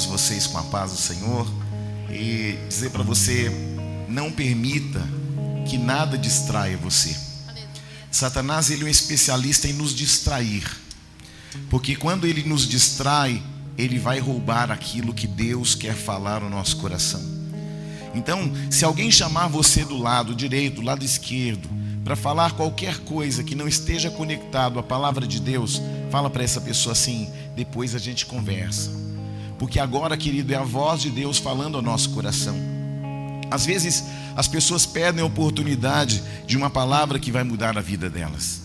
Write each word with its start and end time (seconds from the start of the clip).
todos 0.00 0.06
vocês 0.06 0.46
com 0.46 0.56
a 0.56 0.62
paz 0.62 0.92
do 0.92 0.96
Senhor 0.96 1.46
e 2.10 2.58
dizer 2.68 2.90
para 2.90 3.02
você: 3.02 3.50
não 4.08 4.32
permita 4.32 5.00
que 5.68 5.76
nada 5.76 6.16
distraia 6.16 6.76
você. 6.76 7.14
Satanás 8.10 8.70
ele 8.70 8.82
é 8.82 8.86
um 8.86 8.88
especialista 8.88 9.68
em 9.68 9.74
nos 9.74 9.94
distrair, 9.94 10.64
porque 11.68 11.94
quando 11.96 12.26
ele 12.26 12.42
nos 12.44 12.66
distrai, 12.66 13.42
ele 13.76 13.98
vai 13.98 14.18
roubar 14.18 14.70
aquilo 14.70 15.12
que 15.12 15.26
Deus 15.26 15.74
quer 15.74 15.94
falar 15.94 16.40
no 16.40 16.48
nosso 16.48 16.78
coração. 16.78 17.22
Então, 18.14 18.50
se 18.70 18.84
alguém 18.84 19.10
chamar 19.10 19.48
você 19.48 19.84
do 19.84 19.98
lado 19.98 20.34
direito, 20.34 20.76
do 20.76 20.82
lado 20.82 21.04
esquerdo, 21.04 21.68
para 22.02 22.16
falar 22.16 22.52
qualquer 22.52 22.98
coisa 23.00 23.44
que 23.44 23.54
não 23.54 23.68
esteja 23.68 24.10
conectado 24.10 24.78
à 24.78 24.82
palavra 24.82 25.26
de 25.26 25.40
Deus, 25.40 25.80
fala 26.10 26.30
para 26.30 26.42
essa 26.42 26.60
pessoa 26.60 26.94
assim: 26.94 27.30
depois 27.54 27.94
a 27.94 27.98
gente 27.98 28.24
conversa. 28.24 29.09
Porque 29.60 29.78
agora, 29.78 30.16
querido, 30.16 30.54
é 30.54 30.56
a 30.56 30.62
voz 30.62 31.02
de 31.02 31.10
Deus 31.10 31.36
falando 31.36 31.76
ao 31.76 31.82
nosso 31.82 32.08
coração. 32.10 32.56
Às 33.50 33.66
vezes, 33.66 34.02
as 34.34 34.48
pessoas 34.48 34.86
perdem 34.86 35.22
a 35.22 35.26
oportunidade 35.26 36.22
de 36.46 36.56
uma 36.56 36.70
palavra 36.70 37.18
que 37.18 37.30
vai 37.30 37.44
mudar 37.44 37.76
a 37.76 37.82
vida 37.82 38.08
delas. 38.08 38.62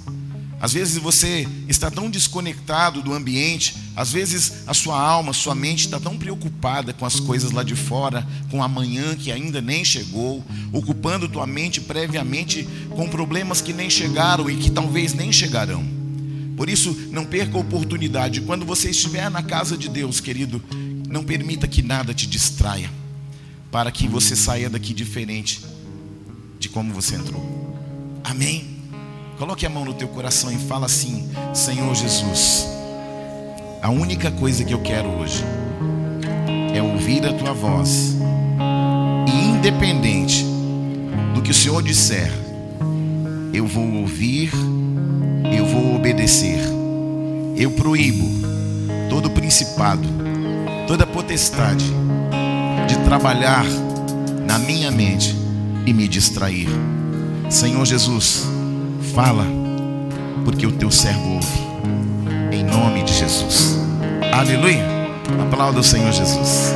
Às 0.58 0.72
vezes 0.72 0.98
você 0.98 1.46
está 1.68 1.92
tão 1.92 2.10
desconectado 2.10 3.02
do 3.02 3.14
ambiente, 3.14 3.76
às 3.94 4.14
vezes 4.14 4.64
a 4.66 4.74
sua 4.74 4.98
alma, 4.98 5.34
sua 5.34 5.54
mente 5.54 5.84
está 5.84 6.00
tão 6.00 6.18
preocupada 6.18 6.94
com 6.94 7.06
as 7.06 7.20
coisas 7.20 7.52
lá 7.52 7.62
de 7.62 7.76
fora, 7.76 8.26
com 8.50 8.64
amanhã 8.64 9.18
que 9.18 9.34
ainda 9.34 9.60
nem 9.60 9.84
chegou, 9.84 10.42
ocupando 10.72 11.28
tua 11.28 11.46
mente 11.46 11.82
previamente 11.82 12.66
com 12.92 13.10
problemas 13.10 13.60
que 13.60 13.74
nem 13.74 13.90
chegaram 13.90 14.50
e 14.50 14.56
que 14.56 14.72
talvez 14.72 15.14
nem 15.14 15.30
chegarão. 15.30 15.95
Por 16.56 16.70
isso, 16.70 16.96
não 17.12 17.26
perca 17.26 17.58
a 17.58 17.62
oportunidade. 17.62 18.42
Quando 18.42 18.66
você 18.66 18.90
estiver 18.90 19.30
na 19.30 19.44
casa 19.44 19.78
de 19.78 19.90
Deus, 19.90 20.20
querido, 20.20 20.64
não 21.10 21.24
permita 21.24 21.68
que 21.68 21.82
nada 21.82 22.14
te 22.14 22.28
distraia, 22.28 22.90
para 23.72 23.92
que 23.92 24.08
você 24.08 24.36
saia 24.36 24.70
daqui 24.70 24.94
diferente 24.94 25.62
de 26.60 26.70
como 26.70 26.94
você 26.94 27.16
entrou. 27.16 27.66
Amém. 28.24 28.76
Coloque 29.38 29.66
a 29.66 29.70
mão 29.70 29.84
no 29.84 29.94
teu 29.94 30.08
coração 30.08 30.52
e 30.52 30.58
fala 30.58 30.86
assim: 30.86 31.30
Senhor 31.54 31.94
Jesus, 31.94 32.68
a 33.82 33.90
única 33.90 34.32
coisa 34.32 34.64
que 34.64 34.74
eu 34.74 34.82
quero 34.82 35.10
hoje 35.10 35.44
é 36.74 36.82
ouvir 36.82 37.26
a 37.26 37.34
tua 37.34 37.54
voz, 37.54 38.16
e 39.28 39.46
independente 39.50 40.46
do 41.34 41.42
que 41.42 41.52
o 41.52 41.54
Senhor 41.54 41.84
disser, 41.84 42.32
eu 43.54 43.68
vou 43.68 43.90
ouvir, 43.96 44.52
eu 45.52 45.66
vou 45.66 45.96
obedecer. 45.96 46.60
Eu 47.56 47.72
proíbo 47.72 48.30
todo 49.10 49.30
principado, 49.30 50.08
toda 50.88 51.06
potestade 51.06 51.86
de 52.88 52.98
trabalhar 53.06 53.66
na 54.48 54.60
minha 54.60 54.92
mente 54.92 55.36
e 55.86 55.94
me 55.94 56.08
distrair. 56.08 56.68
Senhor 57.50 57.86
Jesus, 57.86 58.46
Fala, 59.16 59.46
porque 60.44 60.68
o 60.68 60.74
teu 60.74 60.92
servo 60.92 61.36
ouve. 61.36 61.48
Em 62.52 62.66
nome 62.66 63.02
de 63.04 63.14
Jesus. 63.14 63.80
Aleluia. 64.34 64.84
Aplauda 65.42 65.80
o 65.80 65.84
Senhor 65.84 66.12
Jesus. 66.12 66.74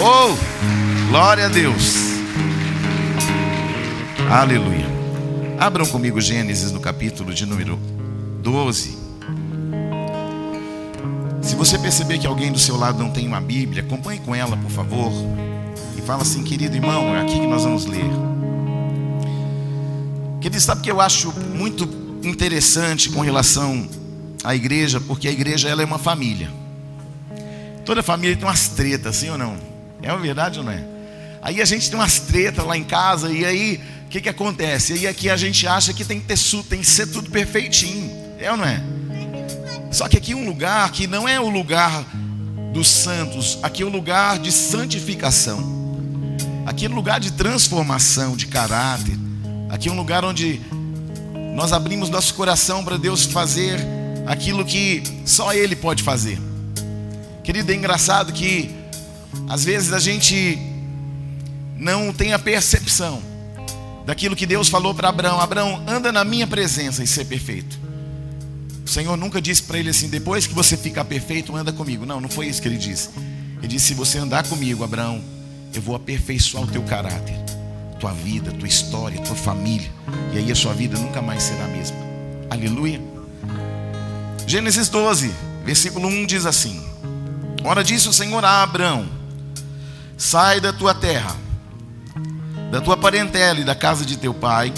Oh, 0.00 0.36
glória 1.08 1.46
a 1.46 1.48
Deus. 1.48 1.94
Aleluia. 4.28 4.95
Abram 5.58 5.86
comigo 5.86 6.20
Gênesis 6.20 6.70
no 6.70 6.80
capítulo 6.80 7.32
de 7.32 7.46
número 7.46 7.78
12. 8.42 8.98
Se 11.40 11.56
você 11.56 11.78
perceber 11.78 12.18
que 12.18 12.26
alguém 12.26 12.52
do 12.52 12.58
seu 12.58 12.76
lado 12.76 12.98
não 12.98 13.10
tem 13.10 13.26
uma 13.26 13.40
Bíblia, 13.40 13.82
acompanhe 13.82 14.20
com 14.20 14.34
ela, 14.34 14.54
por 14.54 14.70
favor. 14.70 15.10
E 15.96 16.02
fala 16.02 16.22
assim, 16.22 16.44
querido 16.44 16.76
irmão, 16.76 17.16
é 17.16 17.22
aqui 17.22 17.40
que 17.40 17.46
nós 17.46 17.64
vamos 17.64 17.86
ler. 17.86 18.04
Querido, 20.42 20.60
sabe 20.60 20.82
que 20.82 20.90
eu 20.90 21.00
acho 21.00 21.32
muito 21.54 21.88
interessante 22.22 23.08
com 23.08 23.22
relação 23.22 23.88
à 24.44 24.54
igreja, 24.54 25.00
porque 25.00 25.26
a 25.26 25.32
igreja 25.32 25.70
ela 25.70 25.80
é 25.80 25.86
uma 25.86 25.98
família. 25.98 26.50
Toda 27.84 28.02
família 28.02 28.36
tem 28.36 28.46
umas 28.46 28.68
tretas, 28.68 29.16
sim 29.16 29.30
ou 29.30 29.38
não? 29.38 29.56
É 30.02 30.12
uma 30.12 30.20
verdade 30.20 30.58
ou 30.58 30.64
não 30.66 30.72
é? 30.72 30.84
Aí 31.40 31.62
a 31.62 31.64
gente 31.64 31.88
tem 31.88 31.98
umas 31.98 32.18
tretas 32.18 32.64
lá 32.64 32.76
em 32.76 32.84
casa, 32.84 33.32
e 33.32 33.44
aí 33.44 33.80
o 34.06 34.08
que, 34.08 34.20
que 34.20 34.28
acontece? 34.28 34.92
Aí 34.92 35.06
aqui 35.06 35.28
a 35.28 35.36
gente 35.36 35.66
acha 35.66 35.92
que 35.92 36.04
tem 36.04 36.20
que, 36.20 36.26
ter, 36.26 36.38
tem 36.68 36.80
que 36.80 36.86
ser 36.86 37.08
tudo 37.08 37.28
perfeitinho, 37.28 38.10
é 38.38 38.50
ou 38.50 38.56
não 38.56 38.64
é? 38.64 38.80
Só 39.90 40.08
que 40.08 40.16
aqui 40.16 40.32
é 40.32 40.36
um 40.36 40.46
lugar 40.46 40.90
que 40.92 41.08
não 41.08 41.28
é 41.28 41.40
o 41.40 41.48
lugar 41.48 42.04
dos 42.72 42.88
santos, 42.88 43.58
aqui 43.64 43.82
é 43.82 43.86
um 43.86 43.90
lugar 43.90 44.38
de 44.38 44.52
santificação, 44.52 45.58
aqui 46.64 46.86
é 46.86 46.88
um 46.88 46.94
lugar 46.94 47.18
de 47.18 47.32
transformação 47.32 48.36
de 48.36 48.46
caráter. 48.46 49.16
Aqui 49.68 49.88
é 49.88 49.92
um 49.92 49.96
lugar 49.96 50.24
onde 50.24 50.60
nós 51.54 51.72
abrimos 51.72 52.08
nosso 52.08 52.32
coração 52.34 52.84
para 52.84 52.96
Deus 52.96 53.24
fazer 53.24 53.80
aquilo 54.24 54.64
que 54.64 55.02
só 55.24 55.52
Ele 55.52 55.74
pode 55.74 56.04
fazer. 56.04 56.38
Querido, 57.42 57.72
é 57.72 57.74
engraçado 57.74 58.32
que 58.32 58.70
às 59.48 59.64
vezes 59.64 59.92
a 59.92 59.98
gente 59.98 60.58
não 61.76 62.12
tem 62.12 62.32
a 62.32 62.38
percepção 62.38 63.20
daquilo 64.06 64.34
que 64.34 64.46
Deus 64.46 64.68
falou 64.68 64.94
para 64.94 65.10
Abraão: 65.10 65.40
Abraão, 65.40 65.82
anda 65.86 66.10
na 66.10 66.24
minha 66.24 66.46
presença 66.46 67.02
e 67.02 67.06
ser 67.06 67.26
perfeito. 67.26 67.78
O 68.84 68.88
Senhor 68.88 69.16
nunca 69.16 69.42
disse 69.42 69.62
para 69.62 69.78
ele 69.78 69.90
assim: 69.90 70.08
depois 70.08 70.46
que 70.46 70.54
você 70.54 70.76
ficar 70.76 71.04
perfeito, 71.04 71.54
anda 71.54 71.72
comigo. 71.72 72.06
Não, 72.06 72.20
não 72.20 72.28
foi 72.28 72.46
isso 72.46 72.62
que 72.62 72.68
ele 72.68 72.78
disse. 72.78 73.10
Ele 73.58 73.68
disse: 73.68 73.88
se 73.88 73.94
você 73.94 74.16
andar 74.18 74.44
comigo, 74.46 74.82
Abraão, 74.82 75.22
eu 75.74 75.82
vou 75.82 75.94
aperfeiçoar 75.94 76.64
o 76.64 76.66
teu 76.68 76.82
caráter 76.82 77.36
tua 77.98 78.12
vida, 78.12 78.52
tua 78.52 78.68
história, 78.68 79.20
tua 79.22 79.34
família. 79.34 79.90
E 80.32 80.38
aí 80.38 80.52
a 80.52 80.54
sua 80.54 80.72
vida 80.72 80.98
nunca 80.98 81.22
mais 81.22 81.42
será 81.42 81.64
a 81.64 81.68
mesma. 81.68 81.96
Aleluia. 82.50 83.00
Gênesis 84.46 84.88
12, 84.88 85.32
versículo 85.64 86.06
1 86.08 86.26
diz 86.26 86.46
assim: 86.46 86.84
Ora 87.64 87.82
disse 87.82 88.08
o 88.08 88.12
Senhor 88.12 88.44
a 88.44 88.62
Abraão: 88.62 89.08
Sai 90.16 90.60
da 90.60 90.72
tua 90.72 90.94
terra, 90.94 91.36
da 92.70 92.80
tua 92.80 92.96
parentela 92.96 93.60
e 93.60 93.64
da 93.64 93.74
casa 93.74 94.04
de 94.04 94.16
teu 94.16 94.34
pai, 94.34 94.72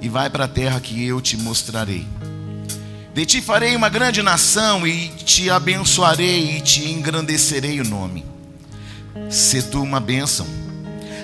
e 0.00 0.08
vai 0.08 0.28
para 0.28 0.44
a 0.44 0.48
terra 0.48 0.80
que 0.80 1.06
eu 1.06 1.20
te 1.20 1.36
mostrarei. 1.36 2.06
De 3.14 3.26
ti 3.26 3.42
farei 3.42 3.76
uma 3.76 3.88
grande 3.88 4.22
nação 4.22 4.86
e 4.86 5.08
te 5.08 5.50
abençoarei 5.50 6.56
e 6.56 6.60
te 6.60 6.90
engrandecerei 6.90 7.80
o 7.80 7.84
nome. 7.84 8.24
Se 9.30 9.62
tu 9.62 9.82
uma 9.82 10.00
bênção 10.00 10.46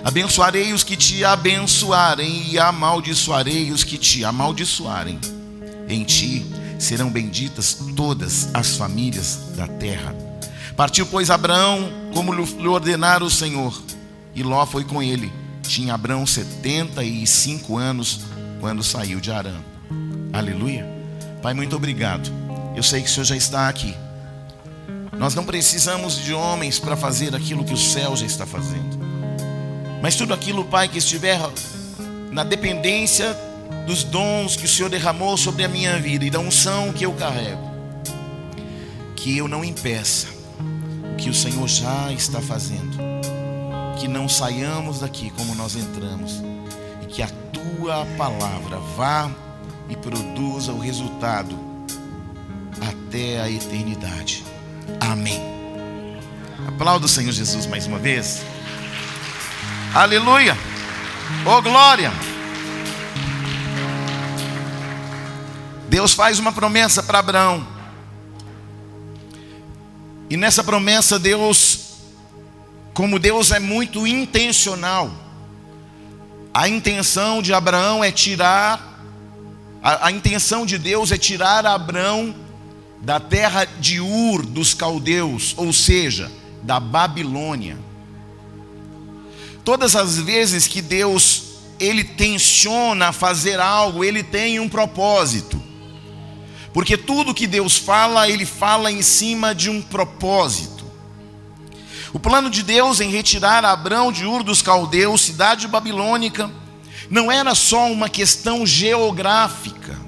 Abençoarei 0.05 0.73
os 0.73 0.85
que 0.85 0.97
te 0.97 1.25
abençoarem 1.25 2.51
e 2.51 2.59
amaldiçoarei 2.59 3.73
os 3.73 3.83
que 3.83 3.99
te 3.99 4.25
amaldiçoarem. 4.25 5.19
Em 5.89 6.05
ti 6.05 6.47
serão 6.79 7.11
benditas 7.11 7.77
todas 7.97 8.49
as 8.55 8.77
famílias 8.77 9.41
da 9.57 9.67
terra. 9.67 10.15
Partiu, 10.77 11.05
pois, 11.07 11.31
Abraão, 11.31 11.91
como 12.15 12.33
lhe 12.33 12.69
ordenara 12.69 13.25
o 13.25 13.31
Senhor, 13.31 13.83
e 14.35 14.43
Ló 14.43 14.65
foi 14.65 14.85
com 14.85 15.03
ele. 15.03 15.33
Tinha 15.69 15.93
Abraão 15.93 16.27
setenta 16.27 17.05
e 17.05 17.27
cinco 17.27 17.77
anos 17.77 18.21
quando 18.59 18.83
saiu 18.83 19.21
de 19.21 19.31
Arã. 19.31 19.55
Aleluia. 20.33 20.87
Pai, 21.43 21.53
muito 21.53 21.77
obrigado. 21.77 22.33
Eu 22.75 22.83
sei 22.83 23.03
que 23.03 23.09
o 23.09 23.13
Senhor 23.13 23.25
já 23.25 23.37
está 23.37 23.69
aqui. 23.69 23.95
Nós 25.19 25.35
não 25.35 25.45
precisamos 25.45 26.17
de 26.25 26.33
homens 26.33 26.79
para 26.79 26.97
fazer 26.97 27.35
aquilo 27.37 27.65
que 27.65 27.75
o 27.75 27.77
céu 27.77 28.17
já 28.17 28.25
está 28.25 28.47
fazendo. 28.47 28.99
Mas 30.01 30.17
tudo 30.17 30.33
aquilo, 30.33 30.65
Pai, 30.65 30.89
que 30.89 30.99
estiver 30.99 31.39
na 32.33 32.45
dependência 32.45 33.37
dos 33.87 34.03
dons 34.05 34.57
que 34.57 34.65
o 34.65 34.69
Senhor 34.69 34.89
derramou 34.89 35.37
sobre 35.37 35.65
a 35.65 35.69
minha 35.69 35.99
vida 35.99 36.25
e 36.25 36.31
da 36.31 36.39
unção 36.39 36.93
que 36.95 37.05
eu 37.05 37.13
carrego, 37.13 37.71
que 39.15 39.37
eu 39.37 39.47
não 39.47 39.63
impeça 39.63 40.29
o 41.13 41.17
que 41.17 41.29
o 41.29 41.35
Senhor 41.35 41.69
já 41.69 42.11
está 42.13 42.41
fazendo, 42.41 42.98
que 43.99 44.07
não 44.07 44.29
saiamos 44.29 45.01
daqui 45.01 45.31
como 45.31 45.55
nós 45.55 45.75
entramos 45.75 46.43
e 47.03 47.07
que 47.07 47.23
a 47.23 47.29
tua 47.53 48.07
palavra 48.17 48.79
vá 48.97 49.31
e 49.89 49.97
produza 49.97 50.73
o 50.73 50.79
resultado 50.79 51.59
até 52.81 53.41
a 53.41 53.51
eternidade. 53.51 54.45
Amém. 55.01 55.43
Aplauda 56.69 57.07
o 57.07 57.09
Senhor 57.09 57.33
Jesus 57.33 57.67
mais 57.67 57.87
uma 57.87 57.99
vez. 57.99 58.43
Aleluia. 59.93 60.57
Oh 61.45 61.61
glória. 61.61 62.13
Deus 65.89 66.13
faz 66.13 66.39
uma 66.39 66.53
promessa 66.53 67.03
para 67.03 67.19
Abraão. 67.19 67.67
E 70.31 70.37
nessa 70.37 70.63
promessa 70.63 71.19
Deus, 71.19 71.88
como 72.99 73.21
Deus 73.21 73.53
é 73.53 73.61
muito 73.61 74.09
intencional, 74.09 75.09
a 76.53 76.69
intenção 76.69 77.41
de 77.41 77.55
Abraão 77.55 78.03
é 78.03 78.11
tirar, 78.11 79.01
a, 79.81 80.09
a 80.09 80.11
intenção 80.11 80.67
de 80.67 80.77
Deus 80.79 81.13
é 81.13 81.17
tirar 81.17 81.65
Abraão 81.65 82.35
da 83.01 83.21
terra 83.21 83.65
de 83.65 84.01
Ur 84.01 84.45
dos 84.45 84.75
caldeus, 84.75 85.55
ou 85.57 85.73
seja, 85.73 86.29
da 86.65 86.81
Babilônia. 86.81 87.79
Todas 89.65 89.95
as 89.95 90.19
vezes 90.19 90.67
que 90.67 90.83
Deus 90.83 91.61
ele 91.79 92.03
tensiona 92.03 93.13
fazer 93.13 93.61
algo, 93.61 94.03
ele 94.03 94.25
tem 94.25 94.59
um 94.59 94.69
propósito. 94.69 95.63
Porque 96.73 96.97
tudo 96.97 97.33
que 97.33 97.47
Deus 97.47 97.79
fala, 97.79 98.29
ele 98.29 98.45
fala 98.45 98.91
em 98.91 99.03
cima 99.03 99.55
de 99.55 99.71
um 99.71 99.81
propósito. 99.81 100.78
O 102.13 102.19
plano 102.19 102.49
de 102.49 102.63
Deus 102.63 103.01
em 103.01 103.11
retirar 103.11 103.65
Abrão 103.65 104.11
de 104.11 104.25
Ur 104.25 104.43
dos 104.43 104.63
Caldeus, 104.63 105.21
cidade 105.21 105.69
babilônica, 105.69 106.51
não 107.11 107.31
era 107.31 107.55
só 107.55 107.91
uma 107.91 108.09
questão 108.09 108.67
geográfica. 108.67 109.99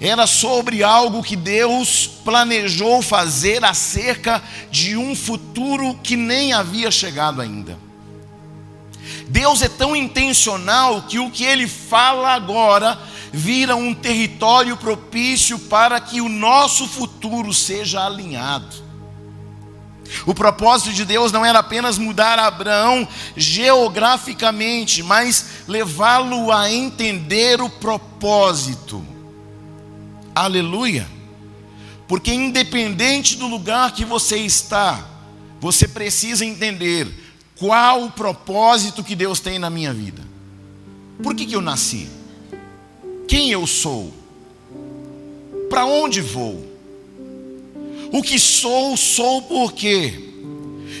Era 0.00 0.26
sobre 0.26 0.82
algo 0.82 1.22
que 1.22 1.36
Deus 1.36 2.08
planejou 2.24 3.02
fazer 3.02 3.64
acerca 3.64 4.42
de 4.70 4.96
um 4.96 5.14
futuro 5.14 5.94
que 6.02 6.16
nem 6.16 6.52
havia 6.52 6.90
chegado 6.90 7.40
ainda. 7.40 7.78
Deus 9.28 9.62
é 9.62 9.68
tão 9.68 9.94
intencional 9.94 11.02
que 11.02 11.18
o 11.18 11.30
que 11.30 11.44
ele 11.44 11.68
fala 11.68 12.32
agora 12.32 12.98
vira 13.32 13.76
um 13.76 13.94
território 13.94 14.76
propício 14.76 15.58
para 15.58 16.00
que 16.00 16.20
o 16.20 16.28
nosso 16.28 16.86
futuro 16.88 17.52
seja 17.54 18.04
alinhado. 18.04 18.89
O 20.26 20.34
propósito 20.34 20.92
de 20.92 21.04
Deus 21.04 21.32
não 21.32 21.44
era 21.44 21.60
apenas 21.60 21.98
mudar 21.98 22.38
Abraão 22.38 23.06
geograficamente, 23.36 25.02
mas 25.02 25.64
levá-lo 25.66 26.52
a 26.52 26.70
entender 26.70 27.60
o 27.60 27.68
propósito. 27.68 29.04
Aleluia. 30.34 31.06
Porque 32.08 32.32
independente 32.32 33.36
do 33.36 33.46
lugar 33.46 33.92
que 33.92 34.04
você 34.04 34.38
está, 34.38 35.06
você 35.60 35.86
precisa 35.86 36.44
entender 36.44 37.08
qual 37.56 38.04
o 38.04 38.10
propósito 38.10 39.04
que 39.04 39.14
Deus 39.14 39.38
tem 39.38 39.58
na 39.58 39.70
minha 39.70 39.92
vida. 39.92 40.22
Por 41.22 41.34
que, 41.34 41.46
que 41.46 41.54
eu 41.54 41.60
nasci? 41.60 42.08
Quem 43.28 43.50
eu 43.50 43.66
sou? 43.66 44.12
Para 45.68 45.84
onde 45.84 46.20
vou? 46.20 46.69
O 48.12 48.22
que 48.22 48.38
sou, 48.38 48.96
sou 48.96 49.42
por 49.42 49.72
quê? 49.72 50.30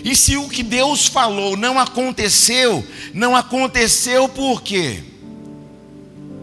E 0.04 0.14
se 0.16 0.36
o 0.36 0.48
que 0.48 0.62
Deus 0.62 1.06
falou 1.06 1.56
não 1.56 1.78
aconteceu, 1.78 2.84
não 3.12 3.36
aconteceu 3.36 4.28
por 4.28 4.62
quê? 4.62 5.02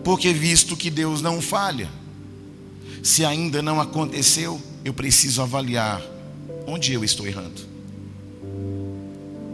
Porque 0.04 0.32
visto 0.34 0.76
que 0.78 0.90
Deus 0.90 1.22
não 1.22 1.42
falha, 1.42 1.90
se 3.02 3.26
ainda 3.26 3.62
não 3.62 3.80
aconteceu, 3.80 4.62
eu 4.84 4.94
preciso 4.94 5.42
avaliar 5.42 6.02
onde 6.66 6.94
eu 6.94 7.04
estou 7.04 7.28
errando. 7.28 7.66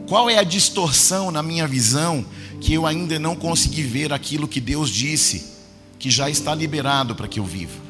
Qual 0.07 0.29
é 0.29 0.37
a 0.37 0.43
distorção 0.43 1.31
na 1.31 1.41
minha 1.41 1.67
visão 1.67 2.25
que 2.59 2.73
eu 2.73 2.85
ainda 2.85 3.17
não 3.19 3.35
consegui 3.35 3.83
ver 3.83 4.11
aquilo 4.11 4.47
que 4.47 4.59
Deus 4.59 4.89
disse, 4.89 5.53
que 5.97 6.11
já 6.11 6.29
está 6.29 6.53
liberado 6.53 7.15
para 7.15 7.27
que 7.27 7.39
eu 7.39 7.45
viva? 7.45 7.81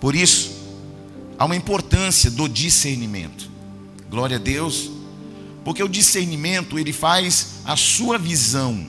Por 0.00 0.14
isso, 0.14 0.51
há 1.42 1.44
uma 1.44 1.56
importância 1.56 2.30
do 2.30 2.48
discernimento. 2.48 3.50
Glória 4.08 4.36
a 4.36 4.38
Deus, 4.38 4.92
porque 5.64 5.82
o 5.82 5.88
discernimento 5.88 6.78
ele 6.78 6.92
faz 6.92 7.54
a 7.64 7.76
sua 7.76 8.16
visão 8.16 8.86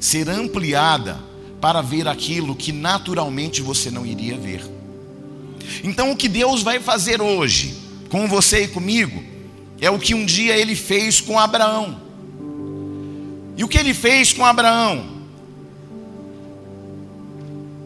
ser 0.00 0.30
ampliada 0.30 1.20
para 1.60 1.82
ver 1.82 2.08
aquilo 2.08 2.56
que 2.56 2.72
naturalmente 2.72 3.60
você 3.60 3.90
não 3.90 4.06
iria 4.06 4.38
ver. 4.38 4.64
Então, 5.82 6.10
o 6.10 6.16
que 6.16 6.26
Deus 6.26 6.62
vai 6.62 6.80
fazer 6.80 7.20
hoje 7.20 7.76
com 8.08 8.26
você 8.26 8.64
e 8.64 8.68
comigo 8.68 9.22
é 9.78 9.90
o 9.90 9.98
que 9.98 10.14
um 10.14 10.24
dia 10.24 10.56
ele 10.56 10.74
fez 10.74 11.20
com 11.20 11.38
Abraão. 11.38 12.00
E 13.58 13.62
o 13.62 13.68
que 13.68 13.76
ele 13.76 13.92
fez 13.92 14.32
com 14.32 14.42
Abraão? 14.42 15.22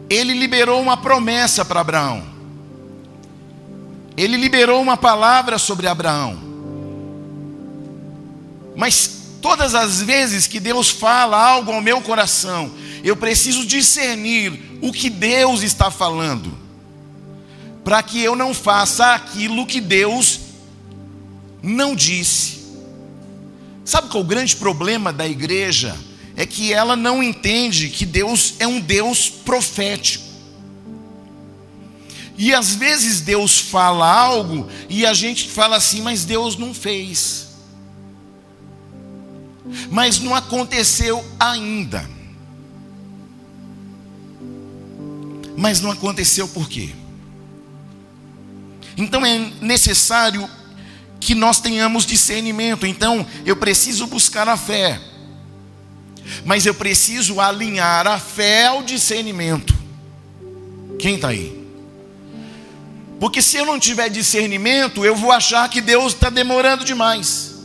Ele 0.09 0.33
liberou 0.35 0.81
uma 0.81 0.95
promessa 0.95 1.65
para 1.65 1.81
Abraão. 1.81 2.38
Ele 4.19 4.35
liberou 4.35 4.81
uma 4.81 4.97
palavra 4.97 5.57
sobre 5.57 5.87
Abraão. 5.87 6.37
Mas 8.75 9.09
todas 9.41 9.73
as 9.73 10.01
vezes 10.01 10.45
que 10.45 10.59
Deus 10.59 10.89
fala 10.89 11.41
algo 11.41 11.71
ao 11.71 11.79
meu 11.79 12.01
coração, 12.01 12.69
eu 13.01 13.15
preciso 13.15 13.65
discernir 13.65 14.77
o 14.81 14.91
que 14.91 15.09
Deus 15.09 15.61
está 15.61 15.89
falando, 15.89 16.51
para 17.81 18.03
que 18.03 18.21
eu 18.21 18.35
não 18.35 18.53
faça 18.53 19.13
aquilo 19.13 19.65
que 19.65 19.79
Deus 19.79 20.41
não 21.63 21.95
disse. 21.95 22.59
Sabe 23.85 24.09
qual 24.09 24.21
é 24.21 24.25
o 24.25 24.27
grande 24.27 24.53
problema 24.57 25.13
da 25.13 25.25
igreja? 25.25 25.97
É 26.35 26.45
que 26.45 26.73
ela 26.73 26.97
não 26.97 27.23
entende 27.23 27.87
que 27.87 28.05
Deus 28.05 28.55
é 28.59 28.67
um 28.67 28.81
Deus 28.81 29.29
profético. 29.29 30.28
E 32.39 32.53
às 32.53 32.73
vezes 32.73 33.19
Deus 33.19 33.59
fala 33.59 34.09
algo 34.09 34.65
e 34.87 35.05
a 35.05 35.13
gente 35.13 35.49
fala 35.49 35.75
assim, 35.75 36.01
mas 36.01 36.23
Deus 36.23 36.55
não 36.55 36.73
fez. 36.73 37.49
Mas 39.91 40.21
não 40.21 40.33
aconteceu 40.33 41.21
ainda. 41.37 42.09
Mas 45.57 45.81
não 45.81 45.91
aconteceu 45.91 46.47
por 46.47 46.69
quê? 46.69 46.91
Então 48.95 49.25
é 49.25 49.37
necessário 49.59 50.49
que 51.19 51.35
nós 51.35 51.59
tenhamos 51.59 52.05
discernimento. 52.05 52.87
Então 52.87 53.27
eu 53.45 53.57
preciso 53.57 54.07
buscar 54.07 54.47
a 54.47 54.55
fé. 54.55 54.97
Mas 56.45 56.65
eu 56.65 56.73
preciso 56.73 57.41
alinhar 57.41 58.07
a 58.07 58.17
fé 58.17 58.67
ao 58.67 58.81
discernimento. 58.81 59.75
Quem 60.97 61.15
está 61.15 61.27
aí? 61.27 61.58
Porque 63.19 63.41
se 63.41 63.57
eu 63.57 63.65
não 63.65 63.77
tiver 63.77 64.09
discernimento, 64.09 65.03
eu 65.03 65.15
vou 65.15 65.31
achar 65.31 65.69
que 65.69 65.81
Deus 65.81 66.13
está 66.13 66.29
demorando 66.29 66.85
demais. 66.85 67.55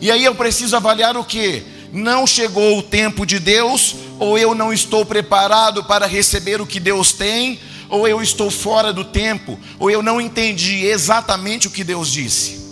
E 0.00 0.10
aí 0.10 0.24
eu 0.24 0.34
preciso 0.34 0.74
avaliar 0.74 1.16
o 1.16 1.24
que? 1.24 1.62
Não 1.92 2.26
chegou 2.26 2.78
o 2.78 2.82
tempo 2.82 3.24
de 3.24 3.38
Deus, 3.38 3.94
ou 4.18 4.36
eu 4.36 4.54
não 4.54 4.72
estou 4.72 5.06
preparado 5.06 5.84
para 5.84 6.04
receber 6.06 6.60
o 6.60 6.66
que 6.66 6.80
Deus 6.80 7.12
tem, 7.12 7.60
ou 7.88 8.08
eu 8.08 8.20
estou 8.20 8.50
fora 8.50 8.92
do 8.92 9.04
tempo, 9.04 9.58
ou 9.78 9.88
eu 9.88 10.02
não 10.02 10.20
entendi 10.20 10.84
exatamente 10.84 11.68
o 11.68 11.70
que 11.70 11.84
Deus 11.84 12.10
disse. 12.10 12.66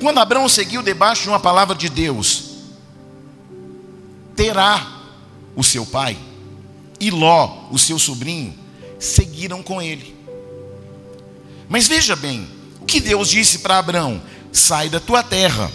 Quando 0.00 0.18
Abraão 0.18 0.48
seguiu 0.48 0.80
debaixo 0.80 1.22
de 1.22 1.28
uma 1.28 1.40
palavra 1.40 1.74
de 1.74 1.88
Deus, 1.88 2.50
terá 4.36 5.00
o 5.56 5.64
seu 5.64 5.84
pai 5.84 6.16
e 7.02 7.10
Ló, 7.10 7.66
o 7.72 7.78
seu 7.80 7.98
sobrinho, 7.98 8.54
seguiram 8.96 9.60
com 9.60 9.82
ele. 9.82 10.14
Mas 11.68 11.88
veja 11.88 12.14
bem, 12.14 12.46
o 12.80 12.84
que 12.84 13.00
Deus 13.00 13.28
disse 13.28 13.58
para 13.58 13.78
Abraão: 13.78 14.22
sai 14.52 14.88
da 14.88 15.00
tua 15.00 15.20
terra, 15.20 15.68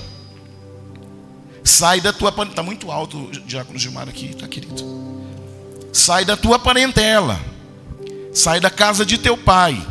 sai 1.66 2.00
da 2.00 2.14
tua. 2.14 2.34
Está 2.44 2.64
muito 2.64 2.90
alto 2.90 3.30
diácono 3.46 3.78
Gilmar 3.78 4.08
aqui, 4.08 4.34
tá 4.36 4.48
querido? 4.48 5.22
Sai 5.92 6.24
da 6.24 6.38
tua 6.38 6.58
parentela, 6.58 7.38
sai 8.34 8.62
da 8.62 8.70
casa 8.70 9.06
de 9.06 9.18
teu 9.18 9.36
pai 9.36 9.86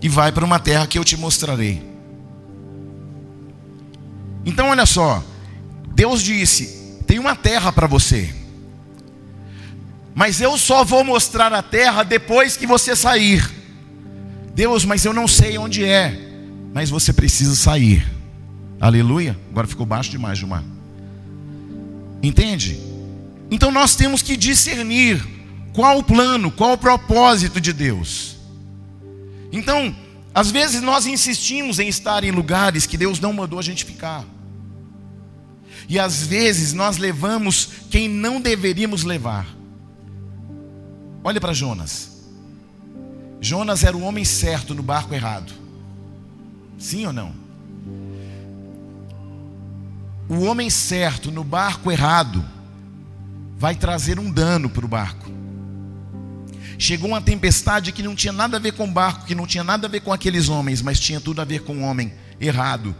e 0.00 0.08
vai 0.08 0.30
para 0.30 0.44
uma 0.44 0.60
terra 0.60 0.86
que 0.86 0.96
eu 0.96 1.04
te 1.04 1.16
mostrarei. 1.16 1.82
Então, 4.46 4.68
olha 4.68 4.86
só, 4.86 5.24
Deus 5.88 6.22
disse: 6.22 7.00
tem 7.04 7.18
uma 7.18 7.34
terra 7.34 7.72
para 7.72 7.88
você. 7.88 8.41
Mas 10.14 10.40
eu 10.40 10.58
só 10.58 10.84
vou 10.84 11.02
mostrar 11.02 11.52
a 11.52 11.62
terra 11.62 12.02
depois 12.02 12.56
que 12.56 12.66
você 12.66 12.94
sair. 12.94 13.48
Deus, 14.54 14.84
mas 14.84 15.04
eu 15.04 15.12
não 15.12 15.26
sei 15.26 15.56
onde 15.56 15.84
é. 15.84 16.18
Mas 16.74 16.90
você 16.90 17.12
precisa 17.12 17.54
sair. 17.56 18.06
Aleluia. 18.80 19.38
Agora 19.50 19.66
ficou 19.66 19.86
baixo 19.86 20.10
demais, 20.10 20.38
Gilmar. 20.38 20.62
Entende? 22.22 22.78
Então 23.50 23.70
nós 23.70 23.96
temos 23.96 24.22
que 24.22 24.36
discernir 24.36 25.24
qual 25.72 25.98
o 25.98 26.02
plano, 26.02 26.50
qual 26.50 26.72
o 26.72 26.78
propósito 26.78 27.60
de 27.60 27.72
Deus. 27.72 28.36
Então, 29.50 29.94
às 30.34 30.50
vezes 30.50 30.82
nós 30.82 31.06
insistimos 31.06 31.78
em 31.78 31.88
estar 31.88 32.24
em 32.24 32.30
lugares 32.30 32.86
que 32.86 32.96
Deus 32.96 33.20
não 33.20 33.32
mandou 33.32 33.58
a 33.58 33.62
gente 33.62 33.84
ficar. 33.84 34.24
E 35.88 35.98
às 35.98 36.26
vezes 36.26 36.72
nós 36.72 36.96
levamos 36.96 37.68
quem 37.90 38.08
não 38.08 38.40
deveríamos 38.40 39.04
levar. 39.04 39.46
Olha 41.24 41.40
para 41.40 41.52
Jonas. 41.52 42.10
Jonas 43.40 43.84
era 43.84 43.96
o 43.96 44.02
homem 44.02 44.24
certo 44.24 44.74
no 44.74 44.82
barco 44.82 45.14
errado. 45.14 45.52
Sim 46.78 47.06
ou 47.06 47.12
não? 47.12 47.34
O 50.28 50.44
homem 50.44 50.70
certo 50.70 51.30
no 51.30 51.44
barco 51.44 51.90
errado 51.90 52.44
vai 53.56 53.74
trazer 53.74 54.18
um 54.18 54.30
dano 54.30 54.68
para 54.68 54.84
o 54.84 54.88
barco. 54.88 55.30
chegou 56.78 57.10
uma 57.10 57.20
tempestade 57.20 57.92
que 57.92 58.02
não 58.02 58.14
tinha 58.14 58.32
nada 58.32 58.56
a 58.56 58.60
ver 58.60 58.72
com 58.72 58.84
o 58.84 58.90
barco, 58.90 59.24
que 59.24 59.34
não 59.34 59.46
tinha 59.46 59.62
nada 59.62 59.86
a 59.86 59.90
ver 59.90 60.00
com 60.00 60.12
aqueles 60.12 60.48
homens, 60.48 60.82
mas 60.82 60.98
tinha 60.98 61.20
tudo 61.20 61.40
a 61.40 61.44
ver 61.44 61.62
com 61.62 61.76
o 61.76 61.82
homem 61.82 62.12
errado. 62.40 62.94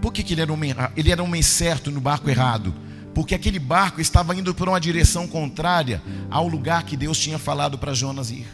Por 0.00 0.12
que, 0.12 0.22
que 0.22 0.34
ele 0.34 0.42
era 0.42 0.52
homem? 0.52 0.74
Ele 0.96 1.10
era 1.10 1.22
homem 1.22 1.42
certo 1.42 1.90
no 1.90 2.00
barco 2.00 2.30
errado. 2.30 2.72
Porque 3.14 3.34
aquele 3.34 3.58
barco 3.58 4.00
estava 4.00 4.34
indo 4.34 4.54
por 4.54 4.68
uma 4.68 4.80
direção 4.80 5.26
contrária 5.26 6.02
ao 6.30 6.46
lugar 6.46 6.84
que 6.84 6.96
Deus 6.96 7.18
tinha 7.18 7.38
falado 7.38 7.76
para 7.76 7.92
Jonas 7.92 8.30
ir. 8.30 8.46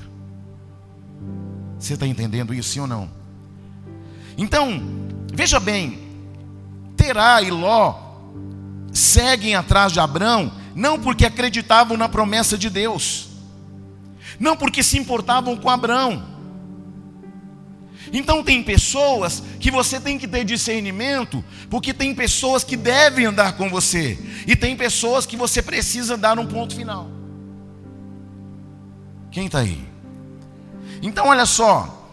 Você 1.78 1.94
está 1.94 2.06
entendendo 2.06 2.54
isso, 2.54 2.70
sim 2.70 2.80
ou 2.80 2.86
não? 2.86 3.10
Então, 4.36 4.82
veja 5.32 5.60
bem, 5.60 5.98
Terá 6.96 7.42
e 7.42 7.50
Ló 7.50 7.94
seguem 8.92 9.54
atrás 9.54 9.92
de 9.92 10.00
Abraão, 10.00 10.50
não 10.74 10.98
porque 10.98 11.26
acreditavam 11.26 11.96
na 11.96 12.08
promessa 12.08 12.56
de 12.56 12.70
Deus, 12.70 13.28
não 14.40 14.56
porque 14.56 14.82
se 14.82 14.98
importavam 14.98 15.56
com 15.56 15.68
Abraão, 15.68 16.22
então 18.12 18.42
tem 18.42 18.62
pessoas 18.62 19.42
que 19.58 19.70
você 19.70 20.00
tem 20.00 20.18
que 20.18 20.28
ter 20.28 20.44
discernimento, 20.44 21.44
porque 21.68 21.92
tem 21.92 22.14
pessoas 22.14 22.62
que 22.62 22.76
devem 22.76 23.26
andar 23.26 23.56
com 23.56 23.68
você, 23.68 24.18
e 24.46 24.54
tem 24.54 24.76
pessoas 24.76 25.26
que 25.26 25.36
você 25.36 25.60
precisa 25.62 26.16
dar 26.16 26.38
um 26.38 26.46
ponto 26.46 26.74
final. 26.74 27.10
Quem 29.30 29.46
está 29.46 29.60
aí? 29.60 29.86
Então 31.02 31.28
olha 31.28 31.46
só, 31.46 32.08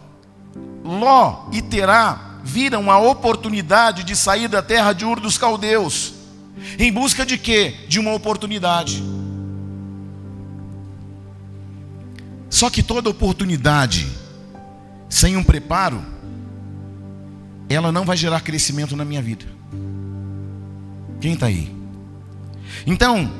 Ló 0.84 1.48
e 1.52 1.62
Terá 1.62 2.40
viram 2.44 2.90
a 2.90 2.98
oportunidade 2.98 4.04
de 4.04 4.14
sair 4.14 4.48
da 4.48 4.60
terra 4.60 4.92
de 4.92 5.04
Ur 5.04 5.18
dos 5.18 5.38
Caldeus, 5.38 6.12
em 6.78 6.92
busca 6.92 7.24
de 7.24 7.38
quê? 7.38 7.74
De 7.88 7.98
uma 7.98 8.12
oportunidade. 8.12 9.02
Só 12.50 12.70
que 12.70 12.82
toda 12.82 13.10
oportunidade 13.10 14.23
sem 15.14 15.36
um 15.36 15.44
preparo, 15.44 16.04
ela 17.68 17.92
não 17.92 18.04
vai 18.04 18.16
gerar 18.16 18.40
crescimento 18.40 18.96
na 18.96 19.04
minha 19.04 19.22
vida. 19.22 19.46
Quem 21.20 21.34
está 21.34 21.46
aí? 21.46 21.72
Então, 22.84 23.32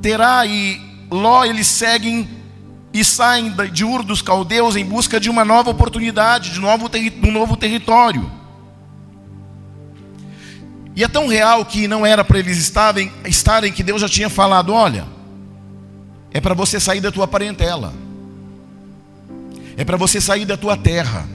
Terá 0.00 0.46
e 0.46 0.80
Ló, 1.10 1.44
eles 1.44 1.66
seguem 1.66 2.28
e 2.92 3.04
saem 3.04 3.52
de 3.72 3.84
Ur 3.84 4.04
dos 4.04 4.22
Caldeus 4.22 4.76
em 4.76 4.84
busca 4.84 5.18
de 5.18 5.28
uma 5.28 5.44
nova 5.44 5.70
oportunidade, 5.70 6.52
de, 6.52 6.60
novo, 6.60 6.88
de 6.88 7.12
um 7.24 7.32
novo 7.32 7.56
território. 7.56 8.30
E 10.94 11.02
é 11.02 11.08
tão 11.08 11.26
real 11.26 11.64
que 11.64 11.88
não 11.88 12.06
era 12.06 12.22
para 12.22 12.38
eles 12.38 12.56
estarem, 12.56 13.10
estarem 13.24 13.72
que 13.72 13.82
Deus 13.82 14.00
já 14.00 14.08
tinha 14.08 14.30
falado: 14.30 14.72
olha, 14.72 15.08
é 16.30 16.40
para 16.40 16.54
você 16.54 16.78
sair 16.78 17.00
da 17.00 17.10
tua 17.10 17.26
parentela 17.26 18.05
é 19.76 19.84
para 19.84 19.96
você 19.96 20.20
sair 20.20 20.44
da 20.44 20.56
tua 20.56 20.76
terra, 20.76 21.28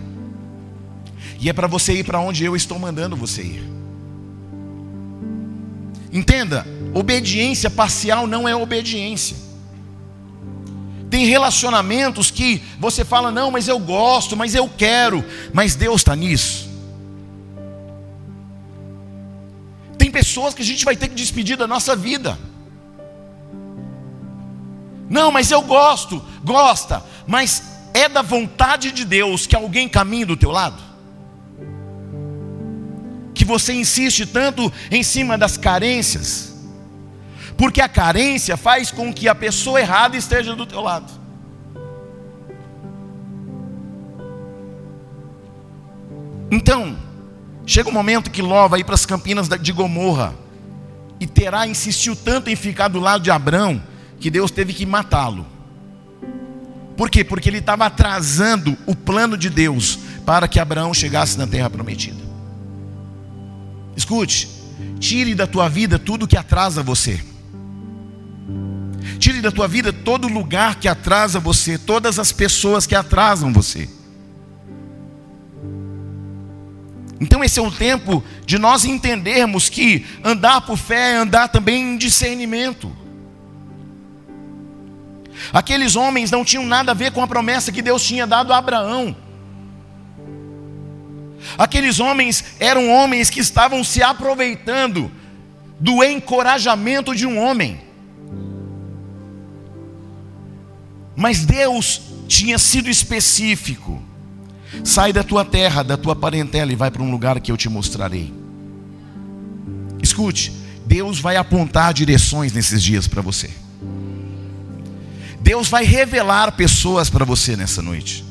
e 1.39 1.49
é 1.49 1.53
para 1.53 1.67
você 1.67 1.93
ir 1.93 2.03
para 2.03 2.19
onde 2.19 2.43
eu 2.43 2.55
estou 2.55 2.77
mandando 2.77 3.15
você 3.15 3.41
ir. 3.41 3.71
Entenda, 6.11 6.65
obediência 6.93 7.69
parcial 7.69 8.27
não 8.27 8.47
é 8.47 8.55
obediência. 8.55 9.37
Tem 11.09 11.25
relacionamentos 11.25 12.31
que 12.31 12.61
você 12.79 13.03
fala, 13.03 13.31
não, 13.31 13.51
mas 13.51 13.67
eu 13.67 13.79
gosto, 13.79 14.37
mas 14.37 14.55
eu 14.55 14.69
quero, 14.69 15.23
mas 15.53 15.75
Deus 15.75 16.01
está 16.01 16.15
nisso. 16.15 16.69
Tem 19.97 20.09
pessoas 20.09 20.53
que 20.53 20.61
a 20.61 20.65
gente 20.65 20.85
vai 20.85 20.95
ter 20.95 21.07
que 21.07 21.15
despedir 21.15 21.57
da 21.57 21.67
nossa 21.67 21.95
vida. 21.95 22.37
Não, 25.09 25.31
mas 25.31 25.51
eu 25.51 25.61
gosto, 25.61 26.23
gosta, 26.43 27.03
mas 27.27 27.70
é 27.93 28.07
da 28.07 28.21
vontade 28.21 28.91
de 28.91 29.05
Deus 29.05 29.45
que 29.45 29.55
alguém 29.55 29.87
caminhe 29.87 30.25
do 30.25 30.37
teu 30.37 30.51
lado? 30.51 30.81
Que 33.33 33.45
você 33.45 33.73
insiste 33.73 34.25
tanto 34.25 34.71
em 34.89 35.03
cima 35.03 35.37
das 35.37 35.57
carências? 35.57 36.53
Porque 37.57 37.81
a 37.81 37.89
carência 37.89 38.57
faz 38.57 38.91
com 38.91 39.13
que 39.13 39.27
a 39.27 39.35
pessoa 39.35 39.79
errada 39.79 40.17
esteja 40.17 40.55
do 40.55 40.65
teu 40.65 40.81
lado. 40.81 41.11
Então, 46.51 46.97
chega 47.65 47.89
um 47.89 47.93
momento 47.93 48.29
que 48.29 48.41
Ló 48.41 48.67
vai 48.67 48.81
ir 48.81 48.83
para 48.83 48.95
as 48.95 49.05
campinas 49.05 49.47
de 49.47 49.71
Gomorra 49.71 50.35
e 51.19 51.25
Terá 51.25 51.65
insistiu 51.65 52.15
tanto 52.15 52.49
em 52.49 52.55
ficar 52.55 52.89
do 52.89 52.99
lado 52.99 53.23
de 53.23 53.31
Abrão 53.31 53.81
que 54.19 54.29
Deus 54.29 54.51
teve 54.51 54.73
que 54.73 54.85
matá-lo. 54.85 55.45
Por 56.95 57.09
quê? 57.09 57.23
Porque 57.23 57.49
ele 57.49 57.57
estava 57.57 57.85
atrasando 57.85 58.77
o 58.85 58.95
plano 58.95 59.37
de 59.37 59.49
Deus 59.49 59.99
para 60.25 60.47
que 60.47 60.59
Abraão 60.59 60.93
chegasse 60.93 61.37
na 61.37 61.47
terra 61.47 61.69
prometida. 61.69 62.21
Escute, 63.95 64.47
tire 64.99 65.33
da 65.35 65.47
tua 65.47 65.67
vida 65.67 65.97
tudo 65.97 66.27
que 66.27 66.37
atrasa 66.37 66.83
você. 66.83 67.19
Tire 69.19 69.41
da 69.41 69.51
tua 69.51 69.67
vida 69.67 69.91
todo 69.91 70.27
lugar 70.27 70.75
que 70.75 70.87
atrasa 70.87 71.39
você, 71.39 71.77
todas 71.77 72.19
as 72.19 72.31
pessoas 72.31 72.85
que 72.85 72.95
atrasam 72.95 73.51
você. 73.51 73.89
Então 77.19 77.43
esse 77.43 77.59
é 77.59 77.61
o 77.61 77.69
tempo 77.69 78.23
de 78.47 78.57
nós 78.57 78.83
entendermos 78.83 79.69
que 79.69 80.05
andar 80.23 80.61
por 80.61 80.75
fé 80.75 81.13
é 81.13 81.17
andar 81.17 81.49
também 81.49 81.93
em 81.93 81.97
discernimento. 81.97 82.91
Aqueles 85.53 85.95
homens 85.95 86.31
não 86.31 86.45
tinham 86.45 86.65
nada 86.65 86.91
a 86.91 86.95
ver 86.95 87.11
com 87.11 87.21
a 87.21 87.27
promessa 87.27 87.71
que 87.71 87.81
Deus 87.81 88.03
tinha 88.03 88.25
dado 88.25 88.53
a 88.53 88.57
Abraão. 88.57 89.15
Aqueles 91.57 91.99
homens 91.99 92.43
eram 92.59 92.89
homens 92.89 93.29
que 93.29 93.39
estavam 93.39 93.83
se 93.83 94.01
aproveitando 94.01 95.11
do 95.79 96.03
encorajamento 96.03 97.15
de 97.15 97.25
um 97.25 97.39
homem. 97.39 97.81
Mas 101.15 101.45
Deus 101.45 102.01
tinha 102.27 102.57
sido 102.57 102.89
específico. 102.89 104.01
Sai 104.83 105.11
da 105.11 105.23
tua 105.23 105.43
terra, 105.43 105.83
da 105.83 105.97
tua 105.97 106.15
parentela 106.15 106.71
e 106.71 106.75
vai 106.75 106.89
para 106.89 107.03
um 107.03 107.11
lugar 107.11 107.39
que 107.41 107.51
eu 107.51 107.57
te 107.57 107.67
mostrarei. 107.67 108.33
Escute, 110.01 110.53
Deus 110.85 111.19
vai 111.19 111.35
apontar 111.35 111.93
direções 111.93 112.53
nesses 112.53 112.81
dias 112.81 113.07
para 113.07 113.21
você. 113.21 113.49
Deus 115.51 115.67
vai 115.67 115.83
revelar 115.83 116.53
pessoas 116.53 117.09
para 117.09 117.25
você 117.25 117.57
nessa 117.57 117.81
noite. 117.81 118.23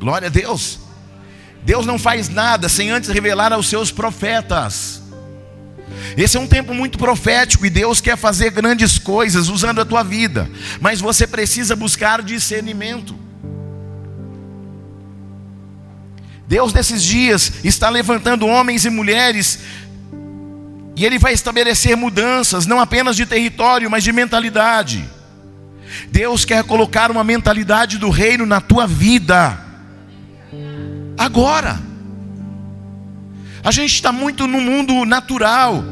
Glória 0.00 0.26
a 0.26 0.28
Deus. 0.28 0.80
Deus 1.62 1.86
não 1.86 1.96
faz 1.96 2.28
nada 2.28 2.68
sem 2.68 2.90
antes 2.90 3.08
revelar 3.08 3.52
aos 3.52 3.68
seus 3.68 3.92
profetas. 3.92 5.00
Esse 6.16 6.36
é 6.36 6.40
um 6.40 6.46
tempo 6.48 6.74
muito 6.74 6.98
profético 6.98 7.64
e 7.64 7.70
Deus 7.70 8.00
quer 8.00 8.16
fazer 8.16 8.50
grandes 8.50 8.98
coisas 8.98 9.48
usando 9.48 9.80
a 9.80 9.84
tua 9.84 10.02
vida, 10.02 10.50
mas 10.80 11.00
você 11.00 11.24
precisa 11.24 11.76
buscar 11.76 12.20
discernimento. 12.20 13.16
Deus 16.48 16.72
nesses 16.72 17.00
dias 17.00 17.52
está 17.62 17.88
levantando 17.88 18.44
homens 18.44 18.84
e 18.84 18.90
mulheres 18.90 19.60
e 20.96 21.06
Ele 21.06 21.16
vai 21.16 21.32
estabelecer 21.32 21.96
mudanças, 21.96 22.66
não 22.66 22.80
apenas 22.80 23.14
de 23.14 23.24
território, 23.24 23.88
mas 23.88 24.02
de 24.02 24.10
mentalidade. 24.10 25.14
Deus 26.16 26.46
quer 26.46 26.64
colocar 26.64 27.10
uma 27.10 27.22
mentalidade 27.22 27.98
do 27.98 28.08
reino 28.08 28.46
na 28.46 28.58
tua 28.58 28.86
vida. 28.86 29.60
Agora. 31.18 31.78
A 33.62 33.70
gente 33.70 33.92
está 33.92 34.10
muito 34.12 34.46
no 34.46 34.58
mundo 34.58 35.04
natural. 35.04 35.84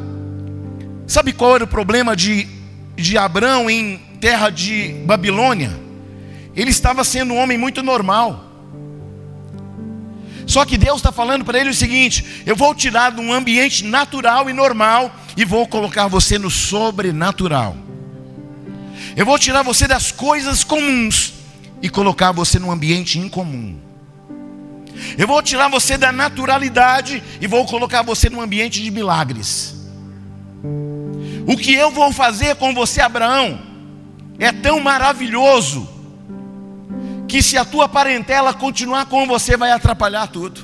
Sabe 1.07 1.35
qual 1.35 1.57
era 1.57 1.65
o 1.65 1.67
problema 1.67 2.17
de, 2.17 2.49
de 2.97 3.19
Abraão 3.19 3.69
em 3.69 3.99
terra 4.19 4.49
de 4.49 4.95
Babilônia? 5.05 5.79
Ele 6.57 6.71
estava 6.71 7.05
sendo 7.05 7.35
um 7.35 7.37
homem 7.37 7.59
muito 7.59 7.83
normal. 7.83 8.51
Só 10.47 10.65
que 10.65 10.79
Deus 10.79 10.97
está 11.01 11.13
falando 11.13 11.45
para 11.45 11.59
ele 11.59 11.69
o 11.69 11.75
seguinte: 11.75 12.43
eu 12.47 12.57
vou 12.57 12.75
tirar 12.75 13.13
de 13.13 13.21
um 13.21 13.31
ambiente 13.31 13.85
natural 13.85 14.49
e 14.49 14.55
normal 14.55 15.15
e 15.37 15.45
vou 15.45 15.69
colocar 15.69 16.07
você 16.09 16.39
no 16.39 16.51
sobrenatural. 16.51 17.84
Eu 19.17 19.27
vou 19.27 19.39
tirar 19.39 19.63
você 19.63 19.87
das 19.87 20.11
coisas 20.11 20.65
comuns 20.65 21.35
e 21.83 21.89
colocar 21.89 22.33
você 22.33 22.59
num 22.59 22.71
ambiente 22.71 23.19
incomum. 23.19 23.79
Eu 25.19 25.27
vou 25.27 25.43
tirar 25.43 25.69
você 25.69 25.99
da 25.99 26.13
naturalidade 26.13 27.23
e 27.41 27.47
vou 27.47 27.65
colocar 27.67 28.03
você 28.03 28.31
num 28.31 28.41
ambiente 28.41 28.83
de 28.83 28.91
milagres. 28.91 29.75
O 31.47 31.57
que 31.57 31.75
eu 31.75 31.91
vou 31.91 32.13
fazer 32.13 32.57
com 32.57 32.73
você, 32.73 33.01
Abraão, 33.01 33.61
é 34.39 34.51
tão 34.51 34.81
maravilhoso 34.81 35.89
que 37.29 37.43
se 37.43 37.59
a 37.59 37.65
tua 37.65 37.89
parentela 37.89 38.55
continuar 38.55 39.07
com 39.07 39.27
você 39.27 39.57
vai 39.57 39.73
atrapalhar 39.73 40.27
tudo. 40.29 40.63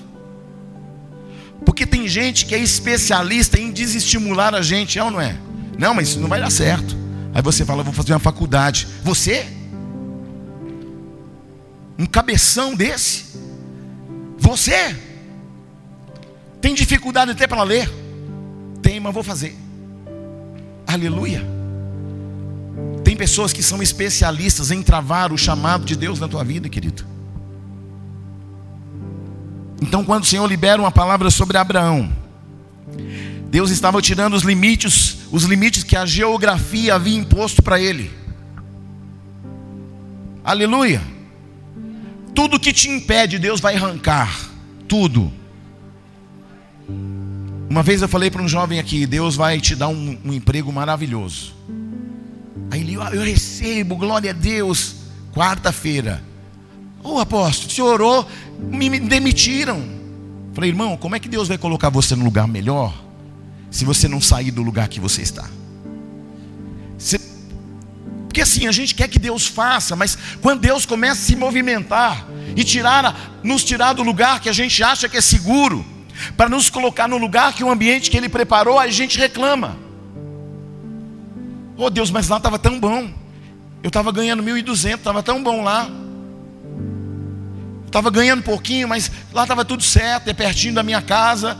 Porque 1.64 1.84
tem 1.84 2.08
gente 2.08 2.46
que 2.46 2.54
é 2.54 2.58
especialista 2.58 3.60
em 3.60 3.70
desestimular 3.70 4.54
a 4.54 4.62
gente, 4.62 4.98
é 4.98 5.04
ou 5.04 5.10
não 5.10 5.20
é? 5.20 5.36
Não, 5.78 5.94
mas 5.94 6.08
isso 6.08 6.20
não 6.20 6.28
vai 6.28 6.40
dar 6.40 6.50
certo. 6.50 6.96
Aí 7.32 7.42
você 7.42 7.64
fala, 7.64 7.82
vou 7.82 7.92
fazer 7.92 8.12
uma 8.12 8.18
faculdade. 8.18 8.86
Você? 9.04 9.46
Um 11.98 12.06
cabeção 12.06 12.74
desse? 12.74 13.38
Você? 14.38 14.96
Tem 16.60 16.74
dificuldade 16.74 17.30
até 17.30 17.46
para 17.46 17.62
ler? 17.62 17.90
Tem, 18.82 18.98
mas 18.98 19.14
vou 19.14 19.22
fazer. 19.22 19.56
Aleluia. 20.86 21.46
Tem 23.04 23.16
pessoas 23.16 23.52
que 23.52 23.62
são 23.62 23.82
especialistas 23.82 24.70
em 24.70 24.82
travar 24.82 25.32
o 25.32 25.38
chamado 25.38 25.84
de 25.84 25.94
Deus 25.94 26.18
na 26.18 26.28
tua 26.28 26.42
vida, 26.42 26.68
querido. 26.68 27.04
Então, 29.80 30.04
quando 30.04 30.24
o 30.24 30.26
Senhor 30.26 30.46
libera 30.46 30.80
uma 30.80 30.90
palavra 30.90 31.30
sobre 31.30 31.56
Abraão, 31.56 32.12
Deus 33.50 33.70
estava 33.70 34.00
tirando 34.02 34.34
os 34.34 34.42
limites, 34.42 35.18
os 35.30 35.44
limites 35.44 35.84
que 35.84 35.96
a 35.96 36.04
geografia 36.04 36.94
havia 36.94 37.16
imposto 37.16 37.62
para 37.62 37.80
ele. 37.80 38.10
Aleluia. 40.42 41.00
Tudo 42.34 42.58
que 42.58 42.72
te 42.72 42.88
impede, 42.88 43.38
Deus 43.38 43.60
vai 43.60 43.76
arrancar. 43.76 44.50
Tudo. 44.88 45.32
Uma 47.68 47.82
vez 47.82 48.02
eu 48.02 48.08
falei 48.08 48.30
para 48.30 48.42
um 48.42 48.48
jovem 48.48 48.78
aqui: 48.78 49.06
Deus 49.06 49.36
vai 49.36 49.60
te 49.60 49.76
dar 49.76 49.88
um, 49.88 50.18
um 50.24 50.32
emprego 50.32 50.72
maravilhoso. 50.72 51.54
Aí 52.70 52.80
ele, 52.80 52.94
eu 52.94 53.22
recebo, 53.22 53.96
glória 53.96 54.30
a 54.30 54.34
Deus. 54.34 54.96
Quarta-feira. 55.32 56.22
Ô 57.02 57.14
oh, 57.14 57.18
apóstolo, 57.18 57.70
senhor 57.70 57.94
orou, 57.94 58.28
me 58.58 58.98
demitiram. 58.98 59.82
Falei, 60.52 60.70
irmão, 60.70 60.96
como 60.96 61.14
é 61.14 61.20
que 61.20 61.28
Deus 61.28 61.48
vai 61.48 61.56
colocar 61.56 61.88
você 61.88 62.16
no 62.16 62.24
lugar 62.24 62.48
melhor 62.48 63.09
se 63.70 63.84
você 63.84 64.08
não 64.08 64.20
sair 64.20 64.50
do 64.50 64.62
lugar 64.62 64.88
que 64.88 65.00
você 65.00 65.22
está? 65.22 65.48
Você... 66.98 67.20
Porque 68.26 68.40
assim, 68.40 68.66
a 68.66 68.72
gente 68.72 68.94
quer 68.94 69.08
que 69.08 69.18
Deus 69.18 69.46
faça, 69.46 69.94
mas 69.96 70.16
quando 70.40 70.60
Deus 70.60 70.86
começa 70.86 71.20
a 71.20 71.24
se 71.24 71.36
movimentar 71.36 72.26
e 72.56 72.64
tirar, 72.64 73.40
nos 73.42 73.64
tirar 73.64 73.92
do 73.92 74.02
lugar 74.02 74.40
que 74.40 74.48
a 74.48 74.52
gente 74.52 74.82
acha 74.82 75.08
que 75.08 75.16
é 75.16 75.20
seguro, 75.20 75.84
para 76.36 76.48
nos 76.48 76.68
colocar 76.68 77.08
no 77.08 77.16
lugar 77.16 77.52
que 77.52 77.64
o 77.64 77.70
ambiente 77.70 78.10
que 78.10 78.16
Ele 78.16 78.28
preparou, 78.28 78.78
a 78.78 78.88
gente 78.88 79.18
reclama. 79.18 79.76
Oh 81.76 81.88
Deus, 81.88 82.10
mas 82.10 82.28
lá 82.28 82.36
estava 82.36 82.58
tão 82.58 82.78
bom. 82.78 83.10
Eu 83.82 83.88
estava 83.88 84.12
ganhando 84.12 84.42
1.200, 84.42 84.96
estava 84.96 85.22
tão 85.22 85.42
bom 85.42 85.62
lá. 85.62 85.88
Estava 87.86 88.10
ganhando 88.10 88.42
pouquinho, 88.42 88.86
mas 88.86 89.10
lá 89.32 89.42
estava 89.42 89.64
tudo 89.64 89.82
certo, 89.82 90.28
é 90.28 90.34
pertinho 90.34 90.74
da 90.74 90.82
minha 90.82 91.00
casa. 91.00 91.58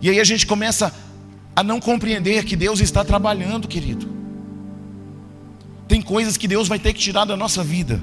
E 0.00 0.08
aí 0.08 0.18
a 0.18 0.24
gente 0.24 0.46
começa 0.46 0.94
a 1.54 1.62
não 1.62 1.80
compreender 1.80 2.44
que 2.44 2.56
Deus 2.56 2.80
está 2.80 3.04
trabalhando, 3.04 3.68
querido. 3.68 4.08
Tem 5.86 6.00
coisas 6.00 6.36
que 6.36 6.46
Deus 6.46 6.68
vai 6.68 6.78
ter 6.78 6.92
que 6.92 7.00
tirar 7.00 7.24
da 7.24 7.36
nossa 7.36 7.62
vida. 7.62 8.00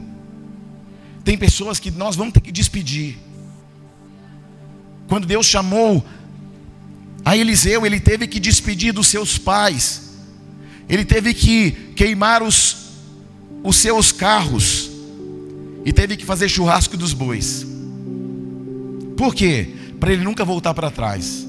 Tem 1.24 1.38
pessoas 1.38 1.80
que 1.80 1.89
nós 1.89 2.16
vamos 2.16 2.34
ter 2.34 2.42
que 2.42 2.51
despedir. 2.51 3.18
Quando 5.08 5.25
Deus 5.25 5.46
chamou 5.46 6.06
a 7.24 7.36
Eliseu, 7.36 7.86
ele 7.86 8.00
teve 8.00 8.27
que 8.27 8.39
despedir 8.39 8.94
dos 8.94 9.08
seus 9.08 9.38
pais. 9.38 10.18
Ele 10.89 11.04
teve 11.04 11.34
que 11.34 11.72
queimar 11.96 12.44
os, 12.44 12.89
os 13.63 13.77
seus 13.77 14.12
carros 14.12 14.92
e 15.86 15.94
teve 15.94 16.18
que 16.18 16.25
fazer 16.25 16.50
churrasco 16.50 16.98
dos 16.98 17.13
bois. 17.13 17.66
Por 19.16 19.34
quê? 19.34 19.74
Para 20.00 20.12
ele 20.12 20.24
nunca 20.24 20.44
voltar 20.46 20.74
para 20.74 20.92
trás. 20.92 21.47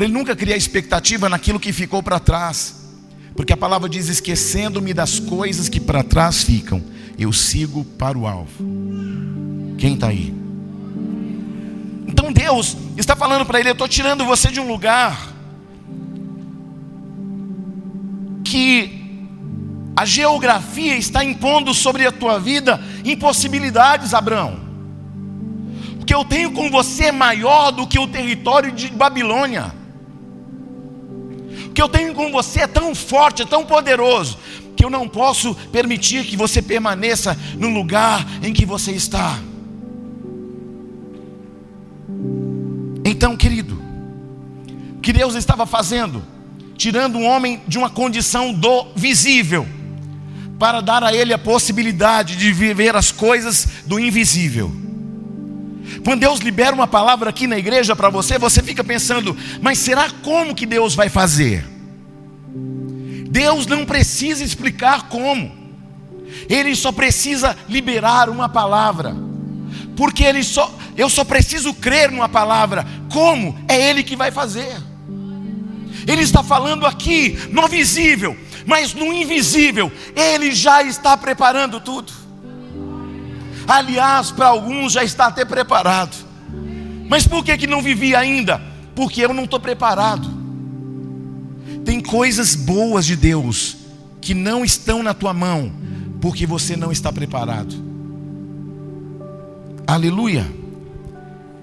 Para 0.00 0.06
ele 0.06 0.14
nunca 0.14 0.34
criar 0.34 0.56
expectativa 0.56 1.28
naquilo 1.28 1.60
que 1.60 1.74
ficou 1.74 2.02
para 2.02 2.18
trás. 2.18 2.88
Porque 3.36 3.52
a 3.52 3.56
palavra 3.56 3.86
diz: 3.86 4.08
esquecendo-me 4.08 4.94
das 4.94 5.18
coisas 5.18 5.68
que 5.68 5.78
para 5.78 6.02
trás 6.02 6.42
ficam, 6.42 6.82
eu 7.18 7.30
sigo 7.34 7.84
para 7.84 8.16
o 8.16 8.26
alvo. 8.26 8.64
Quem 9.76 9.92
está 9.92 10.08
aí? 10.08 10.32
Então 12.06 12.32
Deus 12.32 12.78
está 12.96 13.14
falando 13.14 13.44
para 13.44 13.60
ele: 13.60 13.68
eu 13.68 13.72
estou 13.74 13.86
tirando 13.86 14.24
você 14.24 14.50
de 14.50 14.58
um 14.58 14.66
lugar 14.66 15.34
que 18.42 19.18
a 19.94 20.06
geografia 20.06 20.96
está 20.96 21.22
impondo 21.22 21.74
sobre 21.74 22.06
a 22.06 22.10
tua 22.10 22.40
vida 22.40 22.82
impossibilidades, 23.04 24.14
Abraão. 24.14 24.60
O 26.00 26.06
que 26.06 26.14
eu 26.14 26.24
tenho 26.24 26.52
com 26.52 26.70
você 26.70 27.08
é 27.08 27.12
maior 27.12 27.70
do 27.70 27.86
que 27.86 27.98
o 27.98 28.06
território 28.06 28.72
de 28.72 28.88
Babilônia. 28.88 29.78
Que 31.74 31.80
eu 31.80 31.88
tenho 31.88 32.14
com 32.14 32.30
você 32.30 32.60
é 32.60 32.66
tão 32.66 32.94
forte, 32.94 33.42
é 33.42 33.46
tão 33.46 33.64
poderoso, 33.64 34.38
que 34.76 34.84
eu 34.84 34.90
não 34.90 35.08
posso 35.08 35.54
permitir 35.72 36.24
que 36.24 36.36
você 36.36 36.62
permaneça 36.62 37.38
no 37.56 37.68
lugar 37.68 38.26
em 38.42 38.52
que 38.52 38.66
você 38.66 38.92
está. 38.92 39.38
Então, 43.04 43.36
querido, 43.36 43.80
o 44.96 45.00
que 45.00 45.12
Deus 45.12 45.34
estava 45.34 45.66
fazendo? 45.66 46.22
Tirando 46.76 47.18
um 47.18 47.26
homem 47.26 47.60
de 47.68 47.78
uma 47.78 47.90
condição 47.90 48.52
do 48.52 48.86
visível 48.96 49.66
para 50.58 50.80
dar 50.80 51.02
a 51.02 51.14
ele 51.14 51.32
a 51.32 51.38
possibilidade 51.38 52.36
de 52.36 52.52
viver 52.52 52.94
as 52.94 53.10
coisas 53.10 53.66
do 53.86 53.98
invisível. 53.98 54.70
Quando 56.04 56.20
Deus 56.20 56.40
libera 56.40 56.74
uma 56.74 56.86
palavra 56.86 57.30
aqui 57.30 57.46
na 57.46 57.58
igreja 57.58 57.94
para 57.96 58.08
você, 58.08 58.38
você 58.38 58.62
fica 58.62 58.82
pensando, 58.84 59.36
mas 59.60 59.78
será 59.78 60.10
como 60.22 60.54
que 60.54 60.66
Deus 60.66 60.94
vai 60.94 61.08
fazer? 61.08 61.64
Deus 63.30 63.66
não 63.66 63.84
precisa 63.84 64.42
explicar 64.42 65.08
como, 65.08 65.52
Ele 66.48 66.74
só 66.74 66.90
precisa 66.90 67.56
liberar 67.68 68.28
uma 68.28 68.48
palavra, 68.48 69.14
porque 69.96 70.24
Ele 70.24 70.42
só, 70.42 70.72
eu 70.96 71.08
só 71.08 71.24
preciso 71.24 71.72
crer 71.74 72.10
numa 72.10 72.28
palavra, 72.28 72.86
como? 73.10 73.58
É 73.68 73.90
Ele 73.90 74.02
que 74.02 74.16
vai 74.16 74.30
fazer. 74.30 74.76
Ele 76.06 76.22
está 76.22 76.42
falando 76.42 76.86
aqui 76.86 77.38
no 77.50 77.68
visível, 77.68 78.36
mas 78.66 78.94
no 78.94 79.12
invisível, 79.12 79.92
Ele 80.16 80.52
já 80.52 80.82
está 80.82 81.16
preparando 81.16 81.80
tudo. 81.80 82.19
Aliás, 83.70 84.32
para 84.32 84.48
alguns 84.48 84.92
já 84.92 85.04
está 85.04 85.26
até 85.26 85.44
preparado. 85.44 86.16
Mas 87.08 87.24
por 87.24 87.44
que, 87.44 87.56
que 87.56 87.68
não 87.68 87.80
vivi 87.80 88.16
ainda? 88.16 88.60
Porque 88.96 89.24
eu 89.24 89.32
não 89.32 89.44
estou 89.44 89.60
preparado. 89.60 90.28
Tem 91.84 92.00
coisas 92.00 92.56
boas 92.56 93.06
de 93.06 93.14
Deus 93.14 93.76
que 94.20 94.34
não 94.34 94.64
estão 94.64 95.04
na 95.04 95.14
tua 95.14 95.32
mão, 95.32 95.72
porque 96.20 96.46
você 96.46 96.76
não 96.76 96.90
está 96.90 97.12
preparado. 97.12 97.72
Aleluia. 99.86 100.52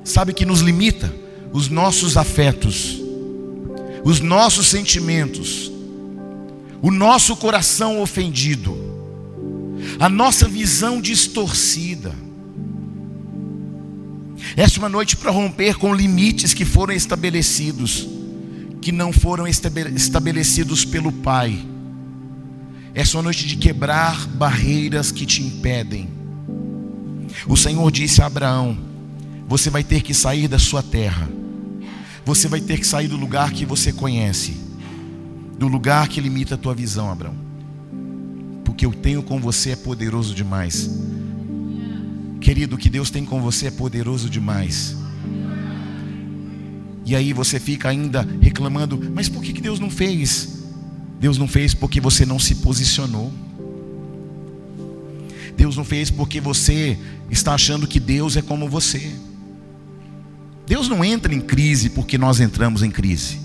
Sabe 0.01 0.31
que 0.31 0.45
nos 0.45 0.61
limita 0.61 1.13
os 1.51 1.67
nossos 1.67 2.15
afetos, 2.15 3.01
os 4.05 4.21
nossos 4.21 4.67
sentimentos, 4.67 5.69
o 6.81 6.89
nosso 6.89 7.35
coração 7.35 8.01
ofendido, 8.01 8.86
a 9.99 10.09
nossa 10.09 10.47
visão 10.47 11.01
distorcida. 11.01 12.13
Esta 14.55 14.77
é 14.77 14.79
uma 14.79 14.89
noite 14.89 15.17
para 15.17 15.31
romper 15.31 15.75
com 15.75 15.93
limites 15.93 16.53
que 16.53 16.65
foram 16.65 16.93
estabelecidos, 16.93 18.07
que 18.81 18.91
não 18.91 19.11
foram 19.11 19.47
estabelecidos 19.47 20.85
pelo 20.85 21.11
Pai. 21.11 21.59
Essa 22.93 23.15
é 23.15 23.17
uma 23.17 23.23
noite 23.23 23.47
de 23.47 23.55
quebrar 23.55 24.27
barreiras 24.27 25.11
que 25.11 25.25
te 25.25 25.43
impedem. 25.43 26.09
O 27.47 27.55
Senhor 27.55 27.91
disse 27.91 28.21
a 28.21 28.25
Abraão: 28.25 28.77
Você 29.47 29.69
vai 29.69 29.83
ter 29.83 30.01
que 30.01 30.13
sair 30.13 30.47
da 30.47 30.57
sua 30.57 30.81
terra, 30.81 31.29
você 32.25 32.47
vai 32.47 32.61
ter 32.61 32.79
que 32.79 32.87
sair 32.87 33.07
do 33.07 33.17
lugar 33.17 33.51
que 33.51 33.65
você 33.65 33.91
conhece 33.91 34.67
do 35.57 35.67
lugar 35.67 36.07
que 36.07 36.21
limita 36.21 36.55
a 36.55 36.57
tua 36.57 36.73
visão, 36.75 37.11
Abraão. 37.11 37.46
Porque 38.77 38.85
eu 38.85 38.93
tenho 38.93 39.23
com 39.23 39.39
você 39.39 39.71
é 39.71 39.75
poderoso 39.75 40.35
demais. 40.35 40.87
Querido, 42.39 42.75
o 42.75 42.77
que 42.77 42.91
Deus 42.91 43.09
tem 43.09 43.25
com 43.25 43.41
você 43.41 43.65
é 43.65 43.71
poderoso 43.71 44.29
demais. 44.29 44.95
E 47.03 47.15
aí 47.15 47.33
você 47.33 47.59
fica 47.59 47.89
ainda 47.89 48.21
reclamando, 48.39 49.11
mas 49.15 49.27
por 49.27 49.41
que, 49.41 49.51
que 49.51 49.61
Deus 49.61 49.79
não 49.79 49.89
fez? 49.89 50.59
Deus 51.19 51.39
não 51.39 51.47
fez 51.47 51.73
porque 51.73 51.99
você 51.99 52.23
não 52.23 52.37
se 52.37 52.53
posicionou. 52.53 53.33
Deus 55.57 55.75
não 55.75 55.83
fez 55.83 56.11
porque 56.11 56.39
você 56.39 56.99
está 57.31 57.55
achando 57.55 57.87
que 57.87 57.99
Deus 57.99 58.37
é 58.37 58.43
como 58.43 58.69
você. 58.69 59.11
Deus 60.67 60.87
não 60.87 61.03
entra 61.03 61.33
em 61.33 61.41
crise 61.41 61.89
porque 61.89 62.15
nós 62.15 62.39
entramos 62.39 62.83
em 62.83 62.91
crise. 62.91 63.39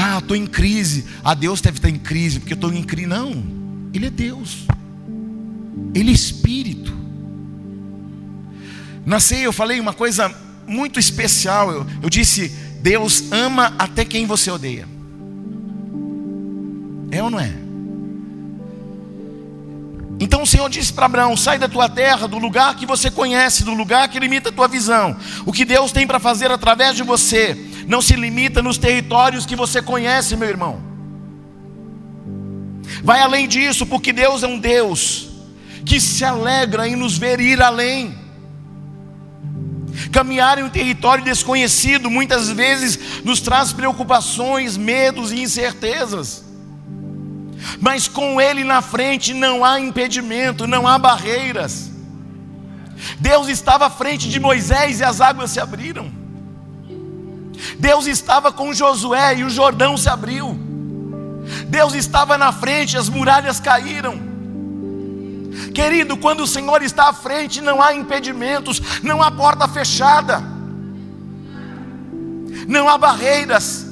Ah, 0.00 0.18
estou 0.18 0.36
em 0.36 0.46
crise. 0.46 1.06
Ah, 1.24 1.34
Deus 1.34 1.60
deve 1.60 1.78
estar 1.78 1.88
em 1.88 1.98
crise 1.98 2.38
porque 2.38 2.52
eu 2.52 2.56
estou 2.56 2.72
em 2.72 2.84
crise. 2.84 3.08
Não, 3.08 3.32
Ele 3.92 4.06
é 4.06 4.10
Deus. 4.10 4.58
Ele 5.92 6.10
é 6.10 6.14
Espírito. 6.14 6.96
Nasci, 9.04 9.40
eu 9.40 9.52
falei 9.52 9.80
uma 9.80 9.92
coisa 9.92 10.32
muito 10.68 11.00
especial. 11.00 11.72
Eu, 11.72 11.86
eu 12.00 12.08
disse: 12.08 12.48
Deus 12.80 13.24
ama 13.32 13.74
até 13.76 14.04
quem 14.04 14.24
você 14.24 14.52
odeia. 14.52 14.86
É 17.10 17.20
ou 17.20 17.28
não 17.28 17.40
é? 17.40 17.52
Então 20.20 20.42
o 20.42 20.46
Senhor 20.46 20.70
disse 20.70 20.92
para 20.92 21.06
Abraão: 21.06 21.36
sai 21.36 21.58
da 21.58 21.68
tua 21.68 21.88
terra, 21.88 22.28
do 22.28 22.38
lugar 22.38 22.76
que 22.76 22.86
você 22.86 23.10
conhece, 23.10 23.64
do 23.64 23.74
lugar 23.74 24.08
que 24.08 24.20
limita 24.20 24.50
a 24.50 24.52
tua 24.52 24.68
visão. 24.68 25.16
O 25.44 25.52
que 25.52 25.64
Deus 25.64 25.90
tem 25.90 26.06
para 26.06 26.20
fazer 26.20 26.52
através 26.52 26.96
de 26.96 27.02
você 27.02 27.67
não 27.88 28.00
se 28.00 28.14
limita 28.14 28.62
nos 28.62 28.78
territórios 28.78 29.44
que 29.44 29.56
você 29.56 29.82
conhece, 29.82 30.36
meu 30.36 30.48
irmão. 30.48 30.80
Vai 33.02 33.20
além 33.20 33.48
disso, 33.48 33.84
porque 33.84 34.12
Deus 34.12 34.42
é 34.42 34.46
um 34.46 34.58
Deus 34.58 35.28
que 35.84 36.00
se 36.00 36.24
alegra 36.24 36.86
em 36.86 36.94
nos 36.94 37.18
ver 37.18 37.40
ir 37.40 37.60
além. 37.60 38.16
Caminhar 40.12 40.58
em 40.58 40.62
um 40.62 40.70
território 40.70 41.24
desconhecido 41.24 42.08
muitas 42.08 42.48
vezes 42.50 43.24
nos 43.24 43.40
traz 43.40 43.72
preocupações, 43.72 44.76
medos 44.76 45.32
e 45.32 45.40
incertezas 45.40 46.46
mas 47.80 48.08
com 48.08 48.40
Ele 48.40 48.64
na 48.64 48.80
frente 48.80 49.34
não 49.34 49.64
há 49.64 49.80
impedimento, 49.80 50.66
não 50.66 50.86
há 50.86 50.98
barreiras. 50.98 51.90
Deus 53.18 53.48
estava 53.48 53.86
à 53.86 53.90
frente 53.90 54.28
de 54.28 54.40
Moisés 54.40 55.00
e 55.00 55.04
as 55.04 55.20
águas 55.20 55.50
se 55.50 55.60
abriram. 55.60 56.10
Deus 57.78 58.06
estava 58.06 58.52
com 58.52 58.72
Josué 58.72 59.38
e 59.38 59.44
o 59.44 59.50
Jordão 59.50 59.96
se 59.96 60.08
abriu. 60.08 60.58
Deus 61.68 61.94
estava 61.94 62.38
na 62.38 62.52
frente, 62.52 62.96
as 62.96 63.08
muralhas 63.08 63.60
caíram. 63.60 64.28
Querido, 65.74 66.16
quando 66.16 66.40
o 66.40 66.46
Senhor 66.46 66.82
está 66.82 67.08
à 67.08 67.12
frente, 67.12 67.60
não 67.60 67.82
há 67.82 67.94
impedimentos, 67.94 68.80
não 69.02 69.22
há 69.22 69.30
porta 69.30 69.66
fechada, 69.66 70.42
não 72.66 72.88
há 72.88 72.96
barreiras. 72.96 73.86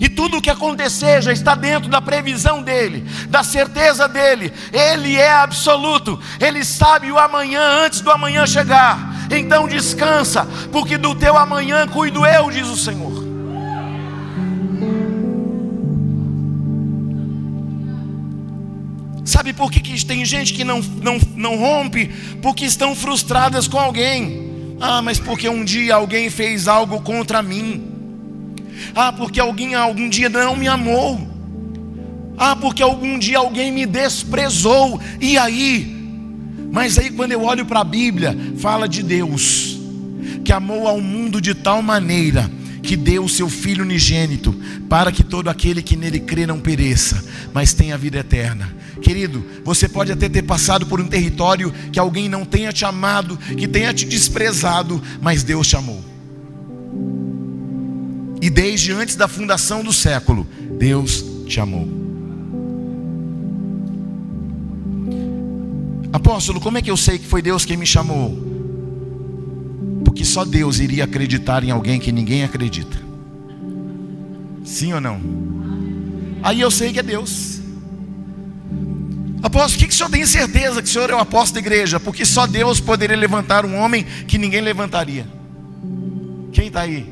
E 0.00 0.08
tudo 0.08 0.38
o 0.38 0.42
que 0.42 0.50
acontecer 0.50 1.22
já 1.22 1.32
está 1.32 1.54
dentro 1.54 1.88
da 1.88 2.00
previsão 2.00 2.60
dele, 2.60 3.08
da 3.28 3.44
certeza 3.44 4.08
dele. 4.08 4.52
Ele 4.72 5.14
é 5.14 5.30
absoluto. 5.30 6.20
Ele 6.40 6.64
sabe 6.64 7.12
o 7.12 7.18
amanhã 7.18 7.62
antes 7.84 8.00
do 8.00 8.10
amanhã 8.10 8.44
chegar. 8.44 9.11
Então 9.32 9.66
descansa, 9.66 10.46
porque 10.70 10.98
do 10.98 11.14
teu 11.14 11.36
amanhã 11.36 11.86
cuido 11.88 12.26
eu, 12.26 12.50
diz 12.50 12.68
o 12.68 12.76
Senhor. 12.76 13.22
Sabe 19.24 19.52
por 19.52 19.70
que, 19.70 19.80
que 19.80 20.04
tem 20.04 20.24
gente 20.24 20.52
que 20.52 20.64
não, 20.64 20.80
não, 21.00 21.18
não 21.34 21.56
rompe? 21.56 22.08
Porque 22.42 22.64
estão 22.64 22.94
frustradas 22.94 23.66
com 23.66 23.78
alguém. 23.78 24.76
Ah, 24.80 25.00
mas 25.00 25.18
porque 25.18 25.48
um 25.48 25.64
dia 25.64 25.94
alguém 25.94 26.28
fez 26.28 26.68
algo 26.68 27.00
contra 27.00 27.40
mim. 27.40 27.82
Ah, 28.94 29.12
porque 29.12 29.40
alguém 29.40 29.74
algum 29.74 30.08
dia 30.08 30.28
não 30.28 30.56
me 30.56 30.68
amou. 30.68 31.20
Ah, 32.36 32.56
porque 32.56 32.82
algum 32.82 33.18
dia 33.18 33.38
alguém 33.38 33.70
me 33.70 33.86
desprezou. 33.86 35.00
E 35.20 35.38
aí? 35.38 36.01
Mas 36.72 36.98
aí 36.98 37.10
quando 37.10 37.32
eu 37.32 37.42
olho 37.42 37.66
para 37.66 37.80
a 37.80 37.84
Bíblia, 37.84 38.34
fala 38.56 38.88
de 38.88 39.02
Deus, 39.02 39.78
que 40.42 40.52
amou 40.52 40.88
ao 40.88 41.02
mundo 41.02 41.38
de 41.38 41.54
tal 41.54 41.82
maneira 41.82 42.50
que 42.82 42.96
deu 42.96 43.24
o 43.24 43.28
seu 43.28 43.48
Filho 43.48 43.84
unigênito, 43.84 44.52
para 44.88 45.12
que 45.12 45.22
todo 45.22 45.48
aquele 45.48 45.82
que 45.82 45.96
nele 45.96 46.18
crê 46.18 46.46
não 46.46 46.58
pereça, 46.58 47.22
mas 47.52 47.72
tenha 47.72 47.96
vida 47.96 48.18
eterna. 48.18 48.74
Querido, 49.00 49.44
você 49.62 49.88
pode 49.88 50.10
até 50.10 50.28
ter 50.28 50.42
passado 50.42 50.86
por 50.86 51.00
um 51.00 51.06
território 51.06 51.72
que 51.92 51.98
alguém 51.98 52.28
não 52.28 52.44
tenha 52.44 52.72
te 52.72 52.84
amado, 52.84 53.36
que 53.36 53.68
tenha 53.68 53.92
te 53.92 54.04
desprezado, 54.04 55.00
mas 55.20 55.42
Deus 55.42 55.68
te 55.68 55.76
amou. 55.76 56.02
E 58.40 58.50
desde 58.50 58.92
antes 58.92 59.14
da 59.14 59.28
fundação 59.28 59.84
do 59.84 59.92
século, 59.92 60.46
Deus 60.78 61.24
te 61.46 61.60
amou. 61.60 62.01
Apóstolo, 66.12 66.60
como 66.60 66.76
é 66.76 66.82
que 66.82 66.90
eu 66.90 66.96
sei 66.96 67.18
que 67.18 67.26
foi 67.26 67.40
Deus 67.40 67.64
quem 67.64 67.76
me 67.76 67.86
chamou? 67.86 68.36
Porque 70.04 70.24
só 70.24 70.44
Deus 70.44 70.78
iria 70.78 71.04
acreditar 71.04 71.64
em 71.64 71.70
alguém 71.70 71.98
que 71.98 72.12
ninguém 72.12 72.44
acredita. 72.44 72.98
Sim 74.62 74.92
ou 74.92 75.00
não? 75.00 75.20
Aí 76.42 76.60
eu 76.60 76.70
sei 76.70 76.92
que 76.92 76.98
é 76.98 77.02
Deus. 77.02 77.60
Apóstolo, 79.42 79.76
o 79.76 79.78
que, 79.78 79.88
que 79.88 79.94
o 79.94 79.96
senhor 79.96 80.10
tem 80.10 80.26
certeza 80.26 80.82
que 80.82 80.88
o 80.88 80.90
senhor 80.90 81.10
é 81.10 81.14
o 81.14 81.18
apóstolo 81.18 81.54
da 81.54 81.66
igreja? 81.66 81.98
Porque 81.98 82.24
só 82.24 82.46
Deus 82.46 82.78
poderia 82.78 83.16
levantar 83.16 83.64
um 83.64 83.76
homem 83.76 84.04
que 84.26 84.38
ninguém 84.38 84.60
levantaria. 84.60 85.26
Quem 86.52 86.66
está 86.66 86.82
aí? 86.82 87.06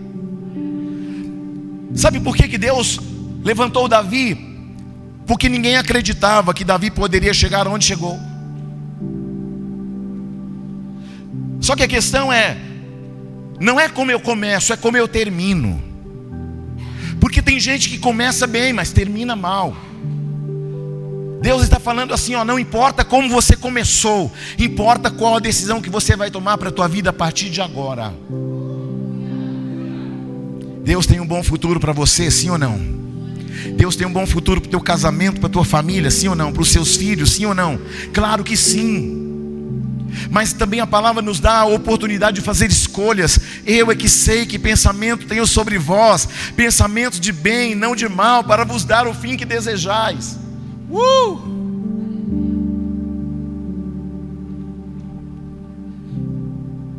Sabe 1.95 2.21
por 2.21 2.37
que, 2.37 2.47
que 2.47 2.59
Deus 2.59 3.01
levantou 3.43 3.89
Davi? 3.89 4.39
Porque 5.27 5.49
ninguém 5.49 5.77
acreditava 5.77 6.53
que 6.53 6.65
Davi 6.65 6.91
poderia 6.91 7.33
chegar 7.33 7.67
onde 7.67 7.85
chegou. 7.85 8.30
Só 11.61 11.77
que 11.77 11.83
a 11.83 11.89
questão 11.89 12.33
é, 12.33 12.57
não 13.61 13.79
é 13.79 13.89
como 13.89 14.11
eu 14.11 14.19
começo, 14.19 14.73
é 14.73 14.77
como 14.77 14.97
eu 14.97 15.07
termino. 15.07 15.83
Porque 17.21 17.43
tem 17.43 17.61
gente 17.61 17.89
que 17.89 17.99
começa 17.99 18.47
bem, 18.47 18.73
mas 18.73 18.91
termina 18.91 19.37
mal. 19.37 19.77
Deus 21.43 21.63
está 21.63 21.79
falando 21.79 22.13
assim, 22.13 22.35
ó, 22.35 22.45
não 22.45 22.59
importa 22.59 23.05
como 23.05 23.29
você 23.29 23.57
começou, 23.57 24.31
importa 24.59 25.11
qual 25.11 25.37
a 25.37 25.41
decisão 25.41 25.81
que 25.81 25.89
você 25.89 26.15
vai 26.15 26.31
tomar 26.31 26.59
para 26.59 26.69
a 26.69 26.73
tua 26.73 26.87
vida 26.87 27.11
a 27.11 27.13
partir 27.13 27.49
de 27.49 27.61
agora. 27.61 28.13
Deus 30.83 31.07
tem 31.07 31.21
um 31.21 31.27
bom 31.27 31.43
futuro 31.43 31.79
para 31.79 31.93
você, 31.93 32.31
sim 32.31 32.51
ou 32.51 32.59
não? 32.59 32.79
Deus 33.77 33.97
tem 33.97 34.07
um 34.07 34.13
bom 34.13 34.27
futuro 34.27 34.61
para 34.61 34.69
o 34.69 34.71
teu 34.71 34.81
casamento, 34.81 35.41
para 35.41 35.47
a 35.47 35.53
tua 35.53 35.65
família, 35.65 36.11
sim 36.11 36.29
ou 36.29 36.35
não? 36.35 36.53
Para 36.53 36.63
os 36.63 36.69
seus 36.69 36.97
filhos, 36.97 37.33
sim 37.33 37.47
ou 37.47 37.55
não? 37.55 37.79
Claro 38.13 38.43
que 38.43 38.57
sim. 38.57 39.30
Mas 40.31 40.53
também 40.53 40.81
a 40.81 40.87
palavra 40.87 41.23
nos 41.23 41.41
dá 41.41 41.59
a 41.61 41.67
oportunidade 41.67 42.37
de 42.37 42.41
fazer 42.41 42.71
escolhas. 42.71 43.39
Eu 43.67 43.91
é 43.91 43.95
que 43.95 44.09
sei 44.09 44.47
que 44.47 44.59
pensamento 44.59 45.27
tenho 45.27 45.47
sobre 45.47 45.79
vós, 45.79 46.29
pensamentos 46.57 47.21
de 47.21 47.33
bem, 47.33 47.75
não 47.75 47.95
de 47.95 48.09
mal, 48.09 48.45
para 48.45 48.65
vos 48.65 48.85
dar 48.85 49.07
o 49.07 49.15
fim 49.15 49.37
que 49.37 49.45
desejais. 49.45 50.39
Uh! 50.91 51.61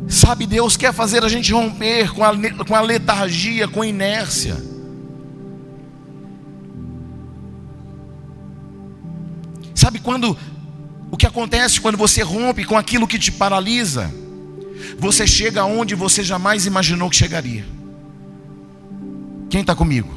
Sabe, 0.08 0.46
Deus 0.46 0.76
quer 0.76 0.92
fazer 0.92 1.24
a 1.24 1.28
gente 1.28 1.52
romper 1.52 2.12
com 2.12 2.22
a, 2.22 2.32
com 2.66 2.74
a 2.74 2.80
letargia, 2.80 3.66
com 3.66 3.82
a 3.82 3.86
inércia. 3.86 4.62
Sabe 9.74 9.98
quando 9.98 10.36
o 11.12 11.16
que 11.18 11.26
acontece 11.26 11.78
quando 11.78 11.98
você 11.98 12.22
rompe 12.22 12.64
com 12.64 12.74
aquilo 12.74 13.06
que 13.06 13.18
te 13.18 13.30
paralisa? 13.30 14.10
Você 14.98 15.26
chega 15.26 15.62
onde 15.62 15.94
você 15.94 16.24
jamais 16.24 16.64
imaginou 16.64 17.10
que 17.10 17.16
chegaria. 17.16 17.66
Quem 19.50 19.60
está 19.60 19.74
comigo? 19.74 20.10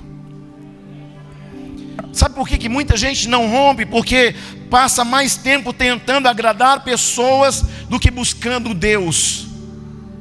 Sabe 2.13 2.34
por 2.34 2.47
que, 2.47 2.58
que 2.58 2.69
muita 2.69 2.95
gente 2.95 3.27
não 3.27 3.45
rompe? 3.45 3.86
Porque 3.86 4.34
passa 4.69 5.03
mais 5.03 5.36
tempo 5.36 5.73
tentando 5.73 6.29
agradar 6.29 6.86
pessoas 6.86 7.65
do 7.89 7.99
que 7.99 8.10
buscando 8.10 8.73
Deus 8.73 9.47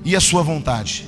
e 0.04 0.16
a 0.16 0.20
sua 0.20 0.42
vontade. 0.42 1.06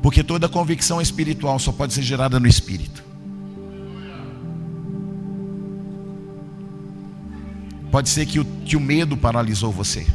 Porque 0.00 0.24
toda 0.24 0.48
convicção 0.48 1.02
espiritual 1.02 1.58
só 1.58 1.70
pode 1.70 1.92
ser 1.92 2.02
gerada 2.02 2.40
no 2.40 2.48
espírito. 2.48 3.05
Pode 7.90 8.08
ser 8.08 8.26
que 8.26 8.40
o, 8.40 8.44
que 8.44 8.76
o 8.76 8.80
medo 8.80 9.16
paralisou 9.16 9.72
você. 9.72 10.06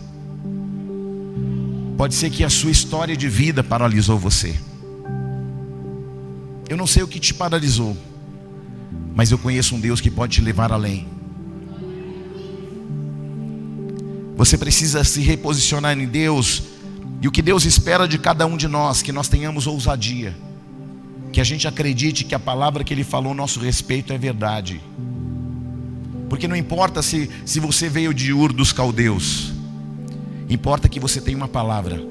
Pode 1.98 2.16
ser 2.16 2.30
que 2.30 2.44
a 2.44 2.50
sua 2.50 2.72
história 2.72 3.16
de 3.16 3.30
vida 3.30 3.64
paralisou 3.64 4.18
você. 4.18 4.56
Eu 6.68 6.78
não 6.78 6.88
sei 6.88 7.04
o 7.04 7.08
que 7.08 7.20
te 7.20 7.34
paralisou, 7.34 7.96
mas 9.14 9.30
eu 9.30 9.38
conheço 9.38 9.76
um 9.76 9.80
Deus 9.80 10.02
que 10.02 10.10
pode 10.10 10.36
te 10.36 10.42
levar 10.42 10.72
além. 10.72 11.08
Você 14.36 14.58
precisa 14.58 15.04
se 15.04 15.22
reposicionar 15.22 15.96
em 15.96 16.08
Deus. 16.08 16.64
E 17.22 17.28
o 17.28 17.32
que 17.32 17.44
Deus 17.44 17.66
espera 17.66 18.08
de 18.08 18.18
cada 18.18 18.48
um 18.48 18.58
de 18.58 18.68
nós, 18.68 19.04
que 19.04 19.12
nós 19.12 19.28
tenhamos 19.28 19.68
ousadia. 19.68 20.36
Que 21.32 21.40
a 21.40 21.44
gente 21.44 21.68
acredite 21.68 22.24
que 22.24 22.34
a 22.34 22.40
palavra 22.40 22.84
que 22.84 22.92
Ele 22.92 23.04
falou 23.04 23.34
a 23.34 23.36
nosso 23.36 23.60
respeito 23.60 24.12
é 24.12 24.18
verdade. 24.18 24.82
Porque 26.32 26.48
não 26.48 26.56
importa 26.56 27.02
se, 27.02 27.30
se 27.46 27.60
você 27.60 27.90
veio 27.90 28.14
de 28.14 28.32
Ur 28.32 28.54
dos 28.54 28.72
caldeus, 28.72 29.52
importa 30.50 30.88
que 30.88 30.98
você 30.98 31.20
tenha 31.20 31.36
uma 31.36 31.48
palavra. 31.50 32.02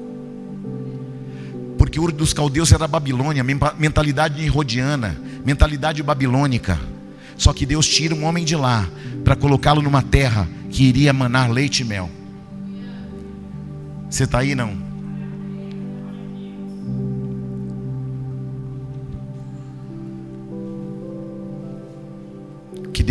Porque 1.75 1.99
Ur 1.99 2.11
dos 2.11 2.31
caldeus 2.31 2.71
era 2.71 2.87
Babilônia, 2.87 3.43
mentalidade 3.79 4.45
herodiana, 4.45 5.19
mentalidade 5.43 6.03
babilônica. 6.03 6.79
Só 7.35 7.51
que 7.51 7.65
Deus 7.65 7.87
tira 7.87 8.13
um 8.13 8.23
homem 8.23 8.45
de 8.45 8.55
lá 8.55 8.87
para 9.23 9.35
colocá-lo 9.35 9.81
numa 9.81 10.03
terra 10.03 10.47
que 10.69 10.83
iria 10.83 11.11
manar 11.11 11.49
leite 11.49 11.79
e 11.79 11.85
mel. 11.85 12.07
Você 14.07 14.25
está 14.25 14.37
aí 14.37 14.53
não? 14.53 14.90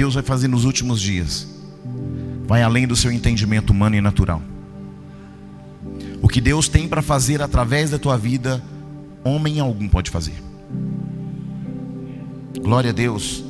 Deus 0.01 0.15
vai 0.15 0.23
fazer 0.23 0.49
nos 0.49 0.65
últimos 0.65 0.99
dias 0.99 1.47
vai 2.47 2.63
além 2.63 2.87
do 2.87 2.97
seu 2.97 3.13
entendimento 3.13 3.69
humano 3.69 3.97
e 3.97 4.01
natural. 4.01 4.41
O 6.23 6.27
que 6.27 6.41
Deus 6.41 6.71
tem 6.71 6.89
para 6.89 7.03
fazer 7.03 7.43
através 7.43 7.91
da 7.91 7.99
tua 7.99 8.17
vida, 8.17 8.63
homem 9.23 9.61
algum 9.61 9.87
pode 9.87 10.11
fazer. 10.11 10.33
Glória 12.63 12.89
a 12.89 12.93
Deus. 12.95 13.45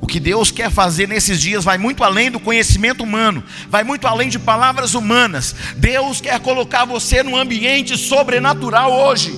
O 0.00 0.08
que 0.08 0.18
Deus 0.18 0.50
quer 0.50 0.72
fazer 0.72 1.06
nesses 1.06 1.40
dias 1.40 1.62
vai 1.62 1.78
muito 1.78 2.02
além 2.02 2.32
do 2.32 2.40
conhecimento 2.40 3.04
humano, 3.04 3.40
vai 3.68 3.84
muito 3.84 4.08
além 4.08 4.28
de 4.28 4.40
palavras 4.40 4.94
humanas. 4.94 5.54
Deus 5.76 6.20
quer 6.20 6.40
colocar 6.40 6.84
você 6.84 7.22
num 7.22 7.36
ambiente 7.36 7.96
sobrenatural 7.96 8.92
hoje. 8.92 9.32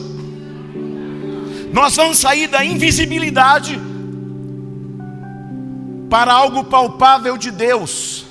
Nós 1.74 1.94
vamos 1.94 2.16
sair 2.16 2.46
da 2.46 2.64
invisibilidade 2.64 3.91
para 6.12 6.30
algo 6.30 6.64
palpável 6.64 7.38
de 7.38 7.50
Deus. 7.50 8.26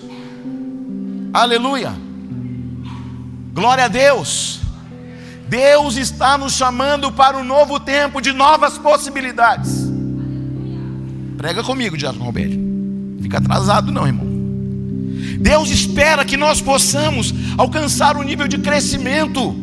Aleluia. 1.34 1.92
Glória 3.52 3.86
a 3.86 3.88
Deus. 3.88 4.60
Deus 5.50 5.98
está 5.98 6.38
nos 6.38 6.54
chamando 6.54 7.12
para 7.12 7.36
um 7.40 7.44
novo 7.44 7.80
tempo 7.80 8.22
de 8.22 8.34
novas 8.34 8.78
possibilidades. 8.78 9.90
Prega 11.36 11.64
comigo, 11.64 11.98
Diácono 11.98 12.24
Roberto. 12.24 12.56
Fica 13.20 13.40
atrasado, 13.40 13.92
não, 13.92 14.06
irmão. 14.06 14.28
Deus 15.40 15.72
espera 15.72 16.24
que 16.24 16.38
nós 16.38 16.62
possamos 16.62 17.34
alcançar 17.58 18.16
um 18.16 18.22
nível 18.22 18.48
de 18.48 18.60
crescimento. 18.60 19.56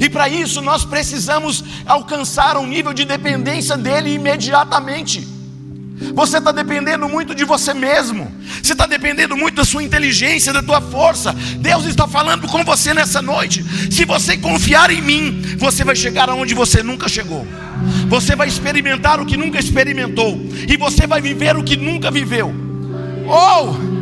E 0.00 0.10
para 0.10 0.28
isso 0.28 0.60
nós 0.62 0.84
precisamos 0.84 1.62
alcançar 1.86 2.56
um 2.56 2.66
nível 2.66 2.92
de 2.92 3.04
dependência 3.04 3.76
dEle 3.76 4.12
imediatamente. 4.12 5.37
Você 6.14 6.38
está 6.38 6.52
dependendo 6.52 7.08
muito 7.08 7.34
de 7.34 7.44
você 7.44 7.74
mesmo. 7.74 8.32
Você 8.62 8.72
está 8.72 8.86
dependendo 8.86 9.36
muito 9.36 9.56
da 9.56 9.64
sua 9.64 9.82
inteligência, 9.82 10.52
da 10.52 10.62
tua 10.62 10.80
força. 10.80 11.32
Deus 11.58 11.84
está 11.86 12.06
falando 12.06 12.46
com 12.46 12.64
você 12.64 12.94
nessa 12.94 13.20
noite. 13.20 13.64
Se 13.90 14.04
você 14.04 14.36
confiar 14.36 14.90
em 14.90 15.02
mim, 15.02 15.42
você 15.58 15.82
vai 15.84 15.96
chegar 15.96 16.28
aonde 16.28 16.54
você 16.54 16.82
nunca 16.82 17.08
chegou. 17.08 17.46
Você 18.08 18.36
vai 18.36 18.48
experimentar 18.48 19.20
o 19.20 19.26
que 19.26 19.36
nunca 19.36 19.58
experimentou. 19.58 20.40
E 20.68 20.76
você 20.76 21.06
vai 21.06 21.20
viver 21.20 21.56
o 21.56 21.64
que 21.64 21.76
nunca 21.76 22.10
viveu. 22.10 22.54
Ou, 23.26 23.70
oh, 23.70 23.98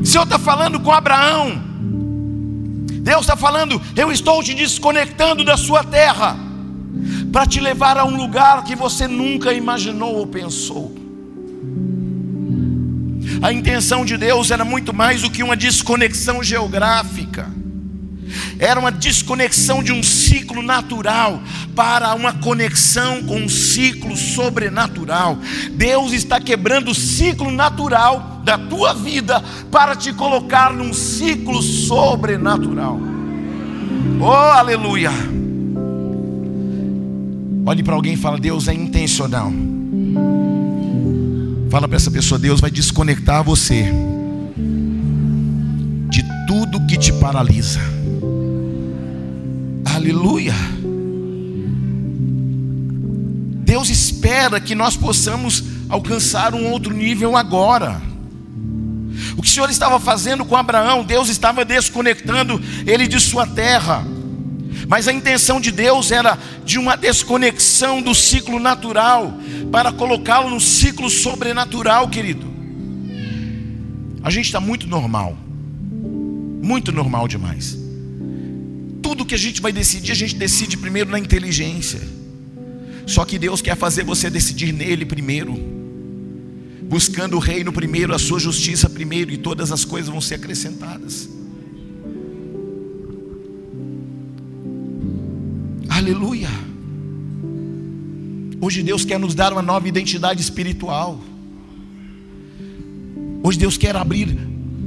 o 0.00 0.06
Senhor 0.06 0.24
está 0.24 0.38
falando 0.38 0.78
com 0.80 0.92
Abraão. 0.92 1.62
Deus 3.00 3.22
está 3.22 3.36
falando: 3.36 3.80
Eu 3.96 4.12
estou 4.12 4.42
te 4.42 4.54
desconectando 4.54 5.44
da 5.44 5.56
sua 5.56 5.82
terra 5.82 6.51
para 7.32 7.46
te 7.46 7.58
levar 7.58 7.96
a 7.96 8.04
um 8.04 8.14
lugar 8.14 8.62
que 8.62 8.76
você 8.76 9.08
nunca 9.08 9.54
imaginou 9.54 10.16
ou 10.16 10.26
pensou. 10.26 10.94
A 13.40 13.52
intenção 13.52 14.04
de 14.04 14.18
Deus 14.18 14.50
era 14.50 14.64
muito 14.64 14.92
mais 14.92 15.22
do 15.22 15.30
que 15.30 15.42
uma 15.42 15.56
desconexão 15.56 16.44
geográfica, 16.44 17.50
era 18.58 18.78
uma 18.78 18.92
desconexão 18.92 19.82
de 19.82 19.92
um 19.92 20.02
ciclo 20.02 20.62
natural 20.62 21.42
para 21.74 22.14
uma 22.14 22.34
conexão 22.34 23.22
com 23.24 23.36
um 23.36 23.48
ciclo 23.48 24.16
sobrenatural. 24.16 25.38
Deus 25.72 26.12
está 26.12 26.38
quebrando 26.38 26.90
o 26.90 26.94
ciclo 26.94 27.50
natural 27.50 28.42
da 28.44 28.58
tua 28.58 28.94
vida 28.94 29.42
para 29.70 29.96
te 29.96 30.12
colocar 30.12 30.72
num 30.72 30.92
ciclo 30.92 31.62
sobrenatural. 31.62 33.00
Oh, 34.20 34.30
aleluia! 34.30 35.41
Olhe 37.64 37.82
para 37.82 37.94
alguém 37.94 38.14
e 38.14 38.16
fala: 38.16 38.38
Deus 38.38 38.68
é 38.68 38.74
intencional. 38.74 39.52
Fala 41.70 41.86
para 41.86 41.96
essa 41.96 42.10
pessoa: 42.10 42.38
Deus 42.38 42.60
vai 42.60 42.70
desconectar 42.70 43.42
você 43.44 43.92
de 46.08 46.24
tudo 46.46 46.86
que 46.86 46.98
te 46.98 47.12
paralisa. 47.12 47.80
Aleluia. 49.84 50.54
Deus 53.64 53.88
espera 53.88 54.60
que 54.60 54.74
nós 54.74 54.96
possamos 54.96 55.64
alcançar 55.88 56.54
um 56.54 56.70
outro 56.70 56.92
nível 56.94 57.36
agora. 57.36 58.02
O 59.36 59.42
que 59.42 59.48
o 59.48 59.50
Senhor 59.50 59.70
estava 59.70 60.00
fazendo 60.00 60.44
com 60.44 60.56
Abraão, 60.56 61.04
Deus 61.04 61.28
estava 61.28 61.64
desconectando 61.64 62.60
ele 62.86 63.06
de 63.06 63.20
sua 63.20 63.46
terra. 63.46 64.04
Mas 64.88 65.08
a 65.08 65.12
intenção 65.12 65.60
de 65.60 65.70
Deus 65.70 66.10
era 66.10 66.38
de 66.64 66.78
uma 66.78 66.96
desconexão 66.96 68.02
do 68.02 68.14
ciclo 68.14 68.58
natural 68.58 69.34
para 69.70 69.92
colocá-lo 69.92 70.50
no 70.50 70.60
ciclo 70.60 71.08
sobrenatural, 71.08 72.08
querido. 72.08 72.46
A 74.22 74.30
gente 74.30 74.46
está 74.46 74.60
muito 74.60 74.86
normal, 74.86 75.36
muito 76.62 76.92
normal 76.92 77.26
demais. 77.26 77.76
Tudo 79.02 79.24
que 79.24 79.34
a 79.34 79.38
gente 79.38 79.60
vai 79.60 79.72
decidir, 79.72 80.12
a 80.12 80.14
gente 80.14 80.36
decide 80.36 80.76
primeiro 80.76 81.10
na 81.10 81.18
inteligência. 81.18 82.00
Só 83.06 83.24
que 83.24 83.38
Deus 83.38 83.60
quer 83.60 83.76
fazer 83.76 84.04
você 84.04 84.30
decidir 84.30 84.72
nele 84.72 85.04
primeiro, 85.04 85.58
buscando 86.84 87.36
o 87.36 87.40
reino 87.40 87.72
primeiro, 87.72 88.14
a 88.14 88.18
sua 88.18 88.38
justiça 88.38 88.88
primeiro, 88.88 89.32
e 89.32 89.36
todas 89.36 89.72
as 89.72 89.84
coisas 89.84 90.08
vão 90.08 90.20
ser 90.20 90.36
acrescentadas. 90.36 91.28
Aleluia. 96.02 96.48
Hoje 98.60 98.82
Deus 98.82 99.04
quer 99.04 99.20
nos 99.20 99.36
dar 99.36 99.52
uma 99.52 99.62
nova 99.62 99.86
identidade 99.86 100.42
espiritual. 100.42 101.22
Hoje 103.40 103.56
Deus 103.56 103.78
quer 103.78 103.94
abrir 103.94 104.36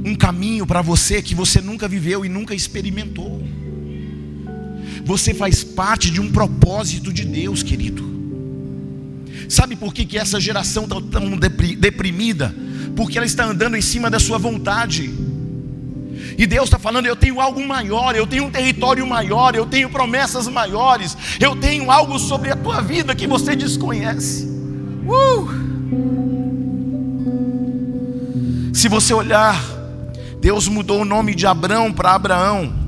um 0.04 0.14
caminho 0.14 0.66
para 0.66 0.82
você 0.82 1.22
que 1.22 1.34
você 1.34 1.62
nunca 1.62 1.88
viveu 1.88 2.22
e 2.22 2.28
nunca 2.28 2.54
experimentou. 2.54 3.42
Você 5.06 5.32
faz 5.32 5.64
parte 5.64 6.10
de 6.10 6.20
um 6.20 6.30
propósito 6.30 7.10
de 7.10 7.24
Deus, 7.24 7.62
querido. 7.62 8.04
Sabe 9.48 9.74
por 9.74 9.94
que, 9.94 10.04
que 10.04 10.18
essa 10.18 10.38
geração 10.38 10.84
está 10.84 11.00
tão 11.00 11.34
deprimida? 11.38 12.54
Porque 12.94 13.16
ela 13.16 13.26
está 13.26 13.46
andando 13.46 13.74
em 13.74 13.80
cima 13.82 14.10
da 14.10 14.20
sua 14.20 14.36
vontade. 14.36 15.14
E 16.38 16.46
Deus 16.46 16.64
está 16.64 16.78
falando: 16.78 17.06
eu 17.06 17.16
tenho 17.16 17.40
algo 17.40 17.66
maior, 17.66 18.14
eu 18.14 18.26
tenho 18.26 18.44
um 18.44 18.50
território 18.50 19.06
maior, 19.06 19.54
eu 19.54 19.66
tenho 19.66 19.88
promessas 19.88 20.46
maiores, 20.48 21.16
eu 21.40 21.56
tenho 21.56 21.90
algo 21.90 22.18
sobre 22.18 22.50
a 22.50 22.56
tua 22.56 22.80
vida 22.80 23.14
que 23.14 23.26
você 23.26 23.56
desconhece. 23.56 24.46
Uh! 25.06 25.66
Se 28.74 28.88
você 28.88 29.14
olhar, 29.14 29.58
Deus 30.40 30.68
mudou 30.68 31.00
o 31.00 31.04
nome 31.04 31.34
de 31.34 31.46
Abrão 31.46 31.92
para 31.92 32.12
Abraão. 32.12 32.84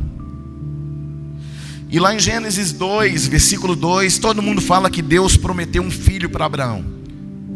E 1.91 1.99
lá 1.99 2.15
em 2.15 2.19
Gênesis 2.19 2.73
2, 2.73 3.29
versículo 3.29 3.75
2, 3.75 4.19
todo 4.19 4.43
mundo 4.43 4.61
fala 4.61 4.91
que 4.91 5.01
Deus 5.01 5.39
prometeu 5.39 5.83
um 5.83 5.91
filho 5.91 6.29
para 6.29 6.45
Abraão. 6.45 6.85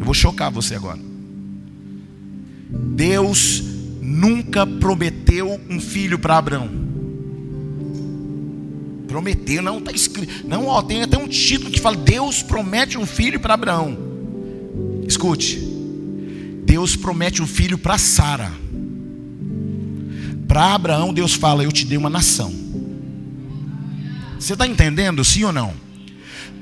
Eu 0.00 0.06
vou 0.06 0.14
chocar 0.14 0.50
você 0.50 0.74
agora. 0.74 0.98
Deus 2.70 3.62
nunca 4.02 4.66
prometeu 4.66 5.60
um 5.70 5.80
filho 5.80 6.18
para 6.18 6.36
Abraão. 6.36 6.68
Prometeu, 9.06 9.62
não 9.62 9.78
está 9.78 9.92
escrito. 9.92 10.48
Não, 10.48 10.66
ó, 10.66 10.82
tem 10.82 11.02
até 11.02 11.16
um 11.16 11.28
título 11.28 11.70
que 11.70 11.80
fala: 11.80 11.96
Deus 11.96 12.42
promete 12.42 12.98
um 12.98 13.06
filho 13.06 13.38
para 13.38 13.54
Abraão. 13.54 13.96
Escute. 15.06 15.60
Deus 16.64 16.96
promete 16.96 17.40
um 17.42 17.46
filho 17.46 17.78
para 17.78 17.96
Sara. 17.98 18.50
Para 20.48 20.74
Abraão, 20.74 21.14
Deus 21.14 21.34
fala: 21.34 21.62
Eu 21.62 21.70
te 21.70 21.86
dei 21.86 21.96
uma 21.96 22.10
nação. 22.10 22.52
Você 24.38 24.54
está 24.54 24.66
entendendo, 24.66 25.24
sim 25.24 25.44
ou 25.44 25.52
não? 25.52 25.72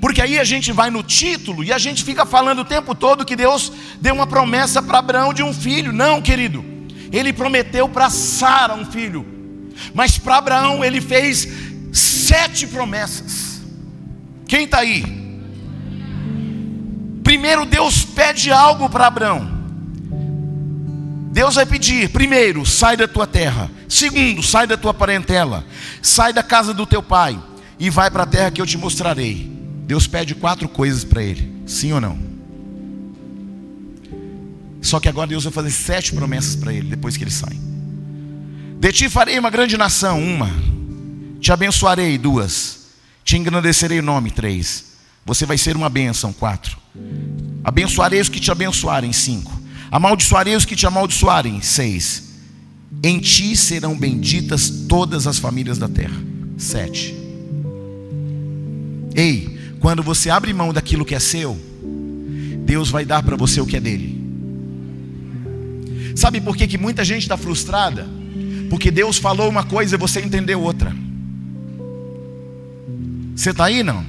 Porque 0.00 0.20
aí 0.20 0.38
a 0.38 0.44
gente 0.44 0.72
vai 0.72 0.90
no 0.90 1.03
título 1.03 1.64
e 1.64 1.72
a 1.72 1.79
gente 1.79 2.05
fica 2.05 2.26
falando 2.26 2.61
o 2.61 2.64
tempo 2.64 2.94
todo 2.94 3.24
que 3.24 3.37
Deus 3.37 3.72
deu 4.00 4.14
uma 4.14 4.26
promessa 4.26 4.83
para 4.83 4.98
Abraão 4.98 5.33
de 5.33 5.42
um 5.42 5.55
filho. 5.55 5.92
Não, 5.92 6.20
querido. 6.20 6.69
Ele 7.12 7.33
prometeu 7.33 7.88
para 7.88 8.11
Sara 8.11 8.75
um 8.75 8.85
filho, 8.85 9.27
mas 9.94 10.18
para 10.18 10.37
Abraão 10.37 10.85
ele 10.85 11.01
fez 11.01 11.49
sete 11.92 12.66
promessas. 12.66 13.61
Quem 14.46 14.64
está 14.64 14.79
aí? 14.79 15.05
Primeiro 17.23 17.64
Deus 17.64 18.05
pede 18.05 18.51
algo 18.51 18.88
para 18.88 19.07
Abraão. 19.07 19.61
Deus 21.33 21.55
vai 21.55 21.64
pedir, 21.64 22.09
primeiro, 22.11 22.66
sai 22.66 22.96
da 22.96 23.07
tua 23.07 23.27
terra. 23.27 23.70
Segundo, 23.88 24.42
sai 24.42 24.66
da 24.66 24.77
tua 24.77 24.92
parentela. 24.92 25.64
Sai 26.03 26.33
da 26.33 26.42
casa 26.42 26.75
do 26.75 26.87
teu 26.87 27.03
pai 27.03 27.40
e 27.79 27.88
vai 27.88 28.11
para 28.11 28.25
a 28.25 28.27
terra 28.27 28.51
que 28.51 28.61
eu 28.61 28.66
te 28.66 28.77
mostrarei. 28.77 29.51
Deus 29.87 30.07
pede 30.07 30.35
quatro 30.35 30.68
coisas 30.68 31.05
para 31.05 31.23
ele. 31.23 31.62
Sim 31.66 31.92
ou 31.92 32.01
não? 32.01 32.30
Só 34.81 34.99
que 34.99 35.09
agora 35.09 35.27
Deus 35.27 35.45
vai 35.45 35.53
fazer 35.53 35.71
sete 35.71 36.12
promessas 36.12 36.57
para 36.57 36.73
ele 36.73 36.88
depois 36.88 37.16
que 37.16 37.25
ele 37.25 37.31
sai. 37.31 37.59
De 38.79 38.93
ti 38.93 39.09
farei 39.11 39.38
uma 39.38 39.51
grande 39.51 39.77
nação, 39.77 40.23
uma. 40.23 40.51
Te 41.40 41.53
abençoarei, 41.53 42.16
duas. 42.16 42.81
Te 43.23 43.37
engrandecerei 43.37 43.99
o 43.99 44.03
nome, 44.03 44.31
três. 44.31 44.87
Você 45.25 45.45
vai 45.45 45.59
ser 45.59 45.77
uma 45.77 45.88
bênção, 45.88 46.33
quatro. 46.33 46.79
Abençoarei 47.62 48.21
os 48.21 48.29
que 48.29 48.40
te 48.40 48.51
abençoarem. 48.51 49.12
Cinco. 49.12 49.53
Amaldiçoarei 49.90 50.57
os 50.57 50.64
que 50.64 50.75
te 50.75 50.87
amaldiçoarem. 50.87 51.61
Seis. 51.61 52.31
Em 53.03 53.19
ti 53.19 53.57
serão 53.57 53.97
benditas 53.97 54.71
todas 54.88 55.27
as 55.27 55.38
famílias 55.38 55.79
da 55.79 55.88
terra. 55.88 56.16
Sete. 56.57 57.14
Ei, 59.14 59.59
quando 59.81 60.03
você 60.03 60.31
abre 60.31 60.53
mão 60.53 60.73
daquilo 60.73 61.05
que 61.05 61.14
é 61.14 61.21
seu, 61.21 61.59
Deus 62.64 62.90
vai 62.90 63.05
dar 63.05 63.23
para 63.23 63.37
você 63.37 63.61
o 63.61 63.66
que 63.66 63.77
é 63.77 63.81
dele. 63.81 64.19
Sabe 66.20 66.38
por 66.38 66.54
que, 66.54 66.66
que 66.66 66.76
muita 66.76 67.02
gente 67.02 67.22
está 67.22 67.35
frustrada? 67.35 68.06
Porque 68.68 68.90
Deus 68.90 69.16
falou 69.16 69.48
uma 69.48 69.64
coisa 69.64 69.94
e 69.96 69.98
você 69.98 70.20
entendeu 70.20 70.61
outra. 70.61 70.94
Você 73.35 73.52
está 73.52 73.64
aí 73.64 73.83
não? 73.83 74.04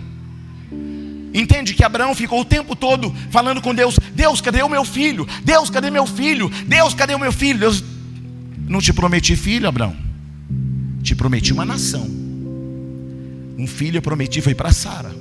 Entende 1.33 1.73
que 1.73 1.85
Abraão 1.85 2.13
ficou 2.13 2.41
o 2.41 2.43
tempo 2.43 2.75
todo 2.75 3.15
falando 3.29 3.61
com 3.61 3.73
Deus: 3.73 3.97
Deus, 4.13 4.41
cadê 4.41 4.61
o 4.61 4.67
meu 4.67 4.83
filho? 4.83 5.25
Deus, 5.41 5.69
cadê 5.69 5.89
meu 5.89 6.05
filho? 6.05 6.51
Deus, 6.67 6.93
cadê 6.93 7.15
o 7.15 7.19
meu 7.19 7.31
filho? 7.31 7.59
Deus, 7.59 7.81
não 8.67 8.81
te 8.81 8.91
prometi 8.91 9.37
filho, 9.37 9.69
Abraão. 9.69 9.95
Te 11.01 11.15
prometi 11.15 11.53
uma 11.53 11.63
nação. 11.63 12.05
Um 13.57 13.65
filho 13.65 13.99
eu 13.99 14.01
prometi 14.01 14.41
foi 14.41 14.53
para 14.53 14.73
Sara. 14.73 15.15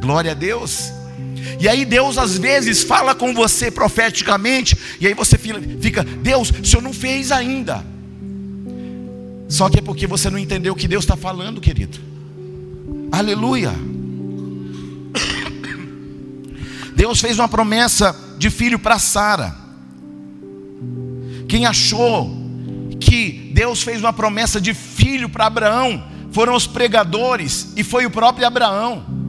Glória 0.00 0.30
a 0.30 0.34
Deus. 0.34 0.92
E 1.60 1.68
aí 1.68 1.84
Deus 1.84 2.18
às 2.18 2.38
vezes 2.38 2.82
fala 2.82 3.14
com 3.14 3.34
você 3.34 3.70
profeticamente, 3.70 4.76
e 5.00 5.06
aí 5.06 5.14
você 5.14 5.36
fica, 5.36 6.04
Deus, 6.04 6.50
o 6.50 6.64
Senhor 6.64 6.82
não 6.82 6.92
fez 6.92 7.32
ainda. 7.32 7.84
Só 9.48 9.68
que 9.68 9.78
é 9.78 9.82
porque 9.82 10.06
você 10.06 10.30
não 10.30 10.38
entendeu 10.38 10.72
o 10.72 10.76
que 10.76 10.88
Deus 10.88 11.04
está 11.04 11.16
falando, 11.16 11.60
querido. 11.60 11.98
Aleluia. 13.10 13.72
Deus 16.96 17.20
fez 17.20 17.38
uma 17.38 17.48
promessa 17.48 18.16
de 18.38 18.48
filho 18.48 18.78
para 18.78 18.98
Sara. 18.98 19.54
Quem 21.48 21.66
achou 21.66 22.34
que 22.98 23.50
Deus 23.52 23.82
fez 23.82 24.00
uma 24.00 24.12
promessa 24.12 24.58
de 24.58 24.72
filho 24.72 25.28
para 25.28 25.46
Abraão 25.46 26.02
foram 26.32 26.54
os 26.54 26.66
pregadores 26.66 27.72
e 27.76 27.84
foi 27.84 28.06
o 28.06 28.10
próprio 28.10 28.46
Abraão. 28.46 29.21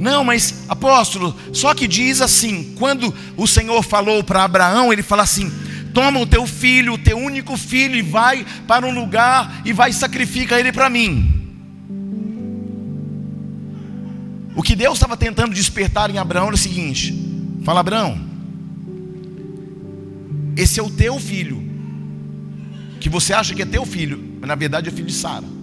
Não, 0.00 0.24
mas 0.24 0.64
apóstolo, 0.66 1.36
só 1.52 1.74
que 1.74 1.86
diz 1.86 2.22
assim: 2.22 2.74
quando 2.78 3.14
o 3.36 3.46
Senhor 3.46 3.82
falou 3.82 4.24
para 4.24 4.42
Abraão, 4.42 4.90
ele 4.90 5.02
fala 5.02 5.24
assim: 5.24 5.52
toma 5.92 6.18
o 6.18 6.26
teu 6.26 6.46
filho, 6.46 6.94
o 6.94 6.98
teu 6.98 7.18
único 7.18 7.54
filho, 7.54 7.94
e 7.94 8.00
vai 8.00 8.46
para 8.66 8.86
um 8.86 8.94
lugar 8.94 9.60
e 9.62 9.74
vai 9.74 9.92
sacrificar 9.92 10.58
ele 10.58 10.72
para 10.72 10.88
mim. 10.88 11.30
O 14.56 14.62
que 14.62 14.74
Deus 14.74 14.94
estava 14.94 15.18
tentando 15.18 15.52
despertar 15.52 16.08
em 16.08 16.16
Abraão 16.16 16.46
era 16.46 16.54
o 16.54 16.58
seguinte: 16.58 17.14
fala, 17.62 17.80
Abraão, 17.80 18.18
esse 20.56 20.80
é 20.80 20.82
o 20.82 20.88
teu 20.88 21.20
filho, 21.20 21.62
que 22.98 23.10
você 23.10 23.34
acha 23.34 23.54
que 23.54 23.60
é 23.60 23.66
teu 23.66 23.84
filho, 23.84 24.38
mas 24.40 24.48
na 24.48 24.54
verdade 24.54 24.88
é 24.88 24.90
filho 24.90 25.08
de 25.08 25.12
Sara. 25.12 25.59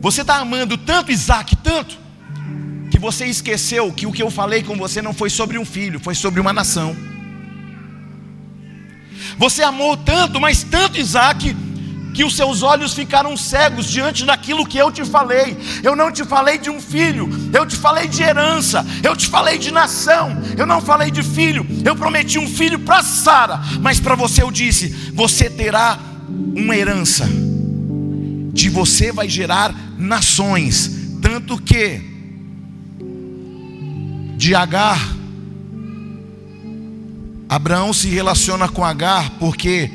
Você 0.00 0.22
está 0.22 0.36
amando 0.36 0.78
tanto 0.78 1.12
Isaac, 1.12 1.56
tanto, 1.56 1.98
que 2.90 2.98
você 2.98 3.26
esqueceu 3.26 3.92
que 3.92 4.06
o 4.06 4.12
que 4.12 4.22
eu 4.22 4.30
falei 4.30 4.62
com 4.62 4.76
você 4.76 5.02
não 5.02 5.12
foi 5.12 5.28
sobre 5.30 5.58
um 5.58 5.64
filho, 5.64 6.00
foi 6.00 6.14
sobre 6.14 6.40
uma 6.40 6.52
nação. 6.52 6.96
Você 9.38 9.62
amou 9.62 9.96
tanto, 9.96 10.40
mas 10.40 10.62
tanto 10.62 10.98
Isaac, 10.98 11.54
que 12.14 12.24
os 12.24 12.34
seus 12.34 12.62
olhos 12.62 12.92
ficaram 12.92 13.36
cegos 13.36 13.86
diante 13.86 14.24
daquilo 14.24 14.66
que 14.66 14.78
eu 14.78 14.90
te 14.90 15.04
falei. 15.04 15.56
Eu 15.82 15.94
não 15.94 16.10
te 16.10 16.24
falei 16.24 16.58
de 16.58 16.68
um 16.68 16.80
filho, 16.80 17.28
eu 17.52 17.64
te 17.64 17.76
falei 17.76 18.08
de 18.08 18.22
herança, 18.22 18.84
eu 19.02 19.14
te 19.14 19.26
falei 19.28 19.58
de 19.58 19.70
nação, 19.70 20.36
eu 20.56 20.66
não 20.66 20.80
falei 20.80 21.10
de 21.10 21.22
filho. 21.22 21.66
Eu 21.84 21.94
prometi 21.94 22.38
um 22.38 22.48
filho 22.48 22.78
para 22.80 23.02
Sara, 23.02 23.60
mas 23.80 24.00
para 24.00 24.14
você 24.14 24.42
eu 24.42 24.50
disse: 24.50 24.88
você 25.14 25.48
terá 25.48 25.98
uma 26.54 26.76
herança. 26.76 27.28
De 28.60 28.68
você 28.68 29.10
vai 29.10 29.26
gerar 29.26 29.74
nações, 29.96 30.90
tanto 31.22 31.56
que 31.56 31.98
de 34.36 34.54
Agar 34.54 35.16
Abraão 37.48 37.90
se 37.94 38.08
relaciona 38.08 38.68
com 38.68 38.84
Agar 38.84 39.30
porque 39.38 39.90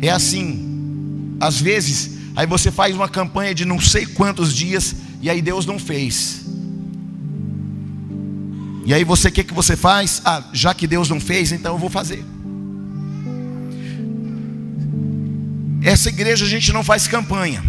é 0.00 0.08
assim, 0.08 1.36
às 1.38 1.60
vezes, 1.60 2.12
aí 2.34 2.46
você 2.46 2.70
faz 2.70 2.96
uma 2.96 3.06
campanha 3.06 3.54
de 3.54 3.66
não 3.66 3.78
sei 3.78 4.06
quantos 4.06 4.54
dias 4.54 4.96
e 5.20 5.28
aí 5.28 5.42
Deus 5.42 5.66
não 5.66 5.78
fez. 5.78 6.46
E 8.86 8.94
aí 8.94 9.04
você 9.04 9.28
o 9.28 9.30
que 9.30 9.44
que 9.44 9.52
você 9.52 9.76
faz? 9.76 10.22
Ah, 10.24 10.42
já 10.54 10.72
que 10.72 10.86
Deus 10.86 11.10
não 11.10 11.20
fez, 11.20 11.52
então 11.52 11.74
eu 11.74 11.78
vou 11.78 11.90
fazer. 11.90 12.24
Essa 15.84 16.08
igreja 16.08 16.44
a 16.44 16.48
gente 16.48 16.72
não 16.72 16.84
faz 16.84 17.08
campanha. 17.08 17.62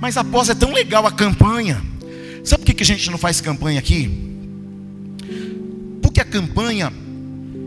Mas 0.00 0.16
após 0.16 0.48
é 0.48 0.54
tão 0.54 0.72
legal 0.72 1.06
a 1.06 1.12
campanha. 1.12 1.82
Sabe 2.44 2.64
por 2.64 2.74
que, 2.74 2.82
a 2.82 2.86
gente 2.86 3.10
não 3.10 3.18
faz 3.18 3.40
campanha 3.40 3.78
aqui? 3.78 4.08
Porque 6.00 6.20
a 6.20 6.24
campanha 6.24 6.92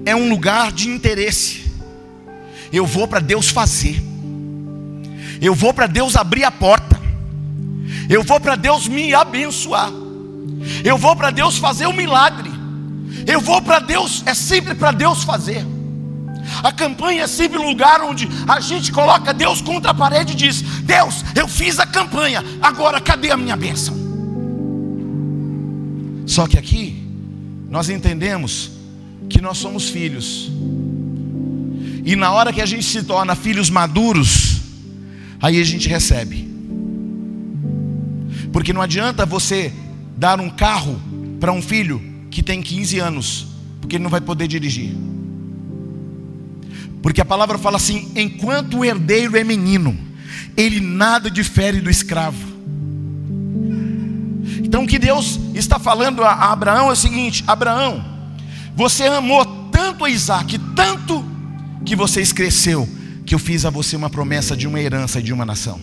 é 0.05 0.15
um 0.15 0.29
lugar 0.29 0.71
de 0.71 0.89
interesse. 0.89 1.65
Eu 2.71 2.85
vou 2.85 3.07
para 3.07 3.19
Deus 3.19 3.49
fazer. 3.49 4.01
Eu 5.41 5.53
vou 5.53 5.73
para 5.73 5.87
Deus 5.87 6.15
abrir 6.15 6.43
a 6.43 6.51
porta. 6.51 6.99
Eu 8.09 8.23
vou 8.23 8.39
para 8.39 8.55
Deus 8.55 8.87
me 8.87 9.13
abençoar. 9.13 9.91
Eu 10.83 10.97
vou 10.97 11.15
para 11.15 11.29
Deus 11.29 11.57
fazer 11.57 11.87
um 11.87 11.93
milagre. 11.93 12.49
Eu 13.27 13.41
vou 13.41 13.61
para 13.61 13.79
Deus, 13.79 14.23
é 14.25 14.33
sempre 14.33 14.73
para 14.75 14.91
Deus 14.91 15.23
fazer. 15.23 15.65
A 16.63 16.71
campanha 16.71 17.23
é 17.23 17.27
sempre 17.27 17.57
um 17.57 17.67
lugar 17.67 18.01
onde 18.01 18.27
a 18.47 18.59
gente 18.59 18.91
coloca 18.91 19.33
Deus 19.33 19.61
contra 19.61 19.91
a 19.91 19.93
parede 19.93 20.33
e 20.33 20.35
diz: 20.35 20.61
Deus, 20.83 21.23
eu 21.35 21.47
fiz 21.47 21.79
a 21.79 21.85
campanha, 21.85 22.43
agora 22.61 22.99
cadê 22.99 23.31
a 23.31 23.37
minha 23.37 23.55
bênção? 23.55 23.97
Só 26.25 26.47
que 26.47 26.57
aqui, 26.57 27.03
nós 27.69 27.89
entendemos 27.89 28.71
que 29.29 29.41
nós 29.41 29.57
somos 29.57 29.89
filhos, 29.89 30.51
e 32.05 32.15
na 32.15 32.31
hora 32.31 32.51
que 32.51 32.61
a 32.61 32.65
gente 32.65 32.83
se 32.83 33.03
torna 33.03 33.35
filhos 33.35 33.69
maduros, 33.69 34.61
aí 35.41 35.59
a 35.59 35.63
gente 35.63 35.87
recebe. 35.87 36.49
Porque 38.51 38.73
não 38.73 38.81
adianta 38.81 39.25
você 39.25 39.71
dar 40.17 40.39
um 40.39 40.49
carro 40.49 40.99
para 41.39 41.51
um 41.51 41.61
filho 41.61 42.01
que 42.29 42.43
tem 42.43 42.61
15 42.61 42.99
anos, 42.99 43.47
porque 43.79 43.95
ele 43.95 44.03
não 44.03 44.09
vai 44.09 44.21
poder 44.21 44.47
dirigir. 44.47 44.95
Porque 47.01 47.21
a 47.21 47.25
palavra 47.25 47.57
fala 47.57 47.77
assim: 47.77 48.11
enquanto 48.15 48.79
o 48.79 48.85
herdeiro 48.85 49.37
é 49.37 49.43
menino, 49.43 49.97
ele 50.55 50.79
nada 50.79 51.29
difere 51.29 51.81
do 51.81 51.89
escravo. 51.89 52.49
Então 54.61 54.83
o 54.83 54.87
que 54.87 54.99
Deus 54.99 55.39
está 55.55 55.79
falando 55.79 56.23
a 56.23 56.51
Abraão 56.51 56.89
é 56.89 56.93
o 56.93 56.95
seguinte: 56.95 57.43
Abraão, 57.47 58.03
você 58.75 59.05
amou 59.05 59.45
tanto 59.71 60.05
a 60.05 60.09
Isaac, 60.09 60.59
tanto 60.75 61.25
que 61.85 61.95
você 61.95 62.23
cresceu, 62.25 62.87
que 63.25 63.33
eu 63.33 63.39
fiz 63.39 63.65
a 63.65 63.69
você 63.69 63.95
uma 63.95 64.09
promessa 64.09 64.55
de 64.55 64.67
uma 64.67 64.79
herança 64.79 65.19
e 65.19 65.23
de 65.23 65.33
uma 65.33 65.45
nação. 65.45 65.79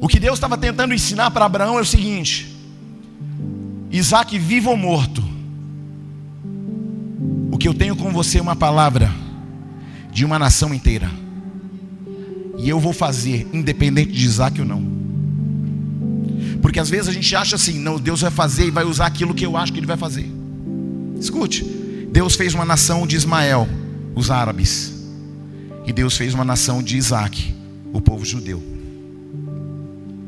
O 0.00 0.06
que 0.06 0.20
Deus 0.20 0.34
estava 0.34 0.58
tentando 0.58 0.92
ensinar 0.92 1.30
para 1.30 1.46
Abraão 1.46 1.78
é 1.78 1.82
o 1.82 1.86
seguinte: 1.86 2.54
Isaac, 3.90 4.38
vivo 4.38 4.70
ou 4.70 4.76
morto, 4.76 5.24
que 7.64 7.68
eu 7.68 7.72
tenho 7.72 7.96
com 7.96 8.12
você 8.12 8.38
uma 8.38 8.54
palavra 8.54 9.10
de 10.12 10.22
uma 10.22 10.38
nação 10.38 10.74
inteira, 10.74 11.10
e 12.58 12.68
eu 12.68 12.78
vou 12.78 12.92
fazer, 12.92 13.48
independente 13.54 14.12
de 14.12 14.26
Isaac 14.26 14.60
ou 14.60 14.66
não. 14.66 14.84
Porque 16.60 16.78
às 16.78 16.90
vezes 16.90 17.08
a 17.08 17.12
gente 17.14 17.34
acha 17.34 17.56
assim, 17.56 17.78
não, 17.78 17.98
Deus 17.98 18.20
vai 18.20 18.30
fazer 18.30 18.66
e 18.66 18.70
vai 18.70 18.84
usar 18.84 19.06
aquilo 19.06 19.32
que 19.32 19.46
eu 19.46 19.56
acho 19.56 19.72
que 19.72 19.78
Ele 19.78 19.86
vai 19.86 19.96
fazer. 19.96 20.30
Escute, 21.18 21.64
Deus 22.12 22.34
fez 22.34 22.52
uma 22.52 22.66
nação 22.66 23.06
de 23.06 23.16
Ismael, 23.16 23.66
os 24.14 24.30
árabes. 24.30 24.92
E 25.86 25.92
Deus 25.94 26.18
fez 26.18 26.34
uma 26.34 26.44
nação 26.44 26.82
de 26.82 26.98
Isaac, 26.98 27.54
o 27.94 28.00
povo 28.02 28.26
judeu. 28.26 28.62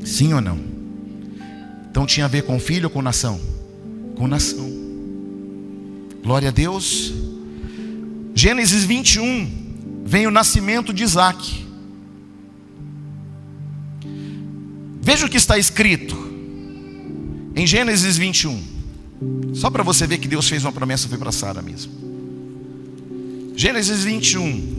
Sim 0.03 0.33
ou 0.33 0.41
não? 0.41 0.59
Então 1.91 2.07
tinha 2.07 2.25
a 2.25 2.31
ver 2.31 2.45
com 2.45 2.59
filho 2.59 2.85
ou 2.85 2.91
com 2.91 3.03
nação? 3.03 3.39
Com 4.15 4.27
nação. 4.27 4.75
Glória 6.23 6.49
a 6.49 6.51
Deus. 6.51 7.26
Gênesis 8.39 8.85
21 8.85 10.05
vem 10.05 10.27
o 10.27 10.31
nascimento 10.31 10.93
de 10.93 11.03
Isaac. 11.03 11.65
Veja 15.01 15.25
o 15.25 15.29
que 15.31 15.39
está 15.39 15.57
escrito 15.57 16.15
em 17.57 17.67
Gênesis 17.67 18.19
21. 18.19 18.63
Só 19.55 19.71
para 19.71 19.83
você 19.83 20.07
ver 20.07 20.19
que 20.19 20.29
Deus 20.29 20.47
fez 20.47 20.63
uma 20.67 20.73
promessa 20.73 21.09
foi 21.09 21.17
para 21.17 21.33
Sara 21.33 21.63
mesmo. 21.63 21.91
Gênesis 23.57 24.05
21. 24.05 24.77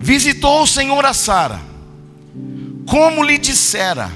Visitou 0.00 0.62
o 0.62 0.66
Senhor 0.66 1.04
a 1.04 1.12
Sara 1.12 1.60
como 2.86 3.22
lhe 3.22 3.36
dissera. 3.36 4.10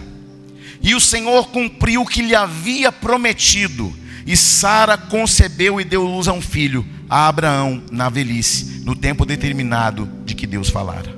E 0.81 0.95
o 0.95 1.01
Senhor 1.01 1.49
cumpriu 1.49 2.01
o 2.01 2.07
que 2.07 2.23
lhe 2.23 2.35
havia 2.35 2.91
prometido. 2.91 3.93
E 4.27 4.35
Sara 4.35 4.97
concebeu 4.97 5.79
e 5.79 5.85
deu 5.85 6.05
luz 6.05 6.27
a 6.27 6.33
um 6.33 6.41
filho, 6.41 6.87
a 7.13 7.29
Abraão, 7.29 7.83
na 7.91 8.09
velhice, 8.09 8.81
no 8.87 8.97
tempo 8.97 9.27
determinado 9.27 10.09
de 10.25 10.35
que 10.35 10.47
Deus 10.47 10.71
falara. 10.71 11.15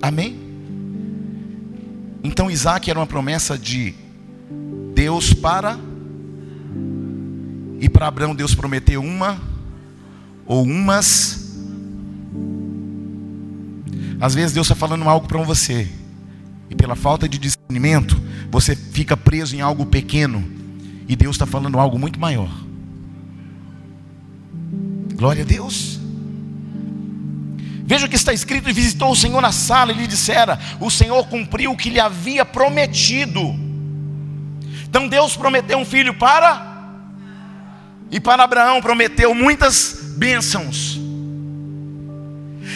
Amém? 0.00 0.38
Então 2.22 2.48
Isaac 2.48 2.88
era 2.88 3.00
uma 3.00 3.08
promessa 3.08 3.58
de 3.58 3.92
Deus 4.94 5.34
para. 5.34 5.76
E 7.80 7.88
para 7.88 8.06
Abraão 8.06 8.32
Deus 8.32 8.54
prometeu 8.54 9.02
uma 9.02 9.36
ou 10.46 10.62
umas. 10.62 11.56
Às 14.20 14.32
vezes 14.32 14.52
Deus 14.52 14.68
está 14.68 14.76
falando 14.76 15.08
algo 15.08 15.26
para 15.26 15.42
você. 15.42 15.88
E 16.70 16.76
pela 16.76 16.94
falta 16.94 17.28
de 17.28 17.36
discernimento, 17.36 18.16
você 18.48 18.76
fica 18.76 19.16
preso 19.16 19.56
em 19.56 19.60
algo 19.60 19.86
pequeno. 19.86 20.48
E 21.08 21.16
Deus 21.16 21.34
está 21.34 21.46
falando 21.46 21.80
algo 21.80 21.98
muito 21.98 22.20
maior. 22.20 22.69
Glória 25.20 25.42
a 25.42 25.46
Deus. 25.46 26.00
Veja 27.84 28.06
o 28.06 28.08
que 28.08 28.16
está 28.16 28.32
escrito: 28.32 28.70
e 28.70 28.72
visitou 28.72 29.12
o 29.12 29.16
Senhor 29.16 29.38
na 29.42 29.52
sala 29.52 29.92
e 29.92 29.94
lhe 29.94 30.06
dissera: 30.06 30.58
O 30.80 30.90
Senhor 30.90 31.28
cumpriu 31.28 31.72
o 31.72 31.76
que 31.76 31.90
lhe 31.90 32.00
havia 32.00 32.42
prometido. 32.42 33.54
Então 34.88 35.06
Deus 35.06 35.36
prometeu 35.36 35.76
um 35.76 35.84
filho 35.84 36.14
para. 36.14 36.68
E 38.10 38.18
para 38.18 38.44
Abraão 38.44 38.80
prometeu 38.80 39.34
muitas 39.34 40.14
bênçãos. 40.16 40.98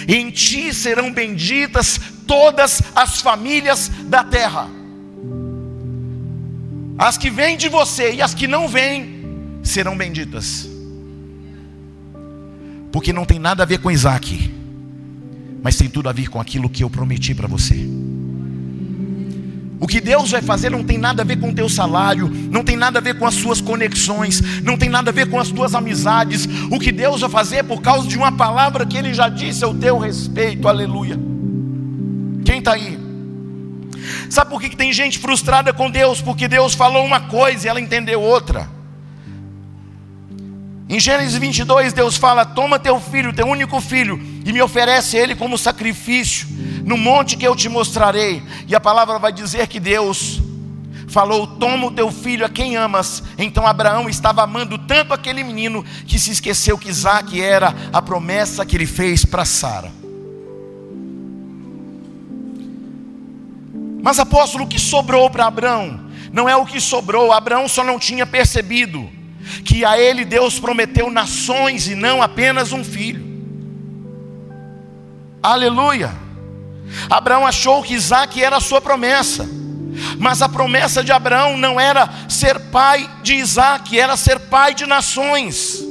Em 0.06 0.30
ti 0.30 0.74
serão 0.74 1.10
benditas 1.10 1.98
todas 2.26 2.82
as 2.94 3.22
famílias 3.22 3.88
da 3.88 4.22
terra. 4.22 4.68
As 6.98 7.16
que 7.16 7.30
vêm 7.30 7.56
de 7.56 7.70
você 7.70 8.12
e 8.12 8.20
as 8.20 8.34
que 8.34 8.46
não 8.46 8.68
vêm 8.68 9.24
serão 9.62 9.96
benditas. 9.96 10.73
Porque 12.94 13.12
não 13.12 13.24
tem 13.24 13.40
nada 13.40 13.64
a 13.64 13.66
ver 13.66 13.78
com 13.78 13.90
Isaac, 13.90 14.54
mas 15.60 15.74
tem 15.74 15.88
tudo 15.88 16.08
a 16.08 16.12
ver 16.12 16.28
com 16.28 16.40
aquilo 16.40 16.70
que 16.70 16.84
eu 16.84 16.88
prometi 16.88 17.34
para 17.34 17.48
você. 17.48 17.74
O 19.80 19.88
que 19.88 20.00
Deus 20.00 20.30
vai 20.30 20.40
fazer 20.40 20.70
não 20.70 20.84
tem 20.84 20.96
nada 20.96 21.22
a 21.22 21.24
ver 21.24 21.40
com 21.40 21.50
o 21.50 21.52
teu 21.52 21.68
salário, 21.68 22.28
não 22.28 22.62
tem 22.62 22.76
nada 22.76 23.00
a 23.00 23.02
ver 23.02 23.18
com 23.18 23.26
as 23.26 23.34
suas 23.34 23.60
conexões, 23.60 24.40
não 24.62 24.78
tem 24.78 24.88
nada 24.88 25.10
a 25.10 25.12
ver 25.12 25.28
com 25.28 25.40
as 25.40 25.48
tuas 25.48 25.74
amizades. 25.74 26.48
O 26.70 26.78
que 26.78 26.92
Deus 26.92 27.20
vai 27.22 27.30
fazer 27.30 27.56
é 27.56 27.62
por 27.64 27.82
causa 27.82 28.06
de 28.06 28.16
uma 28.16 28.30
palavra 28.30 28.86
que 28.86 28.96
Ele 28.96 29.12
já 29.12 29.28
disse 29.28 29.64
ao 29.64 29.74
teu 29.74 29.98
respeito, 29.98 30.68
aleluia. 30.68 31.18
Quem 32.44 32.60
está 32.60 32.74
aí? 32.74 32.96
Sabe 34.30 34.50
por 34.50 34.60
que, 34.60 34.76
tem 34.76 34.92
gente 34.92 35.18
frustrada 35.18 35.72
com 35.72 35.90
Deus? 35.90 36.20
Porque 36.20 36.46
Deus 36.46 36.74
falou 36.74 37.04
uma 37.04 37.22
coisa 37.22 37.66
e 37.66 37.68
ela 37.68 37.80
entendeu 37.80 38.22
outra. 38.22 38.73
Em 40.94 41.00
Gênesis 41.00 41.36
22, 41.36 41.92
Deus 41.92 42.16
fala: 42.16 42.44
Toma 42.44 42.78
teu 42.78 43.00
filho, 43.00 43.32
teu 43.32 43.48
único 43.48 43.80
filho, 43.80 44.16
e 44.46 44.52
me 44.52 44.62
oferece 44.62 45.16
ele 45.16 45.34
como 45.34 45.58
sacrifício 45.58 46.46
no 46.84 46.96
monte 46.96 47.36
que 47.36 47.44
eu 47.44 47.56
te 47.56 47.68
mostrarei. 47.68 48.40
E 48.68 48.76
a 48.76 48.80
palavra 48.80 49.18
vai 49.18 49.32
dizer 49.32 49.66
que 49.66 49.80
Deus 49.80 50.40
falou: 51.08 51.48
Toma 51.48 51.88
o 51.88 51.90
teu 51.90 52.12
filho 52.12 52.46
a 52.46 52.48
quem 52.48 52.76
amas. 52.76 53.24
Então 53.36 53.66
Abraão 53.66 54.08
estava 54.08 54.44
amando 54.44 54.78
tanto 54.78 55.12
aquele 55.12 55.42
menino 55.42 55.84
que 56.06 56.16
se 56.16 56.30
esqueceu 56.30 56.78
que 56.78 56.90
Isaac 56.90 57.42
era 57.42 57.74
a 57.92 58.00
promessa 58.00 58.64
que 58.64 58.76
ele 58.76 58.86
fez 58.86 59.24
para 59.24 59.44
Sara. 59.44 59.90
Mas 64.00 64.20
apóstolo, 64.20 64.62
o 64.62 64.68
que 64.68 64.78
sobrou 64.78 65.28
para 65.28 65.46
Abraão? 65.46 66.08
Não 66.32 66.48
é 66.48 66.54
o 66.54 66.64
que 66.64 66.80
sobrou, 66.80 67.32
Abraão 67.32 67.66
só 67.66 67.82
não 67.82 67.98
tinha 67.98 68.24
percebido 68.24 69.10
que 69.64 69.84
a 69.84 69.98
ele 69.98 70.24
Deus 70.24 70.58
prometeu 70.58 71.10
nações 71.10 71.88
e 71.88 71.94
não 71.94 72.22
apenas 72.22 72.72
um 72.72 72.84
filho. 72.84 73.24
Aleluia. 75.42 76.12
Abraão 77.10 77.46
achou 77.46 77.82
que 77.82 77.94
Isaac 77.94 78.42
era 78.42 78.56
a 78.56 78.60
sua 78.60 78.80
promessa, 78.80 79.48
mas 80.18 80.40
a 80.40 80.48
promessa 80.48 81.02
de 81.04 81.12
Abraão 81.12 81.56
não 81.56 81.78
era 81.78 82.08
ser 82.28 82.58
pai 82.58 83.10
de 83.22 83.34
Isaac, 83.34 83.98
era 83.98 84.16
ser 84.16 84.38
pai 84.40 84.74
de 84.74 84.86
nações. 84.86 85.84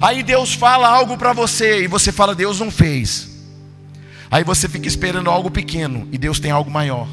Aí 0.00 0.22
Deus 0.22 0.54
fala 0.54 0.88
algo 0.88 1.16
para 1.16 1.32
você 1.32 1.82
e 1.82 1.88
você 1.88 2.12
fala, 2.12 2.34
Deus 2.34 2.60
não 2.60 2.70
fez. 2.70 3.28
Aí 4.30 4.44
você 4.44 4.68
fica 4.68 4.86
esperando 4.86 5.30
algo 5.30 5.50
pequeno 5.50 6.06
e 6.12 6.18
Deus 6.18 6.38
tem 6.38 6.50
algo 6.50 6.70
maior. 6.70 7.08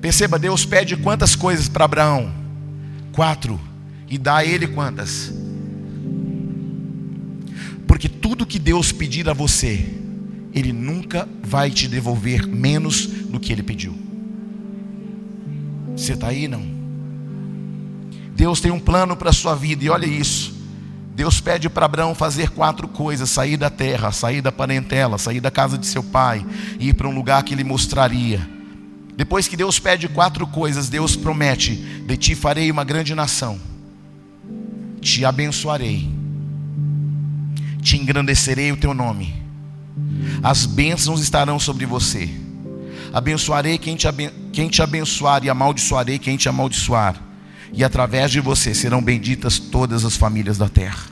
Perceba, 0.00 0.38
Deus 0.38 0.64
pede 0.64 0.96
quantas 0.96 1.34
coisas 1.34 1.68
para 1.68 1.84
Abraão? 1.84 2.37
Quatro. 3.18 3.58
E 4.08 4.16
dá 4.16 4.36
a 4.36 4.44
ele 4.44 4.68
quantas? 4.68 5.32
Porque 7.84 8.08
tudo 8.08 8.46
que 8.46 8.60
Deus 8.60 8.92
pedir 8.92 9.28
a 9.28 9.32
você, 9.32 9.92
Ele 10.54 10.72
nunca 10.72 11.28
vai 11.42 11.68
te 11.68 11.88
devolver 11.88 12.46
menos 12.46 13.06
do 13.06 13.40
que 13.40 13.52
Ele 13.52 13.64
pediu. 13.64 13.92
Você 15.96 16.12
está 16.12 16.28
aí 16.28 16.46
não? 16.46 16.64
Deus 18.36 18.60
tem 18.60 18.70
um 18.70 18.78
plano 18.78 19.16
para 19.16 19.30
a 19.30 19.32
sua 19.32 19.56
vida, 19.56 19.84
e 19.84 19.90
olha 19.90 20.06
isso. 20.06 20.54
Deus 21.16 21.40
pede 21.40 21.68
para 21.68 21.86
Abraão 21.86 22.14
fazer 22.14 22.50
quatro 22.50 22.86
coisas: 22.86 23.28
sair 23.28 23.56
da 23.56 23.68
terra, 23.68 24.12
sair 24.12 24.40
da 24.40 24.52
parentela, 24.52 25.18
sair 25.18 25.40
da 25.40 25.50
casa 25.50 25.76
de 25.76 25.88
seu 25.88 26.04
pai, 26.04 26.46
ir 26.78 26.94
para 26.94 27.08
um 27.08 27.14
lugar 27.16 27.42
que 27.42 27.52
ele 27.52 27.64
mostraria. 27.64 28.57
Depois 29.18 29.46
que 29.46 29.56
Deus 29.56 29.78
pede 29.78 30.08
quatro 30.08 30.46
coisas, 30.46 30.88
Deus 30.88 31.14
promete: 31.14 31.74
de 31.74 32.16
ti 32.16 32.34
farei 32.34 32.70
uma 32.70 32.84
grande 32.84 33.14
nação, 33.14 33.60
te 35.02 35.26
abençoarei 35.26 36.16
te 37.88 37.96
engrandecerei 37.96 38.70
o 38.72 38.76
teu 38.76 38.92
nome, 38.92 39.34
as 40.42 40.66
bênçãos 40.66 41.20
estarão 41.20 41.58
sobre 41.58 41.86
você. 41.86 42.28
Abençoarei 43.12 43.78
quem 43.78 43.96
te, 43.96 44.06
aben 44.06 44.30
quem 44.52 44.68
te 44.68 44.82
abençoar 44.82 45.42
e 45.42 45.48
amaldiçoarei 45.48 46.18
quem 46.18 46.36
te 46.36 46.48
amaldiçoar, 46.48 47.16
e 47.72 47.82
através 47.82 48.30
de 48.30 48.40
você 48.40 48.74
serão 48.74 49.02
benditas 49.02 49.58
todas 49.58 50.04
as 50.04 50.16
famílias 50.16 50.58
da 50.58 50.68
terra. 50.68 51.06